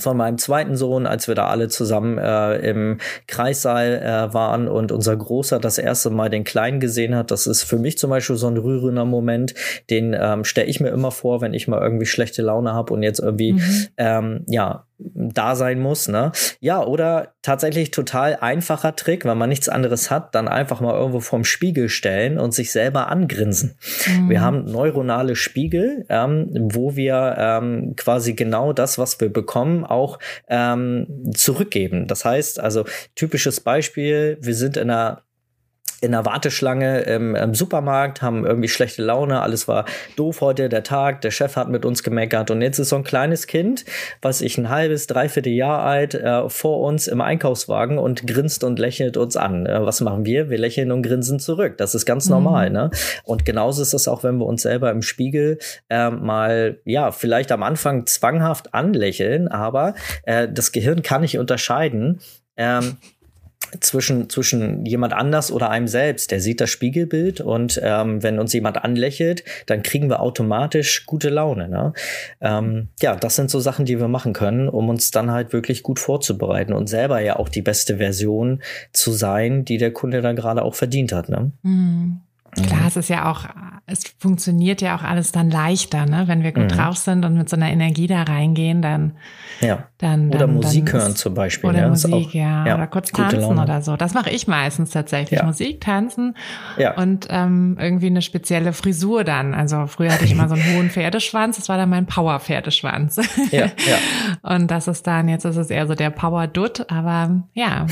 von 0.00 0.16
meinem 0.16 0.38
zweiten 0.38 0.76
Sohn, 0.76 1.06
als 1.06 1.28
wir 1.28 1.34
da 1.34 1.46
alle 1.46 1.68
zusammen 1.68 2.18
äh, 2.18 2.56
im 2.56 2.98
Kreissaal 3.26 3.94
äh, 4.02 4.34
waren 4.34 4.68
und 4.68 4.92
unser 4.92 5.16
Großer 5.16 5.58
das 5.58 5.78
erste 5.78 6.10
Mal 6.10 6.30
den 6.30 6.44
Kleinen 6.44 6.80
gesehen 6.80 7.14
hat. 7.14 7.30
Das 7.30 7.46
ist 7.46 7.62
für 7.62 7.78
mich 7.78 7.98
zum 7.98 8.10
Beispiel 8.10 8.36
so 8.36 8.46
ein 8.46 8.56
rührender 8.56 9.04
Moment, 9.04 9.54
den 9.90 10.16
ähm, 10.18 10.44
stelle 10.44 10.68
ich 10.68 10.80
mir 10.80 10.90
immer 10.90 11.10
vor, 11.10 11.40
wenn 11.40 11.54
ich 11.54 11.68
mal 11.68 11.80
irgendwie 11.80 12.06
schlechte 12.06 12.42
Laune 12.42 12.72
habe 12.72 12.92
und 12.94 13.02
jetzt 13.02 13.20
irgendwie 13.20 13.54
mhm. 13.54 13.86
ähm, 13.96 14.44
ja 14.48 14.85
da 14.98 15.54
sein 15.56 15.78
muss, 15.78 16.08
ne? 16.08 16.32
Ja, 16.60 16.82
oder 16.82 17.34
tatsächlich 17.42 17.90
total 17.90 18.38
einfacher 18.40 18.96
Trick, 18.96 19.24
wenn 19.24 19.36
man 19.36 19.48
nichts 19.48 19.68
anderes 19.68 20.10
hat, 20.10 20.34
dann 20.34 20.48
einfach 20.48 20.80
mal 20.80 20.94
irgendwo 20.94 21.20
vorm 21.20 21.44
Spiegel 21.44 21.88
stellen 21.88 22.38
und 22.38 22.54
sich 22.54 22.72
selber 22.72 23.08
angrinsen. 23.08 23.76
Mhm. 24.06 24.30
Wir 24.30 24.40
haben 24.40 24.64
neuronale 24.64 25.36
Spiegel, 25.36 26.06
ähm, 26.08 26.48
wo 26.72 26.96
wir 26.96 27.36
ähm, 27.38 27.94
quasi 27.96 28.34
genau 28.34 28.72
das, 28.72 28.98
was 28.98 29.20
wir 29.20 29.32
bekommen, 29.32 29.84
auch 29.84 30.18
ähm, 30.48 31.30
zurückgeben. 31.34 32.06
Das 32.06 32.24
heißt, 32.24 32.60
also 32.60 32.84
typisches 33.14 33.60
Beispiel, 33.60 34.38
wir 34.40 34.54
sind 34.54 34.76
in 34.76 34.90
einer 34.90 35.22
in 36.00 36.12
der 36.12 36.26
Warteschlange 36.26 37.00
im, 37.00 37.34
im, 37.34 37.54
Supermarkt, 37.54 38.20
haben 38.20 38.44
irgendwie 38.44 38.68
schlechte 38.68 39.02
Laune, 39.02 39.40
alles 39.40 39.66
war 39.66 39.86
doof 40.16 40.40
heute, 40.42 40.68
der 40.68 40.82
Tag, 40.82 41.22
der 41.22 41.30
Chef 41.30 41.56
hat 41.56 41.68
mit 41.68 41.84
uns 41.84 42.02
gemeckert 42.02 42.50
und 42.50 42.60
jetzt 42.60 42.78
ist 42.78 42.90
so 42.90 42.96
ein 42.96 43.04
kleines 43.04 43.46
Kind, 43.46 43.84
was 44.20 44.42
ich 44.42 44.58
ein 44.58 44.68
halbes, 44.68 45.06
dreiviertel 45.06 45.52
Jahr 45.52 45.80
alt, 45.80 46.14
äh, 46.14 46.48
vor 46.50 46.80
uns 46.80 47.08
im 47.08 47.20
Einkaufswagen 47.20 47.98
und 47.98 48.26
grinst 48.26 48.62
und 48.62 48.78
lächelt 48.78 49.16
uns 49.16 49.36
an. 49.36 49.66
Äh, 49.66 49.84
was 49.84 50.00
machen 50.02 50.26
wir? 50.26 50.50
Wir 50.50 50.58
lächeln 50.58 50.92
und 50.92 51.02
grinsen 51.02 51.40
zurück. 51.40 51.78
Das 51.78 51.94
ist 51.94 52.04
ganz 52.04 52.26
mhm. 52.26 52.32
normal, 52.32 52.70
ne? 52.70 52.90
Und 53.24 53.44
genauso 53.44 53.80
ist 53.80 53.94
es 53.94 54.06
auch, 54.06 54.22
wenn 54.22 54.36
wir 54.36 54.46
uns 54.46 54.62
selber 54.62 54.90
im 54.90 55.02
Spiegel 55.02 55.58
äh, 55.88 56.10
mal, 56.10 56.78
ja, 56.84 57.10
vielleicht 57.10 57.50
am 57.52 57.62
Anfang 57.62 58.06
zwanghaft 58.06 58.74
anlächeln, 58.74 59.48
aber 59.48 59.94
äh, 60.24 60.46
das 60.48 60.72
Gehirn 60.72 61.02
kann 61.02 61.22
nicht 61.22 61.38
unterscheiden, 61.38 62.20
ähm, 62.56 62.96
zwischen, 63.80 64.28
zwischen 64.30 64.84
jemand 64.84 65.12
anders 65.12 65.50
oder 65.50 65.70
einem 65.70 65.88
selbst. 65.88 66.30
Der 66.30 66.40
sieht 66.40 66.60
das 66.60 66.70
Spiegelbild 66.70 67.40
und 67.40 67.80
ähm, 67.82 68.22
wenn 68.22 68.38
uns 68.38 68.52
jemand 68.52 68.82
anlächelt, 68.84 69.44
dann 69.66 69.82
kriegen 69.82 70.08
wir 70.08 70.20
automatisch 70.20 71.06
gute 71.06 71.28
Laune. 71.28 71.68
Ne? 71.68 71.92
Ähm, 72.40 72.88
ja, 73.00 73.16
das 73.16 73.36
sind 73.36 73.50
so 73.50 73.60
Sachen, 73.60 73.84
die 73.84 73.98
wir 73.98 74.08
machen 74.08 74.32
können, 74.32 74.68
um 74.68 74.88
uns 74.88 75.10
dann 75.10 75.30
halt 75.30 75.52
wirklich 75.52 75.82
gut 75.82 75.98
vorzubereiten 75.98 76.72
und 76.72 76.88
selber 76.88 77.20
ja 77.20 77.36
auch 77.36 77.48
die 77.48 77.62
beste 77.62 77.98
Version 77.98 78.62
zu 78.92 79.12
sein, 79.12 79.64
die 79.64 79.78
der 79.78 79.92
Kunde 79.92 80.22
dann 80.22 80.36
gerade 80.36 80.62
auch 80.62 80.74
verdient 80.74 81.12
hat. 81.12 81.28
Ne? 81.28 81.52
Mhm. 81.62 82.20
Klar, 82.52 82.80
mhm. 82.80 82.86
es 82.86 82.96
ist 82.96 83.08
ja 83.08 83.30
auch, 83.30 83.44
es 83.88 84.02
funktioniert 84.18 84.82
ja 84.82 84.96
auch 84.96 85.02
alles 85.04 85.30
dann 85.30 85.48
leichter, 85.48 86.06
ne? 86.06 86.24
Wenn 86.26 86.42
wir 86.42 86.50
gut 86.50 86.64
mhm. 86.64 86.68
drauf 86.68 86.96
sind 86.96 87.24
und 87.24 87.36
mit 87.36 87.48
so 87.48 87.54
einer 87.54 87.70
Energie 87.70 88.08
da 88.08 88.24
reingehen, 88.24 88.82
dann. 88.82 89.12
Ja. 89.60 89.84
Dann, 89.98 90.34
oder 90.34 90.48
Musik 90.48 90.86
dann 90.86 91.00
hören 91.00 91.16
zum 91.16 91.34
Beispiel. 91.34 91.70
Oder 91.70 91.82
ja, 91.82 91.88
Musik, 91.88 92.12
auch, 92.12 92.32
ja. 92.32 92.74
Oder 92.74 92.88
kurz 92.88 93.12
tanzen 93.12 93.58
oder 93.58 93.82
so. 93.82 93.96
Das 93.96 94.12
mache 94.12 94.30
ich 94.30 94.48
meistens 94.48 94.90
tatsächlich. 94.90 95.38
Ja. 95.38 95.46
Musik, 95.46 95.80
tanzen 95.80 96.36
ja. 96.76 96.94
und 96.94 97.28
ähm, 97.30 97.78
irgendwie 97.80 98.08
eine 98.08 98.22
spezielle 98.22 98.72
Frisur 98.72 99.22
dann. 99.22 99.54
Also 99.54 99.86
früher 99.86 100.12
hatte 100.12 100.24
ich 100.24 100.32
immer 100.32 100.48
so 100.48 100.56
einen 100.56 100.76
hohen 100.76 100.90
Pferdeschwanz, 100.90 101.56
das 101.56 101.68
war 101.68 101.76
dann 101.76 101.88
mein 101.88 102.06
Power-Pferdeschwanz. 102.06 103.20
Ja, 103.52 103.66
ja. 103.66 103.70
und 104.54 104.68
das 104.70 104.88
ist 104.88 105.06
dann, 105.06 105.28
jetzt 105.28 105.44
ist 105.44 105.56
es 105.56 105.70
eher 105.70 105.86
so 105.86 105.94
der 105.94 106.10
Power-Dutt, 106.10 106.90
aber 106.90 107.44
ja, 107.54 107.86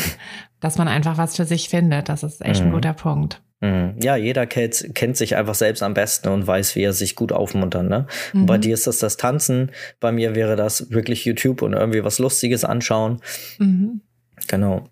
dass 0.59 0.77
man 0.77 0.89
einfach 0.89 1.19
was 1.19 1.37
für 1.37 1.45
sich 1.45 1.69
findet, 1.69 2.09
das 2.09 2.25
ist 2.25 2.45
echt 2.45 2.63
mhm. 2.63 2.69
ein 2.69 2.73
guter 2.73 2.95
Punkt. 2.95 3.41
Mhm. 3.65 3.95
Ja, 4.03 4.17
jeder 4.17 4.47
kennt, 4.47 4.95
kennt 4.95 5.17
sich 5.17 5.37
einfach 5.37 5.55
selbst 5.55 5.83
am 5.83 5.95
besten 5.95 6.29
und 6.29 6.47
weiß, 6.47 6.77
wie 6.77 6.83
er 6.83 6.93
sich 6.93 7.17
gut 7.17 7.33
aufmuntern. 7.33 7.89
Ne? 7.89 8.07
Mhm. 8.35 8.45
Bei 8.45 8.59
dir 8.59 8.75
ist 8.75 8.87
das 8.87 8.99
das 8.99 9.17
Tanzen, 9.17 9.71
bei 10.01 10.13
mir 10.13 10.35
wäre 10.35 10.55
das 10.55 10.91
wirklich 10.91 11.25
YouTube 11.25 11.63
und 11.63 11.73
irgendwie 11.73 12.05
was 12.05 12.19
Lustiges 12.19 12.65
anschauen. 12.65 13.23
Mhm. 13.59 14.03
Genau. 14.49 14.85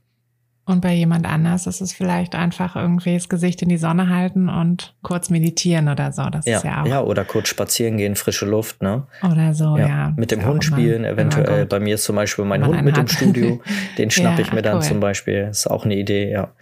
Und 0.64 0.80
bei 0.80 0.94
jemand 0.94 1.26
anders 1.26 1.66
ist 1.66 1.80
es 1.80 1.92
vielleicht 1.92 2.36
einfach 2.36 2.76
irgendwie 2.76 3.14
das 3.14 3.28
Gesicht 3.28 3.60
in 3.62 3.68
die 3.68 3.78
Sonne 3.78 4.08
halten 4.08 4.48
und 4.48 4.94
kurz 5.02 5.28
meditieren 5.28 5.88
oder 5.88 6.12
so. 6.12 6.22
Das 6.30 6.46
ja, 6.46 6.58
ist 6.58 6.64
ja 6.64 6.82
auch. 6.82 6.86
Ja, 6.86 7.00
oder 7.02 7.24
kurz 7.24 7.48
spazieren 7.48 7.96
gehen, 7.96 8.14
frische 8.14 8.46
Luft, 8.46 8.80
ne? 8.80 9.02
Oder 9.28 9.54
so, 9.54 9.76
ja. 9.76 9.88
ja. 9.88 10.14
Mit 10.16 10.30
dem 10.30 10.46
Hund 10.46 10.64
spielen, 10.64 11.02
immer, 11.02 11.14
eventuell. 11.14 11.56
Immer 11.62 11.66
bei 11.66 11.80
mir 11.80 11.96
ist 11.96 12.04
zum 12.04 12.14
Beispiel 12.14 12.44
mein 12.44 12.64
Hund 12.64 12.80
mit 12.84 12.96
hat. 12.96 13.02
im 13.02 13.08
Studio. 13.08 13.60
Den 13.98 14.12
schnapp 14.12 14.38
ja, 14.38 14.44
ich 14.44 14.52
mir 14.52 14.62
dann 14.62 14.76
cool. 14.76 14.82
zum 14.82 15.00
Beispiel. 15.00 15.48
Ist 15.50 15.66
auch 15.66 15.84
eine 15.84 15.96
Idee, 15.96 16.30
ja. 16.30 16.52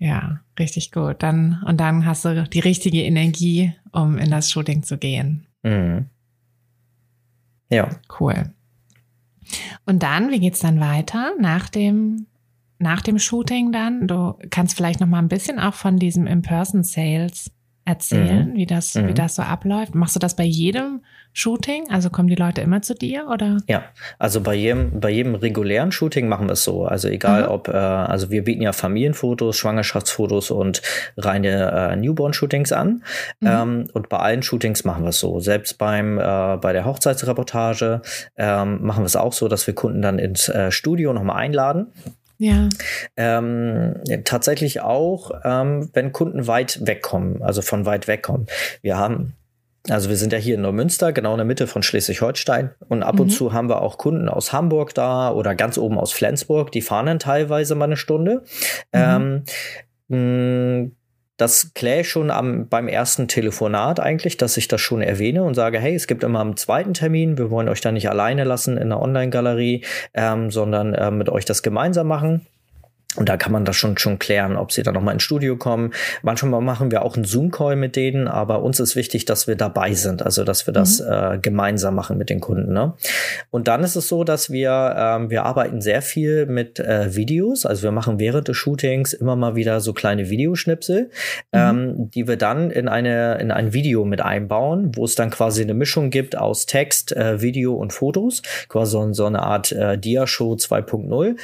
Ja, 0.00 0.40
richtig 0.58 0.92
gut. 0.92 1.22
Dann, 1.22 1.62
und 1.66 1.78
dann 1.78 2.06
hast 2.06 2.24
du 2.24 2.48
die 2.48 2.60
richtige 2.60 3.02
Energie, 3.02 3.74
um 3.92 4.16
in 4.16 4.30
das 4.30 4.50
Shooting 4.50 4.82
zu 4.82 4.96
gehen. 4.96 5.46
Mhm. 5.62 6.06
Ja. 7.70 7.90
Cool. 8.18 8.50
Und 9.84 10.02
dann, 10.02 10.30
wie 10.30 10.40
geht's 10.40 10.60
dann 10.60 10.80
weiter 10.80 11.32
nach 11.38 11.68
dem 11.68 12.26
nach 12.78 13.02
dem 13.02 13.18
Shooting 13.18 13.72
dann? 13.72 14.06
Du 14.06 14.38
kannst 14.48 14.74
vielleicht 14.74 15.00
noch 15.00 15.06
mal 15.06 15.18
ein 15.18 15.28
bisschen 15.28 15.58
auch 15.58 15.74
von 15.74 15.98
diesem 15.98 16.26
In-Person-Sales 16.26 17.50
erzählen, 17.84 18.52
mhm. 18.52 18.54
wie 18.54 18.64
das, 18.64 18.94
mhm. 18.94 19.08
wie 19.08 19.14
das 19.14 19.34
so 19.34 19.42
abläuft. 19.42 19.94
Machst 19.94 20.16
du 20.16 20.20
das 20.20 20.34
bei 20.34 20.44
jedem 20.44 21.02
Shooting? 21.32 21.90
Also 21.90 22.10
kommen 22.10 22.28
die 22.28 22.34
Leute 22.34 22.60
immer 22.60 22.82
zu 22.82 22.94
dir 22.94 23.28
oder? 23.28 23.58
Ja, 23.68 23.84
also 24.18 24.40
bei 24.40 24.54
jedem, 24.54 25.00
bei 25.00 25.10
jedem 25.10 25.34
regulären 25.34 25.92
Shooting 25.92 26.28
machen 26.28 26.48
wir 26.48 26.54
es 26.54 26.64
so. 26.64 26.84
Also 26.84 27.08
egal 27.08 27.44
mhm. 27.44 27.48
ob, 27.48 27.68
äh, 27.68 27.72
also 27.72 28.30
wir 28.30 28.44
bieten 28.44 28.62
ja 28.62 28.72
Familienfotos, 28.72 29.56
Schwangerschaftsfotos 29.56 30.50
und 30.50 30.82
reine 31.16 31.92
äh, 31.92 31.96
Newborn-Shootings 31.96 32.72
an. 32.72 33.02
Mhm. 33.40 33.48
Ähm, 33.48 33.84
und 33.92 34.08
bei 34.08 34.18
allen 34.18 34.42
Shootings 34.42 34.84
machen 34.84 35.04
wir 35.04 35.10
es 35.10 35.20
so. 35.20 35.40
Selbst 35.40 35.78
beim, 35.78 36.18
äh, 36.18 36.56
bei 36.60 36.72
der 36.72 36.84
Hochzeitsreportage 36.84 38.02
ähm, 38.36 38.84
machen 38.84 39.02
wir 39.02 39.06
es 39.06 39.16
auch 39.16 39.32
so, 39.32 39.48
dass 39.48 39.66
wir 39.66 39.74
Kunden 39.74 40.02
dann 40.02 40.18
ins 40.18 40.48
äh, 40.48 40.70
Studio 40.72 41.12
nochmal 41.12 41.36
einladen. 41.36 41.88
Ja. 42.40 42.70
Ähm, 43.18 43.96
tatsächlich 44.24 44.80
auch, 44.80 45.30
ähm, 45.44 45.90
wenn 45.92 46.10
Kunden 46.12 46.46
weit 46.46 46.80
wegkommen, 46.86 47.42
also 47.42 47.60
von 47.60 47.84
weit 47.84 48.08
wegkommen. 48.08 48.46
Wir 48.80 48.96
haben 48.96 49.34
also 49.88 50.08
wir 50.10 50.16
sind 50.16 50.32
ja 50.32 50.38
hier 50.38 50.56
in 50.56 50.60
Neumünster, 50.60 51.12
genau 51.12 51.32
in 51.32 51.38
der 51.38 51.46
Mitte 51.46 51.66
von 51.66 51.82
Schleswig-Holstein. 51.82 52.70
Und 52.88 53.02
ab 53.02 53.14
mhm. 53.14 53.20
und 53.22 53.30
zu 53.30 53.52
haben 53.52 53.68
wir 53.68 53.80
auch 53.80 53.98
Kunden 53.98 54.28
aus 54.28 54.52
Hamburg 54.52 54.94
da 54.94 55.32
oder 55.32 55.54
ganz 55.54 55.78
oben 55.78 55.98
aus 55.98 56.12
Flensburg, 56.12 56.70
die 56.72 56.82
fahren 56.82 57.06
dann 57.06 57.18
teilweise 57.18 57.74
mal 57.74 57.86
eine 57.86 57.96
Stunde. 57.96 58.42
Mhm. 58.92 59.44
Ähm, 60.08 60.92
das 61.40 61.72
kläre 61.72 62.00
ich 62.00 62.10
schon 62.10 62.30
am, 62.30 62.68
beim 62.68 62.86
ersten 62.86 63.26
Telefonat 63.26 63.98
eigentlich, 63.98 64.36
dass 64.36 64.58
ich 64.58 64.68
das 64.68 64.80
schon 64.82 65.00
erwähne 65.00 65.42
und 65.42 65.54
sage, 65.54 65.78
hey, 65.78 65.94
es 65.94 66.06
gibt 66.06 66.22
immer 66.22 66.40
einen 66.40 66.56
zweiten 66.56 66.92
Termin, 66.92 67.38
wir 67.38 67.50
wollen 67.50 67.68
euch 67.68 67.80
da 67.80 67.92
nicht 67.92 68.10
alleine 68.10 68.44
lassen 68.44 68.76
in 68.76 68.90
der 68.90 69.00
Online-Galerie, 69.00 69.84
ähm, 70.12 70.50
sondern 70.50 70.92
äh, 70.92 71.10
mit 71.10 71.30
euch 71.30 71.46
das 71.46 71.62
gemeinsam 71.62 72.08
machen. 72.08 72.46
Und 73.16 73.28
da 73.28 73.36
kann 73.36 73.50
man 73.50 73.64
das 73.64 73.74
schon, 73.74 73.98
schon 73.98 74.20
klären, 74.20 74.56
ob 74.56 74.70
sie 74.70 74.84
dann 74.84 74.94
nochmal 74.94 75.14
ins 75.14 75.24
Studio 75.24 75.56
kommen. 75.56 75.92
Manchmal 76.22 76.60
machen 76.60 76.92
wir 76.92 77.02
auch 77.02 77.16
einen 77.16 77.24
Zoom-Call 77.24 77.74
mit 77.74 77.96
denen, 77.96 78.28
aber 78.28 78.62
uns 78.62 78.78
ist 78.78 78.94
wichtig, 78.94 79.24
dass 79.24 79.48
wir 79.48 79.56
dabei 79.56 79.94
sind, 79.94 80.22
also 80.22 80.44
dass 80.44 80.68
wir 80.68 80.72
das 80.72 81.00
mhm. 81.00 81.06
äh, 81.10 81.38
gemeinsam 81.38 81.96
machen 81.96 82.18
mit 82.18 82.30
den 82.30 82.38
Kunden. 82.38 82.72
Ne? 82.72 82.94
Und 83.50 83.66
dann 83.66 83.82
ist 83.82 83.96
es 83.96 84.06
so, 84.06 84.22
dass 84.22 84.50
wir, 84.50 84.94
ähm, 84.96 85.28
wir 85.28 85.44
arbeiten 85.44 85.80
sehr 85.80 86.02
viel 86.02 86.46
mit 86.46 86.78
äh, 86.78 87.16
Videos, 87.16 87.66
also 87.66 87.82
wir 87.82 87.90
machen 87.90 88.20
während 88.20 88.46
des 88.46 88.56
Shootings 88.56 89.12
immer 89.12 89.34
mal 89.34 89.56
wieder 89.56 89.80
so 89.80 89.92
kleine 89.92 90.30
Videoschnipsel, 90.30 91.06
mhm. 91.06 91.10
ähm, 91.52 92.10
die 92.10 92.28
wir 92.28 92.36
dann 92.36 92.70
in 92.70 92.86
eine, 92.86 93.38
in 93.40 93.50
ein 93.50 93.72
Video 93.72 94.04
mit 94.04 94.20
einbauen, 94.20 94.92
wo 94.94 95.04
es 95.04 95.16
dann 95.16 95.30
quasi 95.30 95.62
eine 95.62 95.74
Mischung 95.74 96.10
gibt 96.10 96.38
aus 96.38 96.66
Text, 96.66 97.10
äh, 97.16 97.42
Video 97.42 97.74
und 97.74 97.92
Fotos, 97.92 98.42
quasi 98.68 98.92
so, 98.92 99.12
so 99.12 99.26
eine 99.26 99.42
Art 99.42 99.72
äh, 99.72 99.98
Dia-Show 99.98 100.52
2.0. 100.54 101.36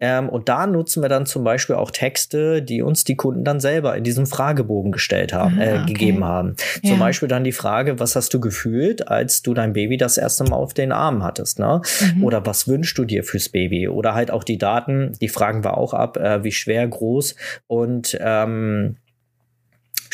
Ähm, 0.00 0.28
und 0.28 0.50
da 0.50 0.66
nutzen 0.66 1.02
wir 1.02 1.13
dann 1.14 1.26
zum 1.26 1.44
Beispiel 1.44 1.76
auch 1.76 1.90
Texte, 1.90 2.62
die 2.62 2.82
uns 2.82 3.04
die 3.04 3.16
Kunden 3.16 3.44
dann 3.44 3.60
selber 3.60 3.96
in 3.96 4.04
diesem 4.04 4.26
Fragebogen 4.26 4.92
gestellt 4.92 5.32
haben, 5.32 5.60
äh, 5.60 5.78
okay. 5.82 5.92
gegeben 5.92 6.24
haben. 6.24 6.56
Ja. 6.82 6.90
Zum 6.90 6.98
Beispiel 6.98 7.28
dann 7.28 7.44
die 7.44 7.52
Frage, 7.52 8.00
was 8.00 8.16
hast 8.16 8.34
du 8.34 8.40
gefühlt, 8.40 9.08
als 9.08 9.42
du 9.42 9.54
dein 9.54 9.72
Baby 9.72 9.96
das 9.96 10.18
erste 10.18 10.44
Mal 10.44 10.56
auf 10.56 10.74
den 10.74 10.92
Arm 10.92 11.22
hattest, 11.22 11.58
ne? 11.58 11.80
Mhm. 12.14 12.24
Oder 12.24 12.44
was 12.46 12.68
wünschst 12.68 12.98
du 12.98 13.04
dir 13.04 13.24
fürs 13.24 13.48
Baby? 13.48 13.88
Oder 13.88 14.14
halt 14.14 14.30
auch 14.30 14.44
die 14.44 14.58
Daten, 14.58 15.12
die 15.20 15.28
fragen 15.28 15.64
wir 15.64 15.78
auch 15.78 15.94
ab, 15.94 16.16
äh, 16.16 16.44
wie 16.44 16.52
schwer, 16.52 16.86
groß 16.86 17.36
und 17.66 18.18
ähm, 18.20 18.96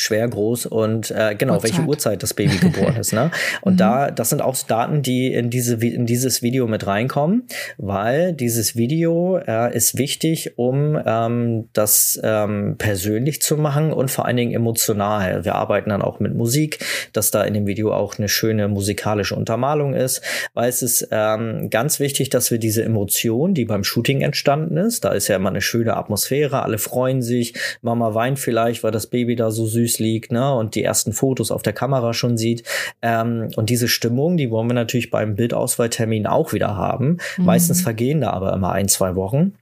schwer, 0.01 0.29
groß 0.29 0.67
und 0.67 1.11
äh, 1.11 1.35
genau, 1.37 1.55
Uhrzeit. 1.55 1.73
welche 1.73 1.89
Uhrzeit 1.89 2.23
das 2.23 2.35
Baby 2.35 2.57
geboren 2.61 2.97
ist. 2.97 3.13
Ne? 3.13 3.31
Und 3.61 3.75
mhm. 3.75 3.79
da, 3.79 4.11
das 4.11 4.31
sind 4.31 4.43
auch 4.43 4.57
Daten, 4.67 5.03
die 5.03 5.33
in, 5.33 5.51
diese, 5.51 5.75
in 5.77 6.07
dieses 6.07 6.43
Video 6.43 6.67
mit 6.67 6.87
reinkommen, 6.87 7.47
weil 7.79 8.33
dieses 8.33 8.77
Video 8.77 9.39
äh, 9.39 9.75
ist 9.75 9.99
wichtig, 9.99 10.53
um 10.57 10.99
ähm, 11.05 11.69
das 11.73 12.21
ähm, 12.23 12.77
persönlich 12.79 13.43
zu 13.43 13.57
machen 13.57 13.93
und 13.93 14.11
vor 14.11 14.27
allen 14.27 14.37
Dingen 14.37 14.53
emotional. 14.53 15.45
Wir 15.45 15.55
arbeiten 15.55 15.91
dann 15.91 16.03
auch 16.03 16.21
mit 16.21 16.35
Musik, 16.35 16.79
dass 17.13 17.31
da 17.31 17.43
in 17.43 17.55
dem 17.55 17.67
Video 17.67 17.93
auch 17.93 18.19
eine 18.19 18.29
schöne 18.29 18.69
musikalische 18.69 19.35
Untermalung 19.35 19.95
ist, 19.95 20.23
weil 20.55 20.69
es 20.69 20.83
ist 20.83 21.09
ähm, 21.11 21.71
ganz 21.71 22.01
wichtig, 22.01 22.31
dass 22.31 22.51
wir 22.51 22.59
diese 22.59 22.83
Emotion, 22.83 23.55
die 23.55 23.65
beim 23.65 23.85
Shooting 23.85 24.21
entstanden 24.23 24.77
ist, 24.77 25.05
da 25.05 25.13
ist 25.13 25.29
ja 25.29 25.37
immer 25.37 25.51
eine 25.51 25.61
schöne 25.61 25.97
Atmosphäre, 25.97 26.63
alle 26.63 26.79
freuen 26.79 27.23
sich, 27.23 27.55
Mama 27.83 28.15
weint 28.15 28.39
vielleicht, 28.39 28.83
weil 28.83 28.93
das 28.93 29.07
Baby 29.07 29.37
da 29.37 29.51
so 29.51 29.67
süß 29.67 29.90
liegt, 29.99 30.33
ne, 30.33 30.55
und 30.55 30.75
die 30.75 30.83
ersten 30.83 31.13
Fotos 31.13 31.51
auf 31.51 31.63
der 31.63 31.73
Kamera 31.73 32.13
schon 32.13 32.37
sieht. 32.37 32.65
Ähm, 33.03 33.49
und 33.57 33.71
diese 33.71 33.89
Stimmung, 33.89 34.37
die 34.37 34.51
wollen 34.51 34.69
wir 34.69 34.75
natürlich 34.75 35.11
beim 35.11 35.37
Bildauswahltermin 35.37 36.27
auch 36.27 36.53
wieder 36.53 36.77
haben. 36.77 37.19
Mhm. 37.37 37.45
Meistens 37.45 37.83
vergehen 37.83 38.21
da 38.21 38.31
aber 38.31 38.53
immer 38.53 38.73
ein, 38.73 38.89
zwei 38.89 39.15
Wochen. 39.17 39.55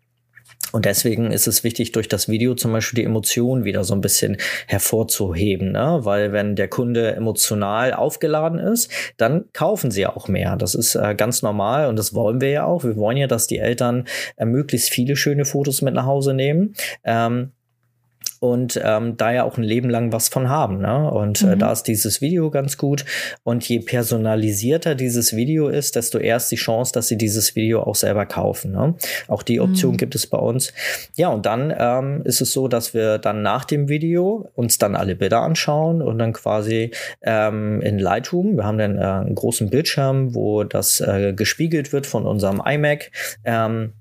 Und 0.72 0.85
deswegen 0.85 1.31
ist 1.31 1.47
es 1.47 1.64
wichtig, 1.64 1.93
durch 1.93 2.09
das 2.09 2.29
Video 2.29 2.55
zum 2.55 2.72
Beispiel 2.72 2.99
die 2.99 3.07
Emotionen 3.07 3.64
wieder 3.64 3.85
so 3.85 3.95
ein 3.95 4.01
bisschen 4.01 4.37
hervorzuheben, 4.66 5.72
ne? 5.72 6.01
weil 6.03 6.33
wenn 6.33 6.57
der 6.57 6.68
Kunde 6.68 7.14
emotional 7.14 7.95
aufgeladen 7.95 8.59
ist, 8.59 8.91
dann 9.16 9.47
kaufen 9.53 9.91
sie 9.91 10.07
auch 10.07 10.29
mehr. 10.29 10.57
Das 10.57 10.74
ist 10.74 10.95
äh, 10.95 11.14
ganz 11.14 11.43
normal 11.43 11.89
und 11.89 11.99
das 11.99 12.14
wollen 12.14 12.41
wir 12.41 12.51
ja 12.51 12.64
auch. 12.64 12.85
Wir 12.85 12.97
wollen 12.97 13.16
ja, 13.16 13.26
dass 13.26 13.47
die 13.47 13.59
Eltern 13.59 14.05
äh, 14.37 14.45
möglichst 14.45 14.91
viele 14.91 15.16
schöne 15.16 15.47
Fotos 15.47 15.81
mit 15.81 15.95
nach 15.95 16.07
Hause 16.07 16.35
nehmen. 16.35 16.74
Ähm, 17.03 17.53
und 18.41 18.81
ähm, 18.83 19.16
da 19.16 19.33
ja 19.33 19.45
auch 19.45 19.57
ein 19.57 19.64
Leben 19.64 19.91
lang 19.91 20.12
was 20.12 20.29
von 20.29 20.49
haben. 20.49 20.81
Ne? 20.81 21.11
Und 21.11 21.43
äh, 21.43 21.47
mhm. 21.47 21.53
äh, 21.53 21.57
da 21.57 21.73
ist 21.73 21.85
dieses 21.85 22.21
Video 22.21 22.51
ganz 22.51 22.77
gut. 22.77 23.05
Und 23.43 23.69
je 23.69 23.81
personalisierter 23.81 24.95
dieses 24.95 25.35
Video 25.35 25.69
ist, 25.69 25.97
desto 25.97 26.19
erst 26.19 26.53
die 26.53 26.57
Chance, 26.57 26.93
dass 26.93 27.09
sie 27.09 27.19
dieses 27.19 27.57
Video 27.57 27.83
auch 27.83 27.95
selber 27.95 28.27
kaufen. 28.27 28.73
Ne? 28.73 28.95
Auch 29.27 29.43
die 29.43 29.61
Option 29.61 29.93
mhm. 29.93 29.97
gibt 29.97 30.14
es 30.14 30.27
bei 30.27 30.39
uns. 30.39 30.73
Ja, 31.16 31.29
und 31.29 31.47
dann 31.47 31.75
ähm, 31.77 32.23
ist 32.25 32.41
es 32.41 32.53
so, 32.53 32.69
dass 32.69 32.95
wir 32.95 33.19
dann 33.19 33.43
nach 33.43 33.64
dem 33.64 33.89
Video 33.89 34.51
uns 34.55 34.79
dann 34.79 34.95
alle 34.95 35.16
Bilder 35.16 35.43
anschauen 35.43 36.03
und 36.03 36.19
dann 36.19 36.33
quasi 36.33 36.93
ähm, 37.23 37.81
in 37.81 37.99
Lightroom, 37.99 38.57
wir 38.57 38.64
haben 38.64 38.79
dann 38.79 38.99
äh, 38.99 39.03
einen 39.03 39.35
großen 39.35 39.71
Bildschirm, 39.71 40.35
wo 40.35 40.64
das 40.64 41.01
äh, 41.01 41.33
gespiegelt 41.33 41.93
wird 41.93 42.07
von 42.07 42.27
unserem 42.27 42.62
iMac. 42.64 43.11
Ähm, 43.45 43.93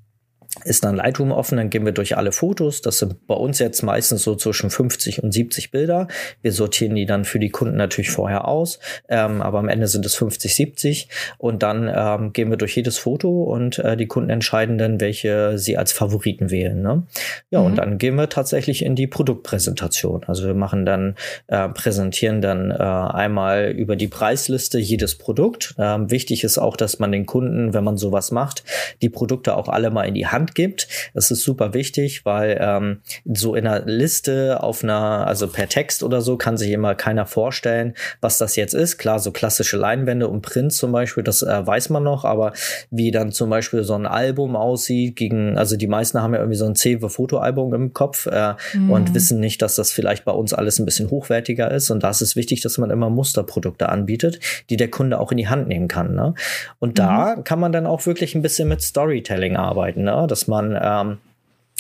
ist 0.64 0.84
dann 0.84 0.96
Lightroom 0.96 1.32
offen, 1.32 1.58
dann 1.58 1.70
gehen 1.70 1.86
wir 1.86 1.92
durch 1.92 2.18
alle 2.18 2.32
Fotos. 2.32 2.82
Das 2.82 3.00
sind 3.00 3.28
bei 3.28 3.36
uns 3.36 3.60
jetzt 3.60 3.82
meistens 3.84 4.24
so 4.24 4.36
zwischen 4.36 4.70
50 4.70 5.24
und 5.24 5.32
70 5.32 5.72
Bilder. 5.72 6.08
Wir 6.42 6.52
sortieren 6.52 6.96
die 6.96 7.06
dann 7.06 7.26
für 7.26 7.40
die 7.40 7.50
Kunden 7.50 7.78
natürlich 7.78 8.12
vorher 8.12 8.48
aus, 8.48 8.80
ähm, 9.10 9.42
aber 9.42 9.60
am 9.60 9.70
Ende 9.70 9.88
sind 9.88 10.06
es 10.06 10.16
50, 10.16 10.56
70 10.56 11.10
und 11.38 11.64
dann 11.64 11.92
ähm, 11.94 12.34
gehen 12.34 12.50
wir 12.50 12.58
durch 12.58 12.76
jedes 12.76 12.98
Foto 12.98 13.44
und 13.44 13.80
äh, 13.80 13.98
die 13.98 14.08
Kunden 14.08 14.30
entscheiden 14.30 14.78
dann, 14.78 15.00
welche 15.00 15.58
sie 15.58 15.78
als 15.78 15.92
Favoriten 15.92 16.52
wählen. 16.52 16.82
Ne? 16.82 17.04
Ja, 17.50 17.60
mhm. 17.60 17.66
und 17.66 17.76
dann 17.78 17.98
gehen 17.98 18.16
wir 18.16 18.30
tatsächlich 18.30 18.84
in 18.84 18.96
die 18.96 19.08
Produktpräsentation. 19.08 20.24
Also 20.28 20.46
wir 20.48 20.54
machen 20.54 20.86
dann, 20.86 21.16
äh, 21.48 21.70
präsentieren 21.70 22.42
dann 22.42 22.72
äh, 22.72 22.76
einmal 22.76 23.72
über 23.72 23.96
die 23.96 24.08
Preisliste 24.08 24.80
jedes 24.80 25.16
Produkt. 25.16 25.76
Ähm, 25.78 26.12
wichtig 26.12 26.44
ist 26.44 26.58
auch, 26.58 26.78
dass 26.78 27.00
man 27.00 27.12
den 27.12 27.26
Kunden, 27.26 27.74
wenn 27.74 27.84
man 27.84 27.98
sowas 27.98 28.32
macht, 28.32 28.64
die 29.02 29.10
Produkte 29.10 29.56
auch 29.56 29.68
alle 29.68 29.90
mal 29.92 30.04
in 30.04 30.14
die 30.14 30.28
Hand 30.28 30.47
Hand 30.48 30.56
gibt. 30.56 30.88
Das 31.14 31.32
ist 31.32 31.44
super 31.44 31.74
wichtig, 31.74 32.26
weil 32.26 32.58
ähm, 32.60 33.00
so 33.26 33.56
in 33.56 33.68
einer 33.68 33.86
Liste 33.86 34.64
auf 34.64 34.84
einer, 34.84 35.28
also 35.28 35.48
per 35.48 35.68
Text 35.68 36.04
oder 36.04 36.22
so, 36.22 36.38
kann 36.38 36.58
sich 36.58 36.72
immer 36.72 36.96
keiner 36.96 37.26
vorstellen, 37.26 37.94
was 38.22 38.38
das 38.38 38.56
jetzt 38.56 38.74
ist. 38.74 38.98
Klar, 38.98 39.20
so 39.20 39.32
klassische 39.32 39.78
Leinwände 39.78 40.28
und 40.28 40.42
Prints 40.42 40.78
zum 40.78 40.92
Beispiel, 40.92 41.24
das 41.24 41.42
äh, 41.42 41.68
weiß 41.68 41.90
man 41.90 42.04
noch, 42.04 42.26
aber 42.26 42.54
wie 42.90 43.12
dann 43.12 43.32
zum 43.32 43.50
Beispiel 43.50 43.84
so 43.84 43.94
ein 43.94 44.06
Album 44.06 44.56
aussieht, 44.56 45.16
gegen, 45.16 45.58
also 45.58 45.76
die 45.76 45.88
meisten 45.88 46.22
haben 46.22 46.34
ja 46.34 46.40
irgendwie 46.40 46.58
so 46.58 46.66
ein 46.66 46.76
Cewe-Fotoalbum 46.76 47.74
im 47.74 47.94
Kopf 47.94 48.28
äh, 48.28 48.54
mhm. 48.74 48.92
und 48.92 49.14
wissen 49.14 49.40
nicht, 49.40 49.62
dass 49.62 49.76
das 49.76 49.92
vielleicht 49.92 50.26
bei 50.26 50.32
uns 50.32 50.54
alles 50.54 50.80
ein 50.80 50.86
bisschen 50.86 51.10
hochwertiger 51.10 51.70
ist. 51.72 51.92
Und 51.92 52.04
da 52.04 52.10
ist 52.10 52.22
es 52.22 52.36
wichtig, 52.36 52.62
dass 52.62 52.78
man 52.78 52.90
immer 52.90 53.10
Musterprodukte 53.10 53.90
anbietet, 53.90 54.40
die 54.70 54.78
der 54.78 54.90
Kunde 54.90 55.20
auch 55.20 55.32
in 55.32 55.38
die 55.38 55.48
Hand 55.48 55.68
nehmen 55.68 55.88
kann. 55.88 56.16
Ne? 56.16 56.34
Und 56.80 56.90
mhm. 56.90 56.96
da 56.96 57.36
kann 57.44 57.60
man 57.60 57.72
dann 57.72 57.86
auch 57.86 58.06
wirklich 58.06 58.36
ein 58.36 58.42
bisschen 58.42 58.70
mit 58.70 58.82
Storytelling 58.82 59.58
arbeiten. 59.58 60.04
Ne? 60.04 60.28
Dass 60.38 60.48
man 60.48 60.78
ähm, 60.80 61.18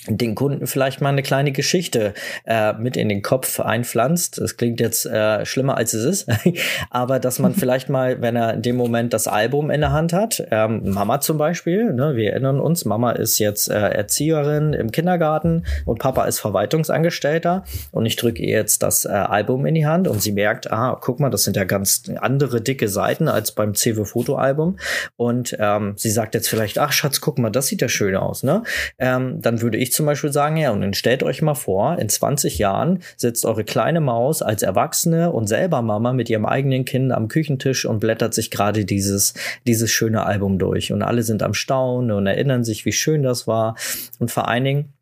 den 0.07 0.35
Kunden 0.35 0.67
vielleicht 0.67 1.01
mal 1.01 1.09
eine 1.09 1.23
kleine 1.23 1.51
Geschichte 1.51 2.13
äh, 2.45 2.73
mit 2.73 2.97
in 2.97 3.09
den 3.09 3.21
Kopf 3.21 3.59
einpflanzt. 3.59 4.39
Das 4.39 4.57
klingt 4.57 4.79
jetzt 4.79 5.05
äh, 5.05 5.45
schlimmer 5.45 5.77
als 5.77 5.93
es 5.93 6.05
ist, 6.05 6.29
aber 6.89 7.19
dass 7.19 7.39
man 7.39 7.53
vielleicht 7.55 7.89
mal, 7.89 8.21
wenn 8.21 8.35
er 8.35 8.53
in 8.53 8.61
dem 8.61 8.77
Moment 8.77 9.13
das 9.13 9.27
Album 9.27 9.69
in 9.69 9.81
der 9.81 9.91
Hand 9.91 10.13
hat, 10.13 10.45
ähm, 10.51 10.81
Mama 10.91 11.19
zum 11.19 11.37
Beispiel, 11.37 11.93
ne, 11.93 12.15
wir 12.15 12.31
erinnern 12.31 12.59
uns, 12.59 12.85
Mama 12.85 13.11
ist 13.11 13.39
jetzt 13.39 13.69
äh, 13.69 13.73
Erzieherin 13.73 14.73
im 14.73 14.91
Kindergarten 14.91 15.65
und 15.85 15.99
Papa 15.99 16.25
ist 16.25 16.39
Verwaltungsangestellter 16.39 17.63
und 17.91 18.05
ich 18.05 18.15
drücke 18.15 18.41
ihr 18.41 18.57
jetzt 18.57 18.83
das 18.83 19.05
äh, 19.05 19.09
Album 19.09 19.65
in 19.65 19.75
die 19.75 19.85
Hand 19.85 20.07
und 20.07 20.21
sie 20.21 20.31
merkt, 20.31 20.71
ah, 20.71 20.97
guck 20.99 21.19
mal, 21.19 21.29
das 21.29 21.43
sind 21.43 21.57
ja 21.57 21.63
ganz 21.63 22.03
andere 22.17 22.61
dicke 22.61 22.87
Seiten 22.87 23.27
als 23.27 23.51
beim 23.51 23.73
CW 23.73 24.05
Fotoalbum 24.05 24.77
und 25.15 25.55
ähm, 25.59 25.93
sie 25.97 26.11
sagt 26.11 26.35
jetzt 26.35 26.47
vielleicht, 26.47 26.79
ach 26.79 26.91
Schatz, 26.91 27.19
guck 27.19 27.39
mal, 27.39 27.49
das 27.49 27.67
sieht 27.67 27.81
ja 27.81 27.89
schön 27.89 28.15
aus, 28.15 28.43
ne? 28.43 28.63
Ähm, 28.99 29.41
dann 29.41 29.61
würde 29.61 29.77
ich 29.77 29.86
zum 29.91 30.05
Beispiel 30.05 30.31
sagen, 30.31 30.57
ja, 30.57 30.71
und 30.71 30.81
dann 30.81 30.93
stellt 30.93 31.23
euch 31.23 31.41
mal 31.41 31.55
vor, 31.55 31.97
in 31.99 32.09
20 32.09 32.57
Jahren 32.57 32.99
sitzt 33.15 33.45
eure 33.45 33.63
kleine 33.63 34.01
Maus 34.01 34.41
als 34.41 34.63
Erwachsene 34.63 35.31
und 35.31 35.47
selber 35.47 35.81
Mama 35.81 36.13
mit 36.13 36.29
ihrem 36.29 36.45
eigenen 36.45 36.85
Kind 36.85 37.11
am 37.11 37.27
Küchentisch 37.27 37.85
und 37.85 37.99
blättert 37.99 38.33
sich 38.33 38.51
gerade 38.51 38.85
dieses, 38.85 39.33
dieses 39.65 39.91
schöne 39.91 40.25
Album 40.25 40.59
durch. 40.59 40.91
Und 40.91 41.01
alle 41.01 41.23
sind 41.23 41.43
am 41.43 41.53
Staunen 41.53 42.11
und 42.11 42.27
erinnern 42.27 42.63
sich, 42.63 42.85
wie 42.85 42.91
schön 42.91 43.23
das 43.23 43.47
war. 43.47 43.75
Und 44.19 44.31
vor 44.31 44.47
allen 44.47 44.63
Dingen, 44.63 44.93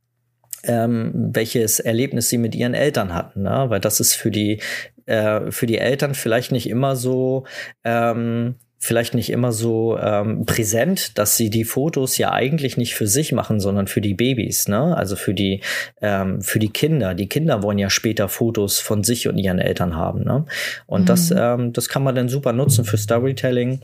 ähm, 0.63 1.11
welches 1.13 1.79
Erlebnis 1.79 2.29
sie 2.29 2.37
mit 2.37 2.55
ihren 2.55 2.73
Eltern 2.73 3.13
hatten, 3.13 3.43
ne? 3.43 3.65
weil 3.69 3.79
das 3.79 3.99
ist 3.99 4.15
für 4.15 4.31
die 4.31 4.61
äh, 5.05 5.51
für 5.51 5.67
die 5.67 5.77
Eltern 5.77 6.15
vielleicht 6.15 6.51
nicht 6.51 6.67
immer 6.67 6.95
so 6.95 7.45
ähm, 7.83 8.55
vielleicht 8.77 9.15
nicht 9.15 9.31
immer 9.31 9.51
so 9.51 9.97
ähm, 9.97 10.45
präsent, 10.45 11.17
dass 11.17 11.37
sie 11.37 11.49
die 11.49 11.63
Fotos 11.63 12.17
ja 12.17 12.31
eigentlich 12.31 12.77
nicht 12.77 12.95
für 12.95 13.07
sich 13.07 13.31
machen, 13.31 13.59
sondern 13.59 13.87
für 13.87 14.01
die 14.01 14.13
Babys, 14.13 14.67
ne? 14.67 14.95
Also 14.95 15.15
für 15.15 15.33
die 15.33 15.61
ähm, 16.01 16.41
für 16.41 16.59
die 16.59 16.69
Kinder. 16.69 17.13
Die 17.13 17.27
Kinder 17.27 17.63
wollen 17.63 17.79
ja 17.79 17.89
später 17.89 18.29
Fotos 18.29 18.79
von 18.79 19.03
sich 19.03 19.27
und 19.27 19.37
ihren 19.37 19.59
Eltern 19.59 19.95
haben, 19.95 20.23
ne? 20.23 20.45
Und 20.85 21.01
mhm. 21.01 21.05
das 21.05 21.33
ähm, 21.35 21.73
das 21.73 21.89
kann 21.89 22.03
man 22.03 22.15
dann 22.15 22.29
super 22.29 22.53
nutzen 22.53 22.85
für 22.85 22.97
Storytelling 22.97 23.79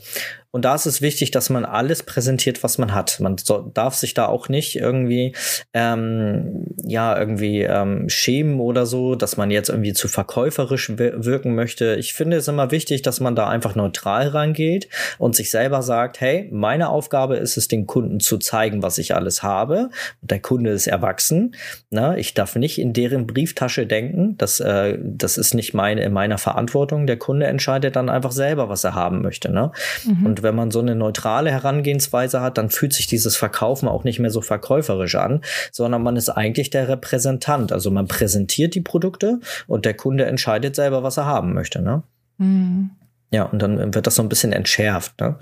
und 0.52 0.66
da 0.66 0.74
ist 0.74 0.84
es 0.84 1.00
wichtig, 1.00 1.30
dass 1.30 1.48
man 1.48 1.64
alles 1.64 2.02
präsentiert, 2.02 2.62
was 2.62 2.76
man 2.76 2.94
hat. 2.94 3.20
Man 3.20 3.38
so, 3.38 3.70
darf 3.72 3.94
sich 3.94 4.12
da 4.12 4.26
auch 4.26 4.50
nicht 4.50 4.76
irgendwie, 4.76 5.34
ähm, 5.72 6.66
ja, 6.84 7.18
irgendwie 7.18 7.62
ähm, 7.62 8.10
schämen 8.10 8.60
oder 8.60 8.84
so, 8.84 9.14
dass 9.14 9.38
man 9.38 9.50
jetzt 9.50 9.70
irgendwie 9.70 9.94
zu 9.94 10.08
verkäuferisch 10.08 10.92
wirken 10.98 11.54
möchte. 11.54 11.96
Ich 11.96 12.12
finde 12.12 12.36
es 12.36 12.48
immer 12.48 12.70
wichtig, 12.70 13.00
dass 13.00 13.18
man 13.18 13.34
da 13.34 13.48
einfach 13.48 13.74
neutral 13.74 14.28
rangeht 14.28 14.90
und 15.16 15.34
sich 15.34 15.50
selber 15.50 15.80
sagt, 15.80 16.20
hey, 16.20 16.50
meine 16.52 16.90
Aufgabe 16.90 17.36
ist 17.36 17.56
es, 17.56 17.66
den 17.66 17.86
Kunden 17.86 18.20
zu 18.20 18.36
zeigen, 18.36 18.82
was 18.82 18.98
ich 18.98 19.14
alles 19.14 19.42
habe. 19.42 19.88
Der 20.20 20.40
Kunde 20.40 20.72
ist 20.72 20.86
erwachsen. 20.86 21.56
Ne? 21.88 22.18
Ich 22.18 22.34
darf 22.34 22.56
nicht 22.56 22.78
in 22.78 22.92
deren 22.92 23.26
Brieftasche 23.26 23.86
denken. 23.86 24.36
Das, 24.36 24.60
äh, 24.60 24.98
das 25.02 25.38
ist 25.38 25.54
nicht 25.54 25.72
meine, 25.72 26.02
in 26.02 26.12
meiner 26.12 26.36
Verantwortung. 26.36 27.06
Der 27.06 27.16
Kunde 27.16 27.46
entscheidet 27.46 27.96
dann 27.96 28.10
einfach 28.10 28.32
selber, 28.32 28.68
was 28.68 28.84
er 28.84 28.94
haben 28.94 29.22
möchte. 29.22 29.50
Ne? 29.50 29.72
Mhm. 30.04 30.26
Und 30.26 30.41
wenn 30.42 30.54
man 30.54 30.70
so 30.70 30.80
eine 30.80 30.94
neutrale 30.94 31.50
Herangehensweise 31.50 32.40
hat, 32.40 32.58
dann 32.58 32.70
fühlt 32.70 32.92
sich 32.92 33.06
dieses 33.06 33.36
Verkaufen 33.36 33.88
auch 33.88 34.04
nicht 34.04 34.18
mehr 34.18 34.30
so 34.30 34.40
verkäuferisch 34.40 35.14
an, 35.14 35.42
sondern 35.70 36.02
man 36.02 36.16
ist 36.16 36.28
eigentlich 36.28 36.70
der 36.70 36.88
Repräsentant. 36.88 37.72
Also 37.72 37.90
man 37.90 38.08
präsentiert 38.08 38.74
die 38.74 38.80
Produkte 38.80 39.40
und 39.66 39.84
der 39.84 39.94
Kunde 39.94 40.26
entscheidet 40.26 40.76
selber, 40.76 41.02
was 41.02 41.16
er 41.16 41.26
haben 41.26 41.52
möchte. 41.52 41.82
Ne? 41.82 42.02
Mhm. 42.38 42.90
Ja, 43.30 43.44
und 43.44 43.60
dann 43.60 43.94
wird 43.94 44.06
das 44.06 44.16
so 44.16 44.22
ein 44.22 44.28
bisschen 44.28 44.52
entschärft. 44.52 45.20
Ne? 45.20 45.38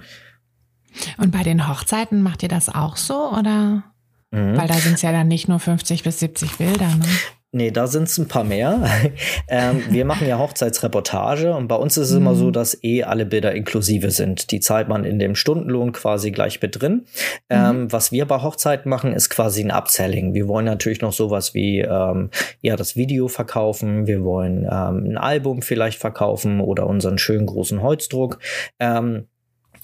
Und 1.19 1.31
bei 1.33 1.43
den 1.43 1.69
Hochzeiten 1.69 2.23
macht 2.23 2.43
ihr 2.43 2.49
das 2.49 2.69
auch 2.69 2.97
so 2.97 3.31
oder? 3.31 3.85
Mhm. 4.31 4.57
Weil 4.57 4.69
da 4.69 4.75
sind 4.75 4.95
es 4.95 5.03
ja 5.03 5.13
dann 5.13 5.29
nicht 5.29 5.49
nur 5.49 5.59
50 5.59 6.03
bis 6.03 6.21
70 6.21 6.57
Bilder. 6.57 6.87
Ne? 6.87 7.05
Nee, 7.53 7.73
da 7.73 7.89
sind 7.89 8.05
es 8.05 8.17
ein 8.17 8.29
paar 8.29 8.45
mehr. 8.45 8.87
ähm, 9.49 9.83
wir 9.91 10.05
machen 10.05 10.29
ja 10.29 10.39
Hochzeitsreportage 10.39 11.53
und 11.53 11.67
bei 11.67 11.75
uns 11.75 11.97
ist 11.97 12.11
es 12.11 12.13
mhm. 12.13 12.21
immer 12.21 12.35
so, 12.37 12.47
mhm. 12.47 12.53
dass 12.53 12.85
eh 12.85 13.03
alle 13.03 13.27
Bilder 13.27 13.53
inklusive 13.55 14.13
sind. 14.13 14.53
Die 14.53 14.61
zahlt 14.61 14.89
man 14.89 15.05
in 15.05 15.19
dem 15.19 15.35
Stundenlohn 15.35 15.91
quasi 15.91 16.31
gleich 16.31 16.63
mit 16.63 16.81
drin. 16.81 17.07
Ähm, 17.49 17.83
mhm. 17.83 17.93
was 17.93 18.13
wir 18.13 18.27
bei 18.27 18.41
Hochzeiten 18.41 18.89
machen, 18.89 19.13
ist 19.13 19.31
quasi 19.31 19.65
ein 19.65 19.73
Upselling. 19.73 20.33
Wir 20.33 20.47
wollen 20.47 20.65
natürlich 20.65 21.01
noch 21.01 21.13
sowas 21.13 21.53
wie 21.53 21.81
ähm, 21.81 22.31
ja 22.61 22.77
das 22.77 22.95
Video 22.95 23.27
verkaufen. 23.27 24.07
Wir 24.07 24.23
wollen 24.23 24.69
ähm, 24.71 25.11
ein 25.11 25.19
Album 25.19 25.63
vielleicht 25.63 25.99
verkaufen 25.99 26.61
oder 26.61 26.87
unseren 26.87 27.19
schönen 27.19 27.47
großen 27.47 27.83
Holzdruck. 27.83 28.39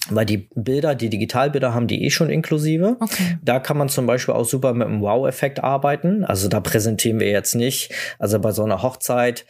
Weil 0.09 0.25
die 0.25 0.49
Bilder, 0.55 0.95
die 0.95 1.09
Digitalbilder 1.09 1.73
haben 1.73 1.87
die 1.87 2.05
eh 2.05 2.09
schon 2.09 2.29
inklusive. 2.29 2.97
Okay. 2.99 3.37
Da 3.43 3.59
kann 3.59 3.77
man 3.77 3.89
zum 3.89 4.05
Beispiel 4.05 4.33
auch 4.33 4.45
super 4.45 4.73
mit 4.73 4.87
einem 4.87 5.01
Wow-Effekt 5.01 5.63
arbeiten. 5.63 6.23
Also 6.23 6.47
da 6.47 6.59
präsentieren 6.59 7.19
wir 7.19 7.29
jetzt 7.29 7.55
nicht. 7.55 7.93
Also 8.19 8.39
bei 8.39 8.51
so 8.51 8.63
einer 8.63 8.81
Hochzeit, 8.81 9.45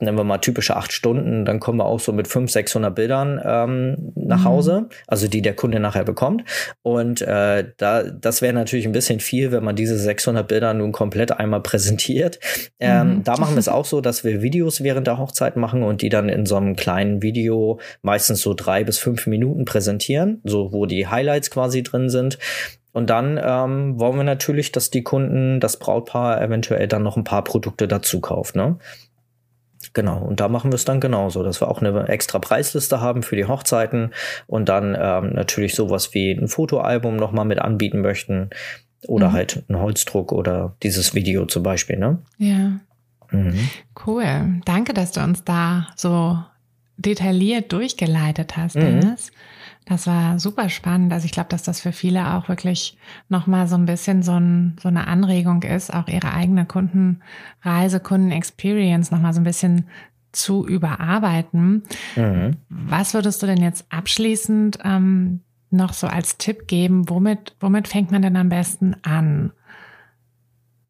nehmen 0.00 0.18
wir 0.18 0.24
mal 0.24 0.38
typische 0.38 0.76
acht 0.76 0.92
Stunden, 0.92 1.44
dann 1.44 1.60
kommen 1.60 1.78
wir 1.78 1.86
auch 1.86 2.00
so 2.00 2.12
mit 2.12 2.28
500, 2.28 2.50
600 2.50 2.94
Bildern 2.94 3.40
ähm, 3.44 4.12
nach 4.14 4.40
mhm. 4.40 4.44
Hause, 4.44 4.88
also 5.06 5.28
die 5.28 5.42
der 5.42 5.54
Kunde 5.54 5.80
nachher 5.80 6.04
bekommt. 6.04 6.44
Und 6.82 7.22
äh, 7.22 7.64
da, 7.76 8.02
das 8.02 8.42
wäre 8.42 8.52
natürlich 8.52 8.86
ein 8.86 8.92
bisschen 8.92 9.20
viel, 9.20 9.52
wenn 9.52 9.64
man 9.64 9.76
diese 9.76 9.98
600 9.98 10.46
Bilder 10.46 10.74
nun 10.74 10.92
komplett 10.92 11.32
einmal 11.32 11.62
präsentiert. 11.62 12.38
Ähm, 12.80 13.16
mhm. 13.16 13.24
Da 13.24 13.36
machen 13.38 13.54
wir 13.54 13.60
es 13.60 13.68
auch 13.68 13.84
so, 13.84 14.00
dass 14.00 14.24
wir 14.24 14.42
Videos 14.42 14.82
während 14.82 15.06
der 15.06 15.18
Hochzeit 15.18 15.56
machen 15.56 15.82
und 15.82 16.02
die 16.02 16.08
dann 16.08 16.28
in 16.28 16.46
so 16.46 16.56
einem 16.56 16.76
kleinen 16.76 17.22
Video 17.22 17.80
meistens 18.02 18.42
so 18.42 18.54
drei 18.54 18.84
bis 18.84 18.98
fünf 18.98 19.26
Minuten 19.26 19.64
präsentieren 19.64 20.01
präsentieren, 20.02 20.40
so 20.44 20.72
wo 20.72 20.86
die 20.86 21.06
Highlights 21.06 21.50
quasi 21.50 21.82
drin 21.82 22.08
sind. 22.08 22.38
Und 22.92 23.08
dann 23.08 23.40
ähm, 23.42 23.98
wollen 23.98 24.16
wir 24.16 24.24
natürlich, 24.24 24.70
dass 24.70 24.90
die 24.90 25.02
Kunden, 25.02 25.60
das 25.60 25.78
Brautpaar 25.78 26.42
eventuell 26.42 26.88
dann 26.88 27.02
noch 27.02 27.16
ein 27.16 27.24
paar 27.24 27.42
Produkte 27.42 27.88
dazu 27.88 28.20
kauft, 28.20 28.54
ne? 28.54 28.78
Genau, 29.94 30.22
und 30.22 30.40
da 30.40 30.48
machen 30.48 30.70
wir 30.70 30.76
es 30.76 30.84
dann 30.84 31.00
genauso, 31.00 31.42
dass 31.42 31.60
wir 31.60 31.68
auch 31.68 31.80
eine 31.80 32.08
extra 32.08 32.38
Preisliste 32.38 33.00
haben 33.00 33.22
für 33.22 33.36
die 33.36 33.46
Hochzeiten 33.46 34.12
und 34.46 34.68
dann 34.68 34.96
ähm, 34.98 35.34
natürlich 35.34 35.74
sowas 35.74 36.14
wie 36.14 36.30
ein 36.32 36.48
Fotoalbum 36.48 37.16
nochmal 37.16 37.44
mit 37.44 37.58
anbieten 37.58 38.00
möchten 38.00 38.50
oder 39.06 39.30
mhm. 39.30 39.32
halt 39.32 39.64
ein 39.68 39.78
Holzdruck 39.78 40.32
oder 40.32 40.76
dieses 40.82 41.14
Video 41.14 41.46
zum 41.46 41.62
Beispiel, 41.62 41.98
ne? 41.98 42.18
Ja. 42.38 42.78
Mhm. 43.30 43.68
Cool. 44.06 44.60
Danke, 44.64 44.94
dass 44.94 45.12
du 45.12 45.20
uns 45.20 45.44
da 45.44 45.88
so 45.96 46.38
detailliert 46.96 47.72
durchgeleitet 47.72 48.56
hast, 48.56 48.76
mhm. 48.76 48.80
Dennis. 48.80 49.30
Mhm. 49.30 49.51
Das 49.84 50.06
war 50.06 50.38
super 50.38 50.68
spannend. 50.68 51.12
Also 51.12 51.26
ich 51.26 51.32
glaube, 51.32 51.48
dass 51.48 51.64
das 51.64 51.80
für 51.80 51.92
viele 51.92 52.34
auch 52.34 52.48
wirklich 52.48 52.96
nochmal 53.28 53.66
so 53.66 53.74
ein 53.76 53.86
bisschen 53.86 54.22
so, 54.22 54.32
ein, 54.32 54.76
so 54.80 54.88
eine 54.88 55.06
Anregung 55.06 55.62
ist, 55.62 55.92
auch 55.92 56.06
ihre 56.08 56.32
eigene 56.32 56.66
Kundenreise, 56.66 57.98
Kundenexperience 58.00 59.10
nochmal 59.10 59.34
so 59.34 59.40
ein 59.40 59.44
bisschen 59.44 59.86
zu 60.30 60.66
überarbeiten. 60.66 61.82
Mhm. 62.16 62.56
Was 62.68 63.12
würdest 63.12 63.42
du 63.42 63.46
denn 63.46 63.62
jetzt 63.62 63.84
abschließend 63.90 64.78
ähm, 64.84 65.40
noch 65.70 65.92
so 65.92 66.06
als 66.06 66.38
Tipp 66.38 66.68
geben? 66.68 67.08
Womit, 67.08 67.56
womit 67.60 67.88
fängt 67.88 68.12
man 68.12 68.22
denn 68.22 68.36
am 68.36 68.48
besten 68.48 68.96
an? 69.02 69.52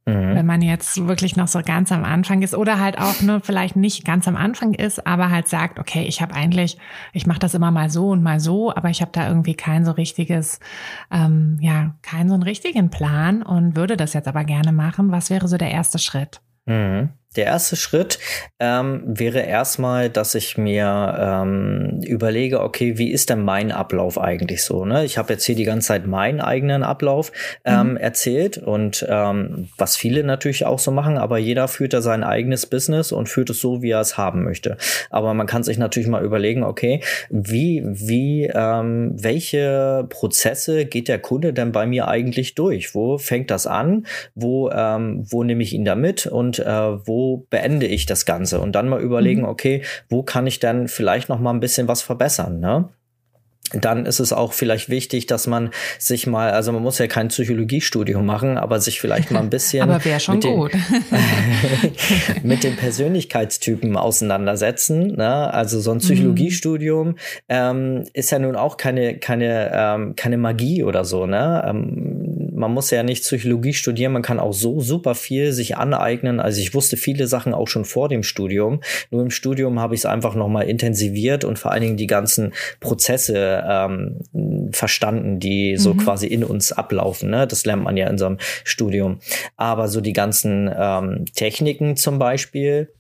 Mhm. 0.05 0.35
Wenn 0.35 0.47
man 0.47 0.63
jetzt 0.63 1.07
wirklich 1.07 1.37
noch 1.37 1.47
so 1.47 1.61
ganz 1.65 1.93
am 1.93 2.05
Anfang 2.05 2.43
ist 2.43 2.55
oder 2.55 2.81
halt 2.81 2.99
auch 2.99 3.21
nur 3.21 3.41
vielleicht 3.41 3.77
nicht 3.77 4.05
ganz 4.05 4.27
am 4.27 4.37
Anfang 4.37 4.75
ist, 4.75 5.07
aber 5.07 5.31
halt 5.31 5.47
sagt, 5.47 5.79
okay, 5.79 6.05
ich 6.05 6.21
habe 6.21 6.35
eigentlich, 6.35 6.77
ich 7.13 7.27
mache 7.27 7.39
das 7.39 7.55
immer 7.55 7.71
mal 7.71 7.89
so 7.89 8.09
und 8.09 8.23
mal 8.23 8.41
so, 8.41 8.75
aber 8.75 8.91
ich 8.91 9.01
habe 9.01 9.13
da 9.13 9.29
irgendwie 9.29 9.55
kein 9.55 9.85
so 9.85 9.93
richtiges, 9.93 10.59
ähm, 11.13 11.59
ja, 11.61 11.95
keinen 12.03 12.29
so 12.29 12.35
einen 12.35 12.43
richtigen 12.43 12.91
Plan 12.91 13.43
und 13.43 13.77
würde 13.77 13.97
das 13.97 14.13
jetzt 14.13 14.27
aber 14.27 14.43
gerne 14.45 14.73
machen. 14.73 15.13
Was 15.13 15.31
wäre 15.31 15.47
so 15.47 15.57
der 15.57 15.71
erste 15.71 16.01
Schritt? 16.01 16.41
Mhm. 16.67 17.11
Der 17.37 17.47
erste 17.47 17.77
Schritt 17.77 18.19
ähm, 18.61 19.03
wäre 19.07 19.41
erstmal, 19.41 20.11
dass 20.11 20.35
ich 20.35 20.59
mir 20.59 21.17
ähm, 21.19 22.01
überlege, 22.05 22.61
okay, 22.61 22.99
wie 22.99 23.11
ist 23.11 23.31
denn 23.31 23.43
mein 23.43 23.73
Ablauf 23.73 24.19
eigentlich 24.19 24.65
so? 24.65 24.85
Ne? 24.85 25.05
Ich 25.05 25.17
habe 25.17 25.33
jetzt 25.33 25.45
hier 25.45 25.55
die 25.55 25.65
ganze 25.65 25.89
Zeit 25.89 26.07
meinen 26.07 26.41
eigenen 26.41 26.83
Ablauf 26.83 27.33
ähm, 27.65 27.93
mhm. 27.93 27.97
erzählt 27.97 28.59
und 28.59 29.07
ähm, 29.09 29.69
was 29.79 29.97
viele 29.97 30.25
natürlich 30.25 30.67
auch 30.67 30.79
so 30.79 30.91
machen, 30.91 31.17
aber 31.17 31.39
jeder 31.39 31.69
führt 31.69 31.95
da 31.95 32.03
sein 32.03 32.23
eigenes 32.23 32.67
Business 32.67 33.13
und 33.13 33.29
führt 33.29 33.51
es 33.51 33.61
so, 33.61 33.83
wie 33.83 33.91
er 33.91 34.01
es 34.01 34.19
haben 34.19 34.45
möchte. 34.45 34.77
Aber 35.11 35.33
man 35.33 35.47
kann 35.47 35.63
sich 35.63 35.79
natürlich 35.79 36.09
mal 36.09 36.25
überlegen, 36.25 36.63
okay, 36.65 37.01
wie, 37.31 37.83
wie, 37.85 38.51
ähm, 38.53 39.13
welche 39.17 40.07
Prozesse 40.11 40.85
geht 40.85 41.09
der 41.09 41.19
Kunde 41.19 41.53
denn 41.53 41.73
bei 41.73 41.87
mir 41.87 42.09
eigentlich 42.09 42.55
durch? 42.55 42.95
Wo 42.95 43.17
fängt 43.17 43.51
das 43.51 43.67
an? 43.67 44.07
Wo, 44.35 44.71
ähm, 44.71 45.25
wo 45.31 45.45
nehme 45.45 45.63
ich 45.63 45.73
ihn 45.73 45.85
da 45.85 45.95
mit 45.95 46.27
und 46.27 46.59
äh, 46.59 47.07
wo 47.07 47.22
beende 47.51 47.87
ich 47.87 48.07
das 48.07 48.25
Ganze? 48.25 48.61
Und 48.61 48.73
dann 48.73 48.89
mal 48.89 49.01
überlegen, 49.01 49.43
mhm. 49.43 49.49
okay, 49.49 49.83
wo 50.09 50.23
kann 50.23 50.47
ich 50.47 50.61
dann 50.61 50.89
vielleicht 50.89 51.29
noch 51.29 51.41
mal 51.41 51.53
ein 51.53 51.61
bisschen 51.61 51.89
was 51.89 52.03
verbessern, 52.03 52.61
ne? 52.61 52.89
dann 53.73 54.07
ist 54.07 54.21
es 54.21 54.33
auch 54.33 54.53
vielleicht 54.53 54.91
wichtig, 54.91 55.27
dass 55.27 55.47
man 55.47 55.71
sich 55.99 56.27
mal, 56.27 56.51
also 56.51 56.73
man 56.73 56.83
muss 56.83 56.99
ja 56.99 57.07
kein 57.07 57.29
Psychologiestudium 57.29 58.25
machen, 58.25 58.59
aber 58.59 58.81
sich 58.81 59.01
vielleicht 59.01 59.31
mal 59.31 59.41
ein 59.41 59.51
bisschen 59.51 59.89
aber 59.89 60.05
wäre 60.05 60.21
schon 60.21 60.37
mit, 60.37 60.45
gut. 60.45 60.73
Den, 60.73 60.81
mit 62.43 62.65
den 62.65 62.77
Persönlichkeitstypen 62.77 63.97
auseinandersetzen. 63.97 65.15
Ne? 65.17 65.53
Also 65.53 65.81
so 65.81 65.93
ein 65.93 65.97
mhm. 65.97 66.01
Psychologiestudium 66.01 67.17
ähm, 67.49 68.05
ist 68.13 68.31
ja 68.31 68.39
nun 68.39 68.57
auch 68.57 68.77
keine 68.77 69.19
keine 69.19 69.71
ähm, 69.73 70.17
keine 70.17 70.37
Magie 70.37 70.83
oder 70.83 71.05
so. 71.05 71.27
Ne? 71.27 71.65
Ähm, 71.67 72.52
man 72.63 72.73
muss 72.73 72.93
ja 72.93 73.03
nicht 73.03 73.25
Psychologie 73.25 73.75
studieren, 73.75 74.13
man 74.13 74.23
kann 74.23 74.39
auch 74.39 74.53
so 74.53 74.81
super 74.81 75.17
viel 75.17 75.53
sich 75.53 75.77
aneignen. 75.77 76.39
Also 76.39 76.61
ich 76.61 76.75
wusste 76.75 76.97
viele 76.97 77.27
Sachen 77.27 77.55
auch 77.55 77.67
schon 77.67 77.85
vor 77.85 78.09
dem 78.09 78.23
Studium. 78.23 78.81
Nur 79.11 79.23
im 79.23 79.31
Studium 79.31 79.81
habe 79.81 79.97
ich 79.97 80.03
es 80.03 80.07
einfach 80.07 80.37
nochmal 80.37 80.69
intensiviert 80.69 81.45
und 81.45 81.59
vor 81.59 81.73
allen 81.73 81.83
Dingen 81.83 81.97
die 81.97 82.07
ganzen 82.07 82.55
Prozesse 82.79 83.65
ähm, 83.69 84.71
verstanden, 84.71 85.41
die 85.41 85.77
so 85.77 85.95
mhm. 85.95 85.99
quasi 85.99 86.29
in 86.29 86.45
uns 86.45 86.71
ablaufen. 86.71 87.31
Ne? 87.31 87.49
Das 87.49 87.67
lernt 87.67 87.83
man 87.83 87.97
ja 87.97 88.07
in 88.07 88.17
so 88.17 88.27
einem 88.27 88.39
Studium. 88.63 89.19
Aber 89.57 89.89
so 89.89 90.01
die 90.01 90.13
ganzen 90.13 90.71
ähm, 90.73 91.25
Techniken 91.35 91.97
zum 91.97 92.21
Beispiel, 92.21 92.93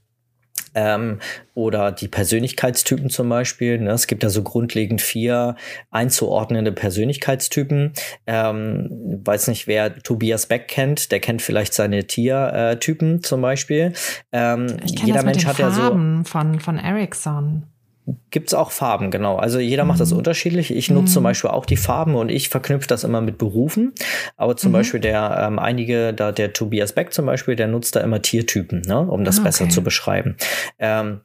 ähm, 0.74 1.18
oder 1.54 1.92
die 1.92 2.08
Persönlichkeitstypen 2.08 3.10
zum 3.10 3.28
Beispiel. 3.28 3.78
Ne? 3.78 3.90
Es 3.90 4.06
gibt 4.06 4.22
ja 4.22 4.28
so 4.28 4.42
grundlegend 4.42 5.00
vier 5.00 5.56
einzuordnende 5.90 6.72
Persönlichkeitstypen. 6.72 7.92
Ähm, 8.26 9.20
weiß 9.24 9.48
nicht, 9.48 9.66
wer 9.66 9.94
Tobias 9.98 10.46
Beck 10.46 10.68
kennt, 10.68 11.12
der 11.12 11.20
kennt 11.20 11.42
vielleicht 11.42 11.74
seine 11.74 12.06
Tiertypen 12.06 13.22
zum 13.22 13.42
Beispiel. 13.42 13.92
Ähm, 14.32 14.76
jeder 14.84 15.22
Mensch 15.22 15.44
hat 15.46 15.56
Farben 15.56 16.18
ja 16.18 16.24
so 16.24 16.30
von 16.30 16.60
von 16.60 16.78
Ericsson 16.78 17.64
gibt's 18.30 18.54
auch 18.54 18.72
Farben, 18.72 19.10
genau. 19.10 19.36
Also 19.36 19.58
jeder 19.58 19.84
macht 19.84 20.00
das 20.00 20.10
mhm. 20.10 20.18
unterschiedlich. 20.18 20.74
Ich 20.74 20.90
nutze 20.90 21.02
mhm. 21.02 21.06
zum 21.14 21.22
Beispiel 21.24 21.50
auch 21.50 21.66
die 21.66 21.76
Farben 21.76 22.14
und 22.14 22.30
ich 22.30 22.48
verknüpfe 22.48 22.88
das 22.88 23.04
immer 23.04 23.20
mit 23.20 23.38
Berufen. 23.38 23.92
Aber 24.36 24.56
zum 24.56 24.70
mhm. 24.70 24.74
Beispiel 24.74 25.00
der 25.00 25.44
ähm, 25.46 25.58
einige, 25.58 26.12
da 26.12 26.32
der 26.32 26.52
Tobias 26.52 26.92
Beck 26.92 27.12
zum 27.12 27.26
Beispiel, 27.26 27.56
der 27.56 27.68
nutzt 27.68 27.94
da 27.94 28.00
immer 28.00 28.20
Tiertypen, 28.20 28.82
ne, 28.86 28.98
um 28.98 29.24
das 29.24 29.36
ah, 29.36 29.40
okay. 29.40 29.48
besser 29.48 29.68
zu 29.68 29.82
beschreiben. 29.82 30.36
Ähm, 30.78 31.20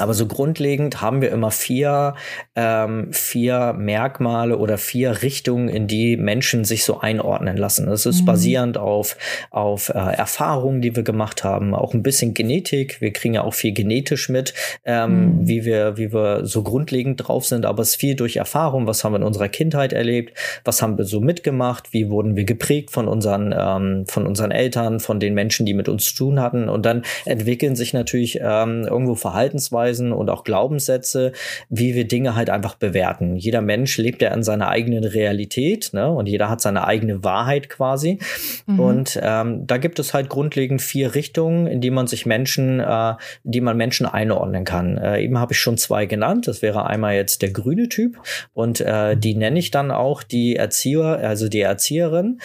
aber 0.00 0.14
so 0.14 0.26
grundlegend 0.26 1.00
haben 1.00 1.20
wir 1.20 1.30
immer 1.30 1.50
vier, 1.50 2.14
ähm, 2.56 3.12
vier 3.12 3.74
Merkmale 3.74 4.58
oder 4.58 4.78
vier 4.78 5.22
Richtungen, 5.22 5.68
in 5.68 5.86
die 5.86 6.16
Menschen 6.16 6.64
sich 6.64 6.84
so 6.84 7.00
einordnen 7.00 7.56
lassen. 7.56 7.86
Das 7.86 8.06
ist 8.06 8.22
mhm. 8.22 8.26
basierend 8.26 8.78
auf, 8.78 9.16
auf 9.50 9.90
äh, 9.90 9.92
Erfahrungen, 9.92 10.80
die 10.80 10.96
wir 10.96 11.02
gemacht 11.02 11.44
haben, 11.44 11.74
auch 11.74 11.94
ein 11.94 12.02
bisschen 12.02 12.34
Genetik. 12.34 13.00
Wir 13.00 13.12
kriegen 13.12 13.34
ja 13.34 13.42
auch 13.42 13.54
viel 13.54 13.72
genetisch 13.72 14.28
mit, 14.28 14.54
ähm, 14.84 15.40
mhm. 15.40 15.48
wie, 15.48 15.64
wir, 15.64 15.96
wie 15.96 16.12
wir 16.12 16.46
so 16.46 16.62
grundlegend 16.62 17.26
drauf 17.26 17.46
sind, 17.46 17.66
aber 17.66 17.82
es 17.82 17.90
ist 17.90 17.96
viel 17.96 18.16
durch 18.16 18.36
Erfahrung. 18.36 18.86
Was 18.86 19.04
haben 19.04 19.12
wir 19.12 19.18
in 19.18 19.24
unserer 19.24 19.48
Kindheit 19.48 19.92
erlebt? 19.92 20.36
Was 20.64 20.82
haben 20.82 20.98
wir 20.98 21.04
so 21.04 21.20
mitgemacht? 21.20 21.92
Wie 21.92 22.10
wurden 22.10 22.36
wir 22.36 22.44
geprägt 22.44 22.90
von 22.90 23.06
unseren, 23.06 23.54
ähm, 23.56 24.04
von 24.06 24.26
unseren 24.26 24.50
Eltern, 24.50 25.00
von 25.00 25.20
den 25.20 25.34
Menschen, 25.34 25.66
die 25.66 25.74
mit 25.74 25.88
uns 25.88 26.06
zu 26.06 26.14
tun 26.14 26.40
hatten? 26.40 26.68
Und 26.68 26.86
dann 26.86 27.02
entwickeln 27.24 27.76
sich 27.76 27.92
natürlich 27.92 28.40
ähm, 28.42 28.86
irgendwo 28.88 29.14
Verhaltensweisen 29.14 29.89
Verhaltensweisen 29.90 30.12
und 30.12 30.30
auch 30.30 30.44
Glaubenssätze, 30.44 31.32
wie 31.68 31.94
wir 31.94 32.06
Dinge 32.06 32.34
halt 32.34 32.50
einfach 32.50 32.74
bewerten. 32.76 33.36
Jeder 33.36 33.60
Mensch 33.60 33.98
lebt 33.98 34.22
ja 34.22 34.32
in 34.32 34.42
seiner 34.42 34.68
eigenen 34.68 35.04
Realität, 35.04 35.90
ne? 35.92 36.10
Und 36.10 36.26
jeder 36.26 36.48
hat 36.48 36.60
seine 36.60 36.86
eigene 36.86 37.24
Wahrheit 37.24 37.68
quasi. 37.68 38.18
Mhm. 38.66 38.80
Und 38.80 39.20
ähm, 39.22 39.66
da 39.66 39.78
gibt 39.78 39.98
es 39.98 40.14
halt 40.14 40.28
grundlegend 40.28 40.82
vier 40.82 41.14
Richtungen, 41.14 41.66
in 41.66 41.80
die 41.80 41.90
man 41.90 42.06
sich 42.06 42.26
Menschen, 42.26 42.80
äh, 42.80 43.14
die 43.44 43.60
man 43.60 43.76
Menschen 43.76 44.06
einordnen 44.06 44.64
kann. 44.64 44.98
Äh, 44.98 45.22
eben 45.22 45.38
habe 45.38 45.52
ich 45.52 45.58
schon 45.58 45.76
zwei 45.76 46.06
genannt. 46.06 46.46
Das 46.46 46.62
wäre 46.62 46.86
einmal 46.86 47.14
jetzt 47.14 47.42
der 47.42 47.50
grüne 47.50 47.88
Typ 47.88 48.20
und 48.52 48.80
äh, 48.80 49.16
die 49.16 49.34
nenne 49.34 49.58
ich 49.58 49.70
dann 49.70 49.90
auch 49.90 50.22
die 50.22 50.56
Erzieher, 50.56 51.18
also 51.22 51.48
die 51.48 51.60
Erzieherin. 51.60 52.38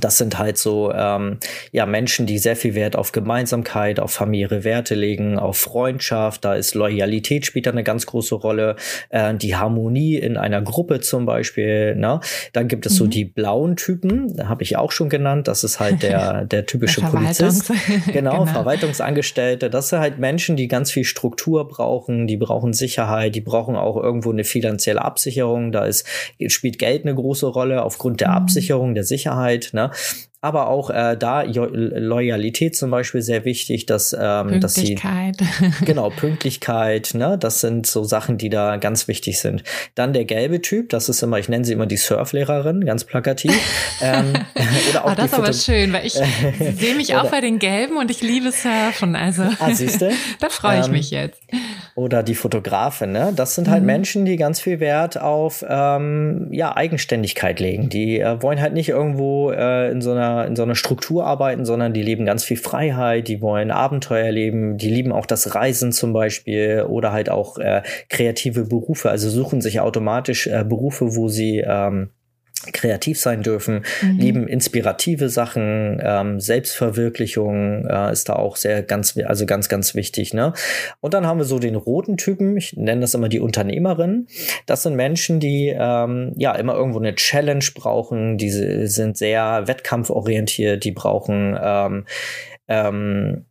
Das 0.00 0.18
sind 0.18 0.38
halt 0.38 0.58
so 0.58 0.92
ähm, 0.92 1.38
ja 1.72 1.86
Menschen, 1.86 2.26
die 2.26 2.38
sehr 2.38 2.56
viel 2.56 2.74
Wert 2.74 2.96
auf 2.96 3.12
Gemeinsamkeit, 3.12 4.00
auf 4.00 4.12
familiäre 4.12 4.64
Werte 4.64 4.94
legen, 4.94 5.38
auf 5.38 5.58
Freundschaft. 5.58 6.44
Da 6.44 6.54
ist 6.54 6.74
Loyalität 6.74 7.46
spielt 7.46 7.66
da 7.66 7.70
eine 7.70 7.84
ganz 7.84 8.06
große 8.06 8.34
Rolle. 8.34 8.76
Äh, 9.10 9.34
die 9.34 9.56
Harmonie 9.56 10.16
in 10.16 10.36
einer 10.36 10.62
Gruppe 10.62 11.00
zum 11.00 11.26
Beispiel. 11.26 11.94
Ne? 11.96 12.20
Dann 12.52 12.68
gibt 12.68 12.86
es 12.86 12.94
mhm. 12.94 12.96
so 12.96 13.06
die 13.06 13.24
blauen 13.24 13.76
Typen, 13.76 14.48
habe 14.48 14.62
ich 14.62 14.76
auch 14.76 14.92
schon 14.92 15.08
genannt. 15.08 15.48
Das 15.48 15.64
ist 15.64 15.80
halt 15.80 16.02
der 16.02 16.44
der 16.44 16.66
typische 16.66 17.00
der 17.00 17.08
Polizist, 17.08 17.72
genau, 18.12 18.40
genau, 18.40 18.46
Verwaltungsangestellte. 18.46 19.70
Das 19.70 19.88
sind 19.88 20.00
halt 20.00 20.18
Menschen, 20.18 20.56
die 20.56 20.68
ganz 20.68 20.90
viel 20.90 21.04
Struktur 21.04 21.68
brauchen. 21.68 22.26
Die 22.26 22.36
brauchen 22.36 22.72
Sicherheit. 22.72 23.34
Die 23.34 23.40
brauchen 23.40 23.76
auch 23.76 23.96
irgendwo 23.96 24.30
eine 24.30 24.44
finanzielle 24.44 25.02
Absicherung. 25.02 25.72
Da 25.72 25.84
ist 25.84 26.06
spielt 26.48 26.78
Geld 26.78 27.04
eine 27.04 27.14
große 27.14 27.46
Rolle 27.46 27.82
aufgrund 27.82 28.20
der 28.20 28.30
mhm. 28.30 28.36
Absicherung 28.36 28.94
der 28.94 29.04
Sicherheit. 29.04 29.70
Ne? 29.72 29.83
ja. 29.84 29.90
Aber 30.44 30.68
auch 30.68 30.90
äh, 30.90 31.16
da 31.18 31.40
Loyalität 31.40 32.76
zum 32.76 32.90
Beispiel 32.90 33.22
sehr 33.22 33.46
wichtig, 33.46 33.86
dass, 33.86 34.12
ähm, 34.12 34.60
dass 34.60 34.74
sie 34.74 34.94
genau 35.86 36.10
Pünktlichkeit, 36.10 37.12
ne, 37.14 37.38
das 37.38 37.62
sind 37.62 37.86
so 37.86 38.04
Sachen, 38.04 38.36
die 38.36 38.50
da 38.50 38.76
ganz 38.76 39.08
wichtig 39.08 39.40
sind. 39.40 39.64
Dann 39.94 40.12
der 40.12 40.26
gelbe 40.26 40.60
Typ, 40.60 40.90
das 40.90 41.08
ist 41.08 41.22
immer, 41.22 41.38
ich 41.38 41.48
nenne 41.48 41.64
sie 41.64 41.72
immer 41.72 41.86
die 41.86 41.96
Surflehrerin, 41.96 42.84
ganz 42.84 43.04
plakativ. 43.04 43.58
ähm, 44.02 44.34
oder 44.90 45.06
auch 45.06 45.12
oh, 45.12 45.14
das 45.16 45.32
ist 45.32 45.34
aber 45.34 45.52
schön, 45.54 45.94
weil 45.94 46.04
ich 46.04 46.12
sehe 46.58 46.94
mich 46.94 47.16
auch 47.16 47.30
bei 47.30 47.40
den 47.40 47.58
Gelben 47.58 47.96
und 47.96 48.10
ich 48.10 48.20
liebe 48.20 48.52
Surfen. 48.52 49.16
Also 49.16 49.44
ah, 49.44 49.70
da 50.40 50.48
freue 50.50 50.80
ich 50.80 50.86
ähm, 50.86 50.92
mich 50.92 51.10
jetzt. 51.10 51.40
Oder 51.94 52.22
die 52.22 52.34
Fotografin, 52.34 53.12
ne? 53.12 53.32
Das 53.34 53.54
sind 53.54 53.68
halt 53.68 53.80
mhm. 53.80 53.86
Menschen, 53.86 54.24
die 54.26 54.36
ganz 54.36 54.60
viel 54.60 54.78
Wert 54.78 55.18
auf 55.18 55.64
ähm, 55.66 56.48
ja, 56.50 56.76
Eigenständigkeit 56.76 57.60
legen. 57.60 57.88
Die 57.88 58.20
äh, 58.20 58.42
wollen 58.42 58.60
halt 58.60 58.74
nicht 58.74 58.90
irgendwo 58.90 59.50
äh, 59.50 59.90
in 59.90 60.02
so 60.02 60.10
einer 60.10 60.33
in 60.42 60.56
so 60.56 60.62
einer 60.62 60.74
Struktur 60.74 61.24
arbeiten, 61.24 61.64
sondern 61.64 61.92
die 61.92 62.02
leben 62.02 62.26
ganz 62.26 62.44
viel 62.44 62.56
Freiheit, 62.56 63.28
die 63.28 63.40
wollen 63.40 63.70
Abenteuer 63.70 64.30
leben, 64.30 64.76
die 64.76 64.90
lieben 64.90 65.12
auch 65.12 65.26
das 65.26 65.54
Reisen 65.54 65.92
zum 65.92 66.12
Beispiel 66.12 66.84
oder 66.88 67.12
halt 67.12 67.30
auch 67.30 67.58
äh, 67.58 67.82
kreative 68.08 68.64
Berufe, 68.64 69.10
also 69.10 69.30
suchen 69.30 69.60
sich 69.60 69.80
automatisch 69.80 70.46
äh, 70.46 70.64
Berufe, 70.64 71.16
wo 71.16 71.28
sie 71.28 71.58
ähm, 71.66 72.10
kreativ 72.72 73.20
sein 73.20 73.42
dürfen, 73.42 73.84
mhm. 74.02 74.18
lieben 74.18 74.48
inspirative 74.48 75.28
Sachen, 75.28 76.00
ähm, 76.02 76.40
Selbstverwirklichung 76.40 77.86
äh, 77.86 78.12
ist 78.12 78.28
da 78.28 78.34
auch 78.34 78.56
sehr 78.56 78.82
ganz, 78.82 79.16
also 79.24 79.46
ganz, 79.46 79.68
ganz 79.68 79.94
wichtig. 79.94 80.34
Ne? 80.34 80.52
Und 81.00 81.14
dann 81.14 81.26
haben 81.26 81.38
wir 81.38 81.44
so 81.44 81.58
den 81.58 81.76
roten 81.76 82.16
Typen, 82.16 82.56
ich 82.56 82.76
nenne 82.76 83.02
das 83.02 83.14
immer 83.14 83.28
die 83.28 83.40
Unternehmerin. 83.40 84.26
Das 84.66 84.82
sind 84.82 84.96
Menschen, 84.96 85.40
die 85.40 85.74
ähm, 85.76 86.32
ja 86.36 86.54
immer 86.54 86.74
irgendwo 86.74 86.98
eine 86.98 87.14
Challenge 87.14 87.64
brauchen, 87.74 88.38
die 88.38 88.50
sind 88.50 89.16
sehr 89.16 89.66
wettkampforientiert, 89.66 90.84
die 90.84 90.92
brauchen 90.92 91.58
ähm, 91.60 92.04
ähm, 92.68 93.44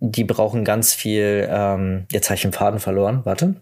die 0.00 0.24
brauchen 0.24 0.64
ganz 0.64 0.92
viel, 0.92 1.48
ähm, 1.50 2.06
jetzt 2.12 2.28
habe 2.28 2.36
ich 2.36 2.42
den 2.42 2.52
Faden 2.52 2.80
verloren, 2.80 3.22
warte. 3.24 3.54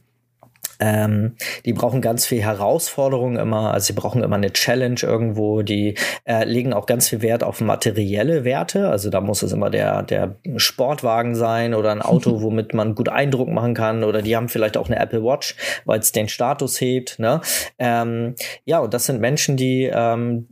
Ähm, 0.82 1.36
die 1.64 1.72
brauchen 1.72 2.00
ganz 2.00 2.26
viel 2.26 2.42
Herausforderung 2.42 3.36
immer, 3.36 3.72
also 3.72 3.86
sie 3.86 3.92
brauchen 3.92 4.24
immer 4.24 4.34
eine 4.34 4.52
Challenge 4.52 4.98
irgendwo, 5.00 5.62
die 5.62 5.94
äh, 6.24 6.44
legen 6.44 6.72
auch 6.72 6.86
ganz 6.86 7.08
viel 7.08 7.22
Wert 7.22 7.44
auf 7.44 7.60
materielle 7.60 8.42
Werte, 8.42 8.88
also 8.88 9.08
da 9.08 9.20
muss 9.20 9.44
es 9.44 9.52
immer 9.52 9.70
der, 9.70 10.02
der 10.02 10.34
Sportwagen 10.56 11.36
sein 11.36 11.74
oder 11.74 11.92
ein 11.92 12.02
Auto, 12.02 12.42
womit 12.42 12.74
man 12.74 12.96
gut 12.96 13.08
Eindruck 13.08 13.48
machen 13.48 13.74
kann. 13.74 14.02
Oder 14.02 14.22
die 14.22 14.34
haben 14.34 14.48
vielleicht 14.48 14.76
auch 14.76 14.88
eine 14.88 14.98
Apple 14.98 15.22
Watch, 15.22 15.54
weil 15.84 16.00
es 16.00 16.10
den 16.10 16.28
Status 16.28 16.80
hebt, 16.80 17.20
ne? 17.20 17.40
Ähm, 17.78 18.34
ja, 18.64 18.80
und 18.80 18.92
das 18.92 19.06
sind 19.06 19.20
Menschen, 19.20 19.56
die 19.56 19.88
ähm, 19.92 20.48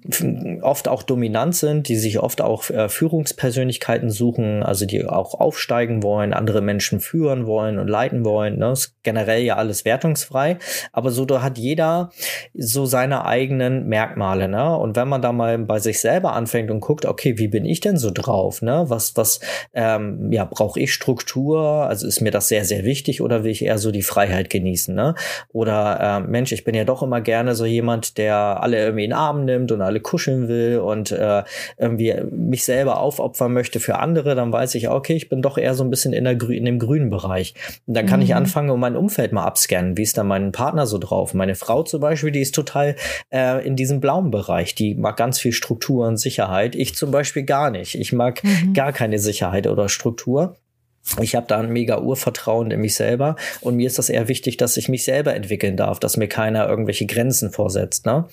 oft 0.63 0.87
auch 0.87 1.03
dominant 1.03 1.57
sind, 1.57 1.89
die 1.89 1.97
sich 1.97 2.21
oft 2.21 2.41
auch 2.41 2.71
äh, 2.71 2.89
Führungspersönlichkeiten 2.89 4.11
suchen, 4.11 4.63
also 4.63 4.87
die 4.87 5.05
auch 5.05 5.35
aufsteigen 5.35 6.05
wollen, 6.05 6.33
andere 6.33 6.61
Menschen 6.61 7.01
führen 7.01 7.47
wollen 7.47 7.81
und 7.81 7.89
leiten 7.89 8.25
wollen, 8.25 8.59
ne? 8.59 8.71
Das 8.71 8.81
ist 8.81 9.03
generell 9.03 9.43
ja 9.43 9.57
alles 9.57 9.85
Wertungs 9.85 10.20
wertungsfrei, 10.21 10.59
aber 10.93 11.11
so 11.11 11.25
da 11.25 11.43
hat 11.43 11.59
jeder 11.59 12.11
so 12.55 12.87
seine 12.87 13.25
eigenen 13.25 13.89
Merkmale, 13.89 14.49
ne? 14.49 14.77
Und 14.77 14.97
wenn 14.97 15.09
man 15.09 15.23
da 15.23 15.33
mal 15.33 15.59
bei 15.59 15.79
sich 15.79 16.01
selber 16.01 16.33
anfängt 16.33 16.71
und 16.71 16.81
guckt, 16.81 17.07
okay, 17.07 17.39
wie 17.39 17.49
bin 17.49 17.65
ich 17.65 17.81
denn 17.81 17.97
so 17.97 18.11
drauf, 18.11 18.63
ne? 18.63 18.85
Was, 18.89 19.17
was, 19.17 19.41
ähm, 19.75 20.33
ja, 20.33 20.45
brauche 20.45 20.81
ich 20.81 20.93
Struktur? 20.93 21.87
Also 21.87 22.07
ist 22.07 22.21
mir 22.21 22.31
das 22.31 22.49
sehr, 22.49 22.65
sehr 22.65 22.85
wichtig 22.85 23.23
oder 23.23 23.45
will 23.45 23.51
ich 23.51 23.65
eher 23.65 23.79
so 23.79 23.91
die 23.91 24.03
Freiheit 24.03 24.51
genießen, 24.51 24.95
ne? 24.95 25.15
Oder 25.53 26.23
äh, 26.25 26.29
Mensch, 26.29 26.53
ich 26.53 26.65
bin 26.65 26.75
ja 26.75 26.85
doch 26.85 27.03
immer 27.03 27.21
gerne 27.21 27.55
so 27.55 27.65
jemand, 27.65 28.19
der 28.19 28.63
alle 28.63 28.79
irgendwie 28.79 29.05
in 29.05 29.11
den 29.11 29.17
Arm 29.17 29.45
nimmt 29.45 29.73
und 29.73 29.81
alle 29.81 30.01
kuscheln 30.01 30.49
will 30.49 30.79
und 30.79 31.13
äh, 31.13 31.43
irgendwie 31.79 32.15
mich 32.31 32.65
selber 32.65 33.01
aufopfern 33.01 33.53
möchte 33.53 33.81
für 33.81 33.99
andere, 33.99 34.35
dann 34.35 34.53
weiß 34.53 34.75
ich, 34.75 34.89
okay, 34.89 35.15
ich 35.15 35.29
bin 35.29 35.43
doch 35.43 35.59
eher 35.59 35.75
so 35.75 35.85
ein 35.85 35.91
bisschen 35.91 36.13
in, 36.13 36.25
der, 36.25 36.41
in 36.51 36.65
dem 36.65 36.79
grünen 36.79 37.11
Bereich. 37.11 37.55
Und 37.87 37.97
dann 37.97 38.07
kann 38.07 38.21
mhm. 38.21 38.25
ich 38.25 38.35
anfangen 38.35 38.71
und 38.71 38.81
mein 38.81 38.97
Umfeld 38.97 39.33
mal 39.33 39.45
abscannen. 39.45 39.97
Wie 39.97 40.03
ist 40.11 40.19
da 40.19 40.25
mein 40.25 40.51
Partner 40.51 40.87
so 40.87 40.99
drauf? 40.99 41.35
Meine 41.35 41.55
Frau 41.55 41.85
zum 41.85 42.01
Beispiel, 42.01 42.33
die 42.33 42.41
ist 42.41 42.55
total 42.55 42.97
äh, 43.33 43.65
in 43.65 43.77
diesem 43.77 44.01
blauen 44.01 44.33
Bereich. 44.33 44.75
Die 44.75 44.97
mag 44.97 45.17
ganz 45.17 45.39
viel 45.39 45.53
Struktur 45.53 46.09
und 46.09 46.17
Sicherheit. 46.17 46.75
Ich 46.75 46.97
zum 46.97 47.13
Beispiel 47.13 47.45
gar 47.45 47.71
nicht. 47.71 47.95
Ich 47.95 48.13
mag 48.13 48.43
mhm. 48.43 48.75
gar 48.75 48.93
keine 48.93 49.21
Sicherheit 49.21 49.69
oder 49.69 49.89
Struktur. 49.89 50.57
Ich 51.21 51.35
habe 51.35 51.47
da 51.49 51.59
ein 51.59 51.73
mega 51.73 52.01
Urvertrauen 52.01 52.71
in 52.71 52.81
mich 52.81 52.95
selber 52.95 53.37
und 53.61 53.77
mir 53.77 53.87
ist 53.87 53.99
das 53.99 54.09
eher 54.09 54.29
wichtig, 54.29 54.57
dass 54.57 54.77
ich 54.77 54.89
mich 54.89 55.05
selber 55.05 55.35
entwickeln 55.35 55.77
darf, 55.77 55.99
dass 55.99 56.17
mir 56.17 56.29
keiner 56.29 56.69
irgendwelche 56.69 57.07
Grenzen 57.07 57.51
vorsetzt. 57.51 58.07
Ne? 58.07 58.27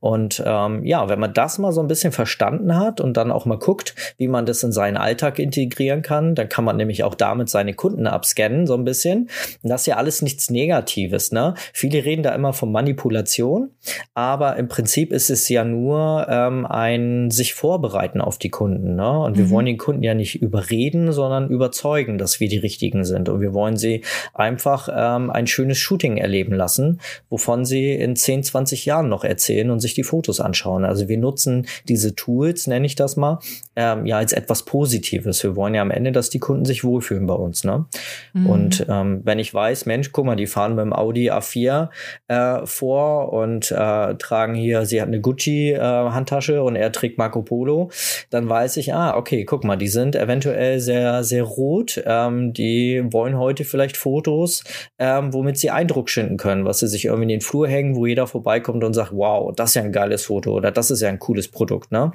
Und 0.00 0.42
ähm, 0.44 0.84
ja, 0.84 1.08
wenn 1.08 1.20
man 1.20 1.32
das 1.32 1.58
mal 1.58 1.72
so 1.72 1.80
ein 1.80 1.86
bisschen 1.86 2.12
verstanden 2.12 2.76
hat 2.76 3.00
und 3.00 3.16
dann 3.16 3.30
auch 3.30 3.46
mal 3.46 3.58
guckt, 3.58 3.94
wie 4.18 4.28
man 4.28 4.46
das 4.46 4.62
in 4.62 4.72
seinen 4.72 4.96
Alltag 4.96 5.38
integrieren 5.38 6.02
kann, 6.02 6.34
dann 6.34 6.48
kann 6.48 6.64
man 6.64 6.76
nämlich 6.76 7.04
auch 7.04 7.14
damit 7.14 7.48
seine 7.48 7.74
Kunden 7.74 8.06
abscannen, 8.06 8.66
so 8.66 8.74
ein 8.74 8.84
bisschen. 8.84 9.28
Und 9.62 9.70
das 9.70 9.82
ist 9.82 9.86
ja 9.86 9.96
alles 9.96 10.22
nichts 10.22 10.50
Negatives. 10.50 11.30
Ne? 11.30 11.54
Viele 11.72 12.04
reden 12.04 12.22
da 12.22 12.34
immer 12.34 12.52
von 12.52 12.72
Manipulation, 12.72 13.70
aber 14.14 14.56
im 14.56 14.68
Prinzip 14.68 15.12
ist 15.12 15.30
es 15.30 15.48
ja 15.48 15.64
nur 15.64 16.26
ähm, 16.28 16.66
ein 16.66 17.30
sich 17.30 17.54
vorbereiten 17.54 18.20
auf 18.20 18.38
die 18.38 18.50
Kunden. 18.50 18.96
Ne? 18.96 19.20
Und 19.20 19.38
wir 19.38 19.44
mhm. 19.44 19.50
wollen 19.50 19.66
den 19.66 19.78
Kunden 19.78 20.02
ja 20.02 20.14
nicht 20.14 20.42
überreden, 20.42 21.12
sondern 21.12 21.48
überzeugen 21.48 22.18
dass 22.24 22.40
wir 22.40 22.48
die 22.48 22.58
richtigen 22.58 23.04
sind. 23.04 23.28
Und 23.28 23.40
wir 23.40 23.54
wollen 23.54 23.76
sie 23.76 24.02
einfach 24.32 24.88
ähm, 24.94 25.30
ein 25.30 25.46
schönes 25.46 25.78
Shooting 25.78 26.16
erleben 26.16 26.54
lassen, 26.54 27.00
wovon 27.28 27.64
sie 27.64 27.92
in 27.92 28.16
10, 28.16 28.42
20 28.42 28.86
Jahren 28.86 29.08
noch 29.08 29.24
erzählen 29.24 29.70
und 29.70 29.80
sich 29.80 29.94
die 29.94 30.02
Fotos 30.02 30.40
anschauen. 30.40 30.84
Also 30.84 31.08
wir 31.08 31.18
nutzen 31.18 31.66
diese 31.88 32.14
Tools, 32.14 32.66
nenne 32.66 32.86
ich 32.86 32.94
das 32.96 33.16
mal, 33.16 33.38
ähm, 33.76 34.06
ja 34.06 34.16
als 34.16 34.32
etwas 34.32 34.64
Positives. 34.64 35.42
Wir 35.42 35.56
wollen 35.56 35.74
ja 35.74 35.82
am 35.82 35.90
Ende, 35.90 36.12
dass 36.12 36.30
die 36.30 36.38
Kunden 36.38 36.64
sich 36.64 36.84
wohlfühlen 36.84 37.26
bei 37.26 37.34
uns. 37.34 37.64
Ne? 37.64 37.84
Mhm. 38.32 38.46
Und 38.46 38.86
ähm, 38.88 39.20
wenn 39.24 39.38
ich 39.38 39.52
weiß, 39.52 39.86
Mensch, 39.86 40.12
guck 40.12 40.24
mal, 40.24 40.36
die 40.36 40.46
fahren 40.46 40.74
mit 40.74 40.84
dem 40.84 40.92
Audi 40.92 41.30
A4 41.30 41.88
äh, 42.28 42.66
vor 42.66 43.32
und 43.32 43.70
äh, 43.70 44.14
tragen 44.14 44.54
hier, 44.54 44.86
sie 44.86 45.00
hat 45.00 45.08
eine 45.08 45.20
Gucci-Handtasche 45.20 46.54
äh, 46.54 46.58
und 46.58 46.76
er 46.76 46.92
trägt 46.92 47.18
Marco 47.18 47.42
Polo, 47.42 47.90
dann 48.30 48.48
weiß 48.48 48.76
ich, 48.78 48.94
ah, 48.94 49.16
okay, 49.16 49.44
guck 49.44 49.64
mal, 49.64 49.76
die 49.76 49.88
sind 49.88 50.16
eventuell 50.16 50.80
sehr, 50.80 51.24
sehr 51.24 51.42
rot, 51.42 51.98
ähm, 52.04 52.52
die 52.52 53.02
wollen 53.10 53.38
heute 53.38 53.64
vielleicht 53.64 53.96
Fotos, 53.96 54.64
ähm, 54.98 55.32
womit 55.32 55.58
sie 55.58 55.70
Eindruck 55.70 56.10
schinden 56.10 56.36
können, 56.36 56.64
was 56.64 56.80
sie 56.80 56.88
sich 56.88 57.06
irgendwie 57.06 57.24
in 57.24 57.28
den 57.28 57.40
Flur 57.40 57.68
hängen, 57.68 57.96
wo 57.96 58.06
jeder 58.06 58.26
vorbeikommt 58.26 58.84
und 58.84 58.94
sagt, 58.94 59.12
wow, 59.12 59.52
das 59.54 59.70
ist 59.70 59.74
ja 59.76 59.82
ein 59.82 59.92
geiles 59.92 60.26
Foto 60.26 60.52
oder 60.52 60.70
das 60.70 60.90
ist 60.90 61.00
ja 61.00 61.08
ein 61.08 61.18
cooles 61.18 61.48
Produkt, 61.48 61.92
ne? 61.92 62.12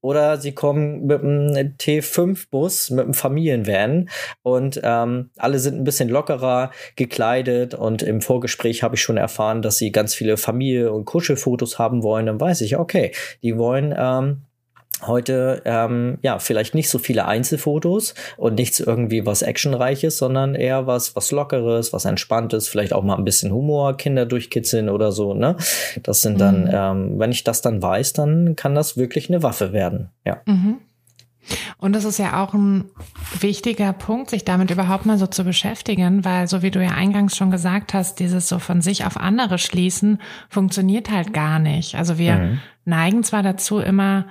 Oder 0.00 0.38
sie 0.38 0.52
kommen 0.52 1.06
mit 1.06 1.22
einem 1.22 1.74
T5-Bus, 1.78 2.90
mit 2.90 3.04
einem 3.04 3.14
Familienvan 3.14 4.08
und 4.42 4.80
ähm, 4.82 5.30
alle 5.36 5.58
sind 5.58 5.76
ein 5.78 5.84
bisschen 5.84 6.08
lockerer 6.08 6.70
gekleidet 6.96 7.74
und 7.74 8.02
im 8.02 8.20
Vorgespräch 8.20 8.82
habe 8.82 8.94
ich 8.94 9.02
schon 9.02 9.16
erfahren, 9.16 9.62
dass 9.62 9.78
sie 9.78 9.92
ganz 9.92 10.14
viele 10.14 10.36
Familie- 10.36 10.92
und 10.92 11.04
Kuschelfotos 11.04 11.78
haben 11.78 12.02
wollen. 12.02 12.26
Dann 12.26 12.40
weiß 12.40 12.60
ich, 12.62 12.76
okay, 12.76 13.12
die 13.42 13.58
wollen 13.58 13.94
ähm, 13.96 14.45
heute 15.04 15.62
ähm, 15.64 16.18
ja 16.22 16.38
vielleicht 16.38 16.74
nicht 16.74 16.88
so 16.88 16.98
viele 16.98 17.26
Einzelfotos 17.26 18.14
und 18.36 18.54
nichts 18.54 18.80
irgendwie 18.80 19.26
was 19.26 19.42
actionreiches, 19.42 20.18
sondern 20.18 20.54
eher 20.54 20.86
was 20.86 21.14
was 21.14 21.30
lockeres, 21.30 21.92
was 21.92 22.04
entspanntes, 22.04 22.68
vielleicht 22.68 22.92
auch 22.92 23.02
mal 23.02 23.16
ein 23.16 23.24
bisschen 23.24 23.52
Humor, 23.52 23.96
Kinder 23.96 24.26
durchkitzeln 24.26 24.88
oder 24.88 25.12
so. 25.12 25.34
Ne, 25.34 25.56
das 26.02 26.22
sind 26.22 26.40
dann, 26.40 26.64
mhm. 26.64 26.70
ähm, 26.72 27.18
wenn 27.18 27.32
ich 27.32 27.44
das 27.44 27.60
dann 27.60 27.82
weiß, 27.82 28.14
dann 28.14 28.56
kann 28.56 28.74
das 28.74 28.96
wirklich 28.96 29.28
eine 29.28 29.42
Waffe 29.42 29.72
werden. 29.72 30.10
Ja. 30.24 30.40
Mhm. 30.46 30.78
Und 31.78 31.94
das 31.94 32.04
ist 32.04 32.18
ja 32.18 32.42
auch 32.42 32.54
ein 32.54 32.90
wichtiger 33.38 33.92
Punkt, 33.92 34.30
sich 34.30 34.44
damit 34.44 34.70
überhaupt 34.70 35.06
mal 35.06 35.18
so 35.18 35.26
zu 35.26 35.44
beschäftigen, 35.44 36.24
weil 36.24 36.48
so 36.48 36.62
wie 36.62 36.70
du 36.70 36.82
ja 36.82 36.90
eingangs 36.90 37.36
schon 37.36 37.50
gesagt 37.50 37.94
hast, 37.94 38.18
dieses 38.18 38.48
so 38.48 38.58
von 38.58 38.80
sich 38.80 39.04
auf 39.04 39.16
andere 39.16 39.58
schließen 39.58 40.20
funktioniert 40.48 41.10
halt 41.10 41.32
gar 41.32 41.58
nicht. 41.58 41.94
Also 41.94 42.18
wir 42.18 42.36
mhm. 42.36 42.58
neigen 42.84 43.22
zwar 43.22 43.42
dazu, 43.42 43.78
immer 43.78 44.26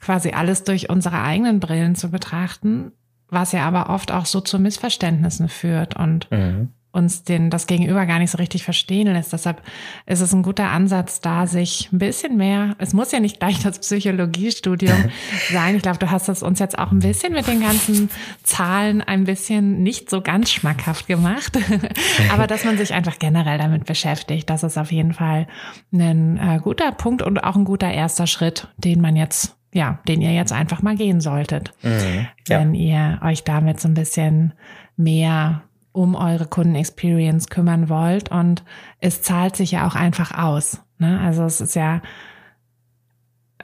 quasi 0.00 0.30
alles 0.30 0.64
durch 0.64 0.90
unsere 0.90 1.22
eigenen 1.22 1.60
Brillen 1.60 1.94
zu 1.94 2.10
betrachten, 2.10 2.92
was 3.28 3.52
ja 3.52 3.66
aber 3.66 3.90
oft 3.90 4.12
auch 4.12 4.26
so 4.26 4.40
zu 4.40 4.58
Missverständnissen 4.58 5.48
führt 5.48 5.96
und 5.96 6.30
mhm. 6.30 6.70
uns 6.92 7.24
den, 7.24 7.50
das 7.50 7.66
Gegenüber 7.66 8.06
gar 8.06 8.18
nicht 8.18 8.30
so 8.30 8.38
richtig 8.38 8.64
verstehen 8.64 9.12
lässt. 9.12 9.34
Deshalb 9.34 9.62
ist 10.06 10.22
es 10.22 10.32
ein 10.32 10.42
guter 10.42 10.70
Ansatz, 10.70 11.20
da 11.20 11.46
sich 11.46 11.90
ein 11.92 11.98
bisschen 11.98 12.38
mehr, 12.38 12.74
es 12.78 12.94
muss 12.94 13.12
ja 13.12 13.20
nicht 13.20 13.38
gleich 13.38 13.62
das 13.62 13.80
Psychologiestudium 13.80 15.10
sein. 15.52 15.76
Ich 15.76 15.82
glaube, 15.82 15.98
du 15.98 16.10
hast 16.10 16.28
es 16.30 16.42
uns 16.42 16.58
jetzt 16.58 16.78
auch 16.78 16.90
ein 16.90 17.00
bisschen 17.00 17.34
mit 17.34 17.46
den 17.46 17.60
ganzen 17.60 18.08
Zahlen 18.42 19.02
ein 19.02 19.24
bisschen 19.24 19.82
nicht 19.82 20.08
so 20.08 20.22
ganz 20.22 20.50
schmackhaft 20.50 21.06
gemacht. 21.06 21.58
aber 22.32 22.46
dass 22.46 22.64
man 22.64 22.78
sich 22.78 22.94
einfach 22.94 23.18
generell 23.18 23.58
damit 23.58 23.84
beschäftigt, 23.84 24.48
das 24.48 24.62
ist 24.62 24.78
auf 24.78 24.90
jeden 24.90 25.12
Fall 25.12 25.48
ein 25.92 26.38
äh, 26.38 26.60
guter 26.62 26.92
Punkt 26.92 27.20
und 27.20 27.44
auch 27.44 27.56
ein 27.56 27.64
guter 27.64 27.92
erster 27.92 28.26
Schritt, 28.26 28.68
den 28.78 29.02
man 29.02 29.16
jetzt 29.16 29.57
ja, 29.72 29.98
den 30.08 30.20
ihr 30.20 30.32
jetzt 30.32 30.52
einfach 30.52 30.82
mal 30.82 30.96
gehen 30.96 31.20
solltet, 31.20 31.72
mhm, 31.82 32.26
ja. 32.48 32.60
wenn 32.60 32.74
ihr 32.74 33.20
euch 33.22 33.44
damit 33.44 33.80
so 33.80 33.88
ein 33.88 33.94
bisschen 33.94 34.54
mehr 34.96 35.62
um 35.92 36.14
eure 36.14 36.46
Kundenexperience 36.46 37.48
kümmern 37.48 37.88
wollt. 37.88 38.30
Und 38.30 38.62
es 39.00 39.22
zahlt 39.22 39.56
sich 39.56 39.72
ja 39.72 39.86
auch 39.86 39.94
einfach 39.94 40.36
aus. 40.36 40.82
Ne? 40.98 41.20
Also 41.20 41.44
es 41.44 41.60
ist 41.60 41.74
ja, 41.74 42.02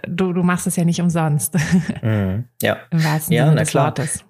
du, 0.06 0.32
du 0.32 0.42
machst 0.42 0.66
es 0.66 0.76
ja 0.76 0.84
nicht 0.84 1.00
umsonst. 1.00 1.56
Mhm, 2.02 2.44
ja. 2.60 2.76
Im 2.90 3.02
wahrsten 3.02 3.34
ja, 3.34 3.46
Sinne 3.46 3.60
des 3.60 3.74
Wortes 3.74 4.24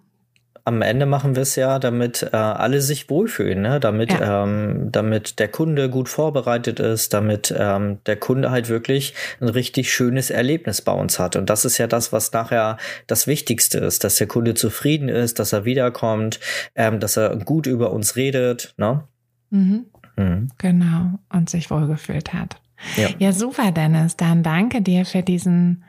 am 0.66 0.80
Ende 0.80 1.04
machen 1.04 1.36
wir 1.36 1.42
es 1.42 1.56
ja, 1.56 1.78
damit 1.78 2.22
äh, 2.32 2.36
alle 2.36 2.80
sich 2.80 3.10
wohlfühlen, 3.10 3.60
ne? 3.60 3.80
damit, 3.80 4.12
ja. 4.12 4.44
ähm, 4.44 4.88
damit 4.90 5.38
der 5.38 5.48
Kunde 5.48 5.90
gut 5.90 6.08
vorbereitet 6.08 6.80
ist, 6.80 7.12
damit 7.12 7.54
ähm, 7.56 7.98
der 8.06 8.16
Kunde 8.16 8.50
halt 8.50 8.70
wirklich 8.70 9.14
ein 9.40 9.50
richtig 9.50 9.92
schönes 9.92 10.30
Erlebnis 10.30 10.80
bei 10.80 10.92
uns 10.92 11.18
hat. 11.18 11.36
Und 11.36 11.50
das 11.50 11.66
ist 11.66 11.76
ja 11.76 11.86
das, 11.86 12.12
was 12.12 12.32
nachher 12.32 12.78
das 13.06 13.26
Wichtigste 13.26 13.78
ist, 13.78 14.04
dass 14.04 14.16
der 14.16 14.26
Kunde 14.26 14.54
zufrieden 14.54 15.10
ist, 15.10 15.38
dass 15.38 15.52
er 15.52 15.66
wiederkommt, 15.66 16.40
ähm, 16.74 16.98
dass 16.98 17.18
er 17.18 17.36
gut 17.36 17.66
über 17.66 17.92
uns 17.92 18.16
redet. 18.16 18.74
Ne? 18.78 19.04
Mhm. 19.50 19.84
Mhm. 20.16 20.48
Genau, 20.56 21.18
und 21.30 21.50
sich 21.50 21.70
wohlgefühlt 21.70 22.32
hat. 22.32 22.56
Ja. 22.96 23.08
ja, 23.18 23.32
super, 23.32 23.70
Dennis. 23.70 24.16
Dann 24.16 24.42
danke 24.42 24.80
dir 24.80 25.04
für 25.04 25.22
diesen 25.22 25.84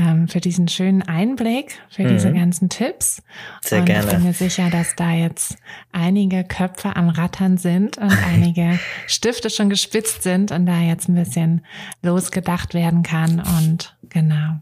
ähm, 0.00 0.28
für 0.28 0.40
diesen 0.40 0.66
schönen 0.68 1.02
Einblick, 1.02 1.78
für 1.90 2.04
mhm. 2.04 2.08
diese 2.08 2.32
ganzen 2.32 2.68
Tipps. 2.68 3.22
Sehr 3.60 3.80
und 3.80 3.84
gerne. 3.86 4.06
Ich 4.06 4.12
bin 4.12 4.22
mir 4.24 4.32
sicher, 4.32 4.70
dass 4.70 4.96
da 4.96 5.12
jetzt 5.12 5.56
einige 5.92 6.44
Köpfe 6.44 6.96
am 6.96 7.10
Rattern 7.10 7.58
sind 7.58 7.98
und 7.98 8.12
einige 8.26 8.78
Stifte 9.06 9.50
schon 9.50 9.68
gespitzt 9.68 10.22
sind 10.22 10.52
und 10.52 10.66
da 10.66 10.80
jetzt 10.80 11.08
ein 11.08 11.14
bisschen 11.14 11.64
losgedacht 12.02 12.72
werden 12.72 13.02
kann. 13.02 13.40
Und 13.40 13.96
genau. 14.08 14.60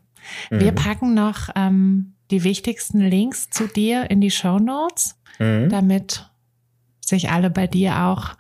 Mhm. 0.50 0.60
Wir 0.60 0.72
packen 0.72 1.14
noch 1.14 1.50
ähm, 1.54 2.14
die 2.30 2.42
wichtigsten 2.42 3.00
Links 3.00 3.48
zu 3.48 3.68
dir 3.68 4.10
in 4.10 4.20
die 4.20 4.32
Show 4.32 4.58
Notes, 4.58 5.16
mhm. 5.38 5.68
damit 5.68 6.28
sich 7.00 7.30
alle 7.30 7.48
bei 7.48 7.66
dir 7.66 8.04
auch 8.04 8.34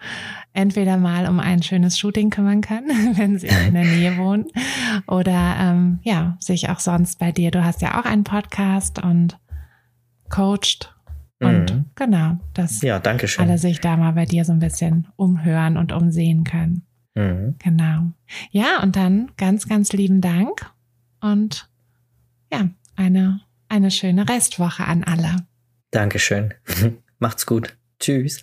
entweder 0.52 0.96
mal 0.96 1.28
um 1.28 1.40
ein 1.40 1.62
schönes 1.62 1.98
Shooting 1.98 2.30
kümmern 2.30 2.60
können, 2.60 2.88
wenn 3.16 3.38
sie 3.38 3.48
in 3.48 3.74
der 3.74 3.84
Nähe 3.84 4.16
wohnen, 4.18 4.46
oder 5.06 5.56
ähm, 5.58 6.00
ja, 6.02 6.36
sich 6.40 6.68
auch 6.68 6.80
sonst 6.80 7.18
bei 7.18 7.32
dir. 7.32 7.50
Du 7.50 7.64
hast 7.64 7.82
ja 7.82 8.00
auch 8.00 8.04
einen 8.04 8.24
Podcast 8.24 9.02
und 9.02 9.38
coacht. 10.28 10.94
Und 11.40 11.72
mhm. 11.72 11.84
genau, 11.94 12.38
dass 12.54 12.82
ja, 12.82 12.98
danke 12.98 13.28
schön. 13.28 13.44
alle 13.44 13.58
sich 13.58 13.80
da 13.80 13.96
mal 13.96 14.12
bei 14.12 14.26
dir 14.26 14.44
so 14.44 14.52
ein 14.52 14.58
bisschen 14.58 15.06
umhören 15.14 15.76
und 15.76 15.92
umsehen 15.92 16.42
können. 16.42 16.82
Mhm. 17.14 17.54
Genau. 17.58 18.10
Ja, 18.50 18.82
und 18.82 18.96
dann 18.96 19.30
ganz, 19.36 19.68
ganz 19.68 19.92
lieben 19.92 20.20
Dank 20.20 20.70
und 21.20 21.68
ja, 22.52 22.68
eine, 22.96 23.40
eine 23.68 23.90
schöne 23.90 24.28
Restwoche 24.28 24.84
an 24.84 25.04
alle. 25.04 25.46
Dankeschön. 25.90 26.54
Macht's 27.18 27.46
gut. 27.46 27.76
Tschüss. 28.00 28.42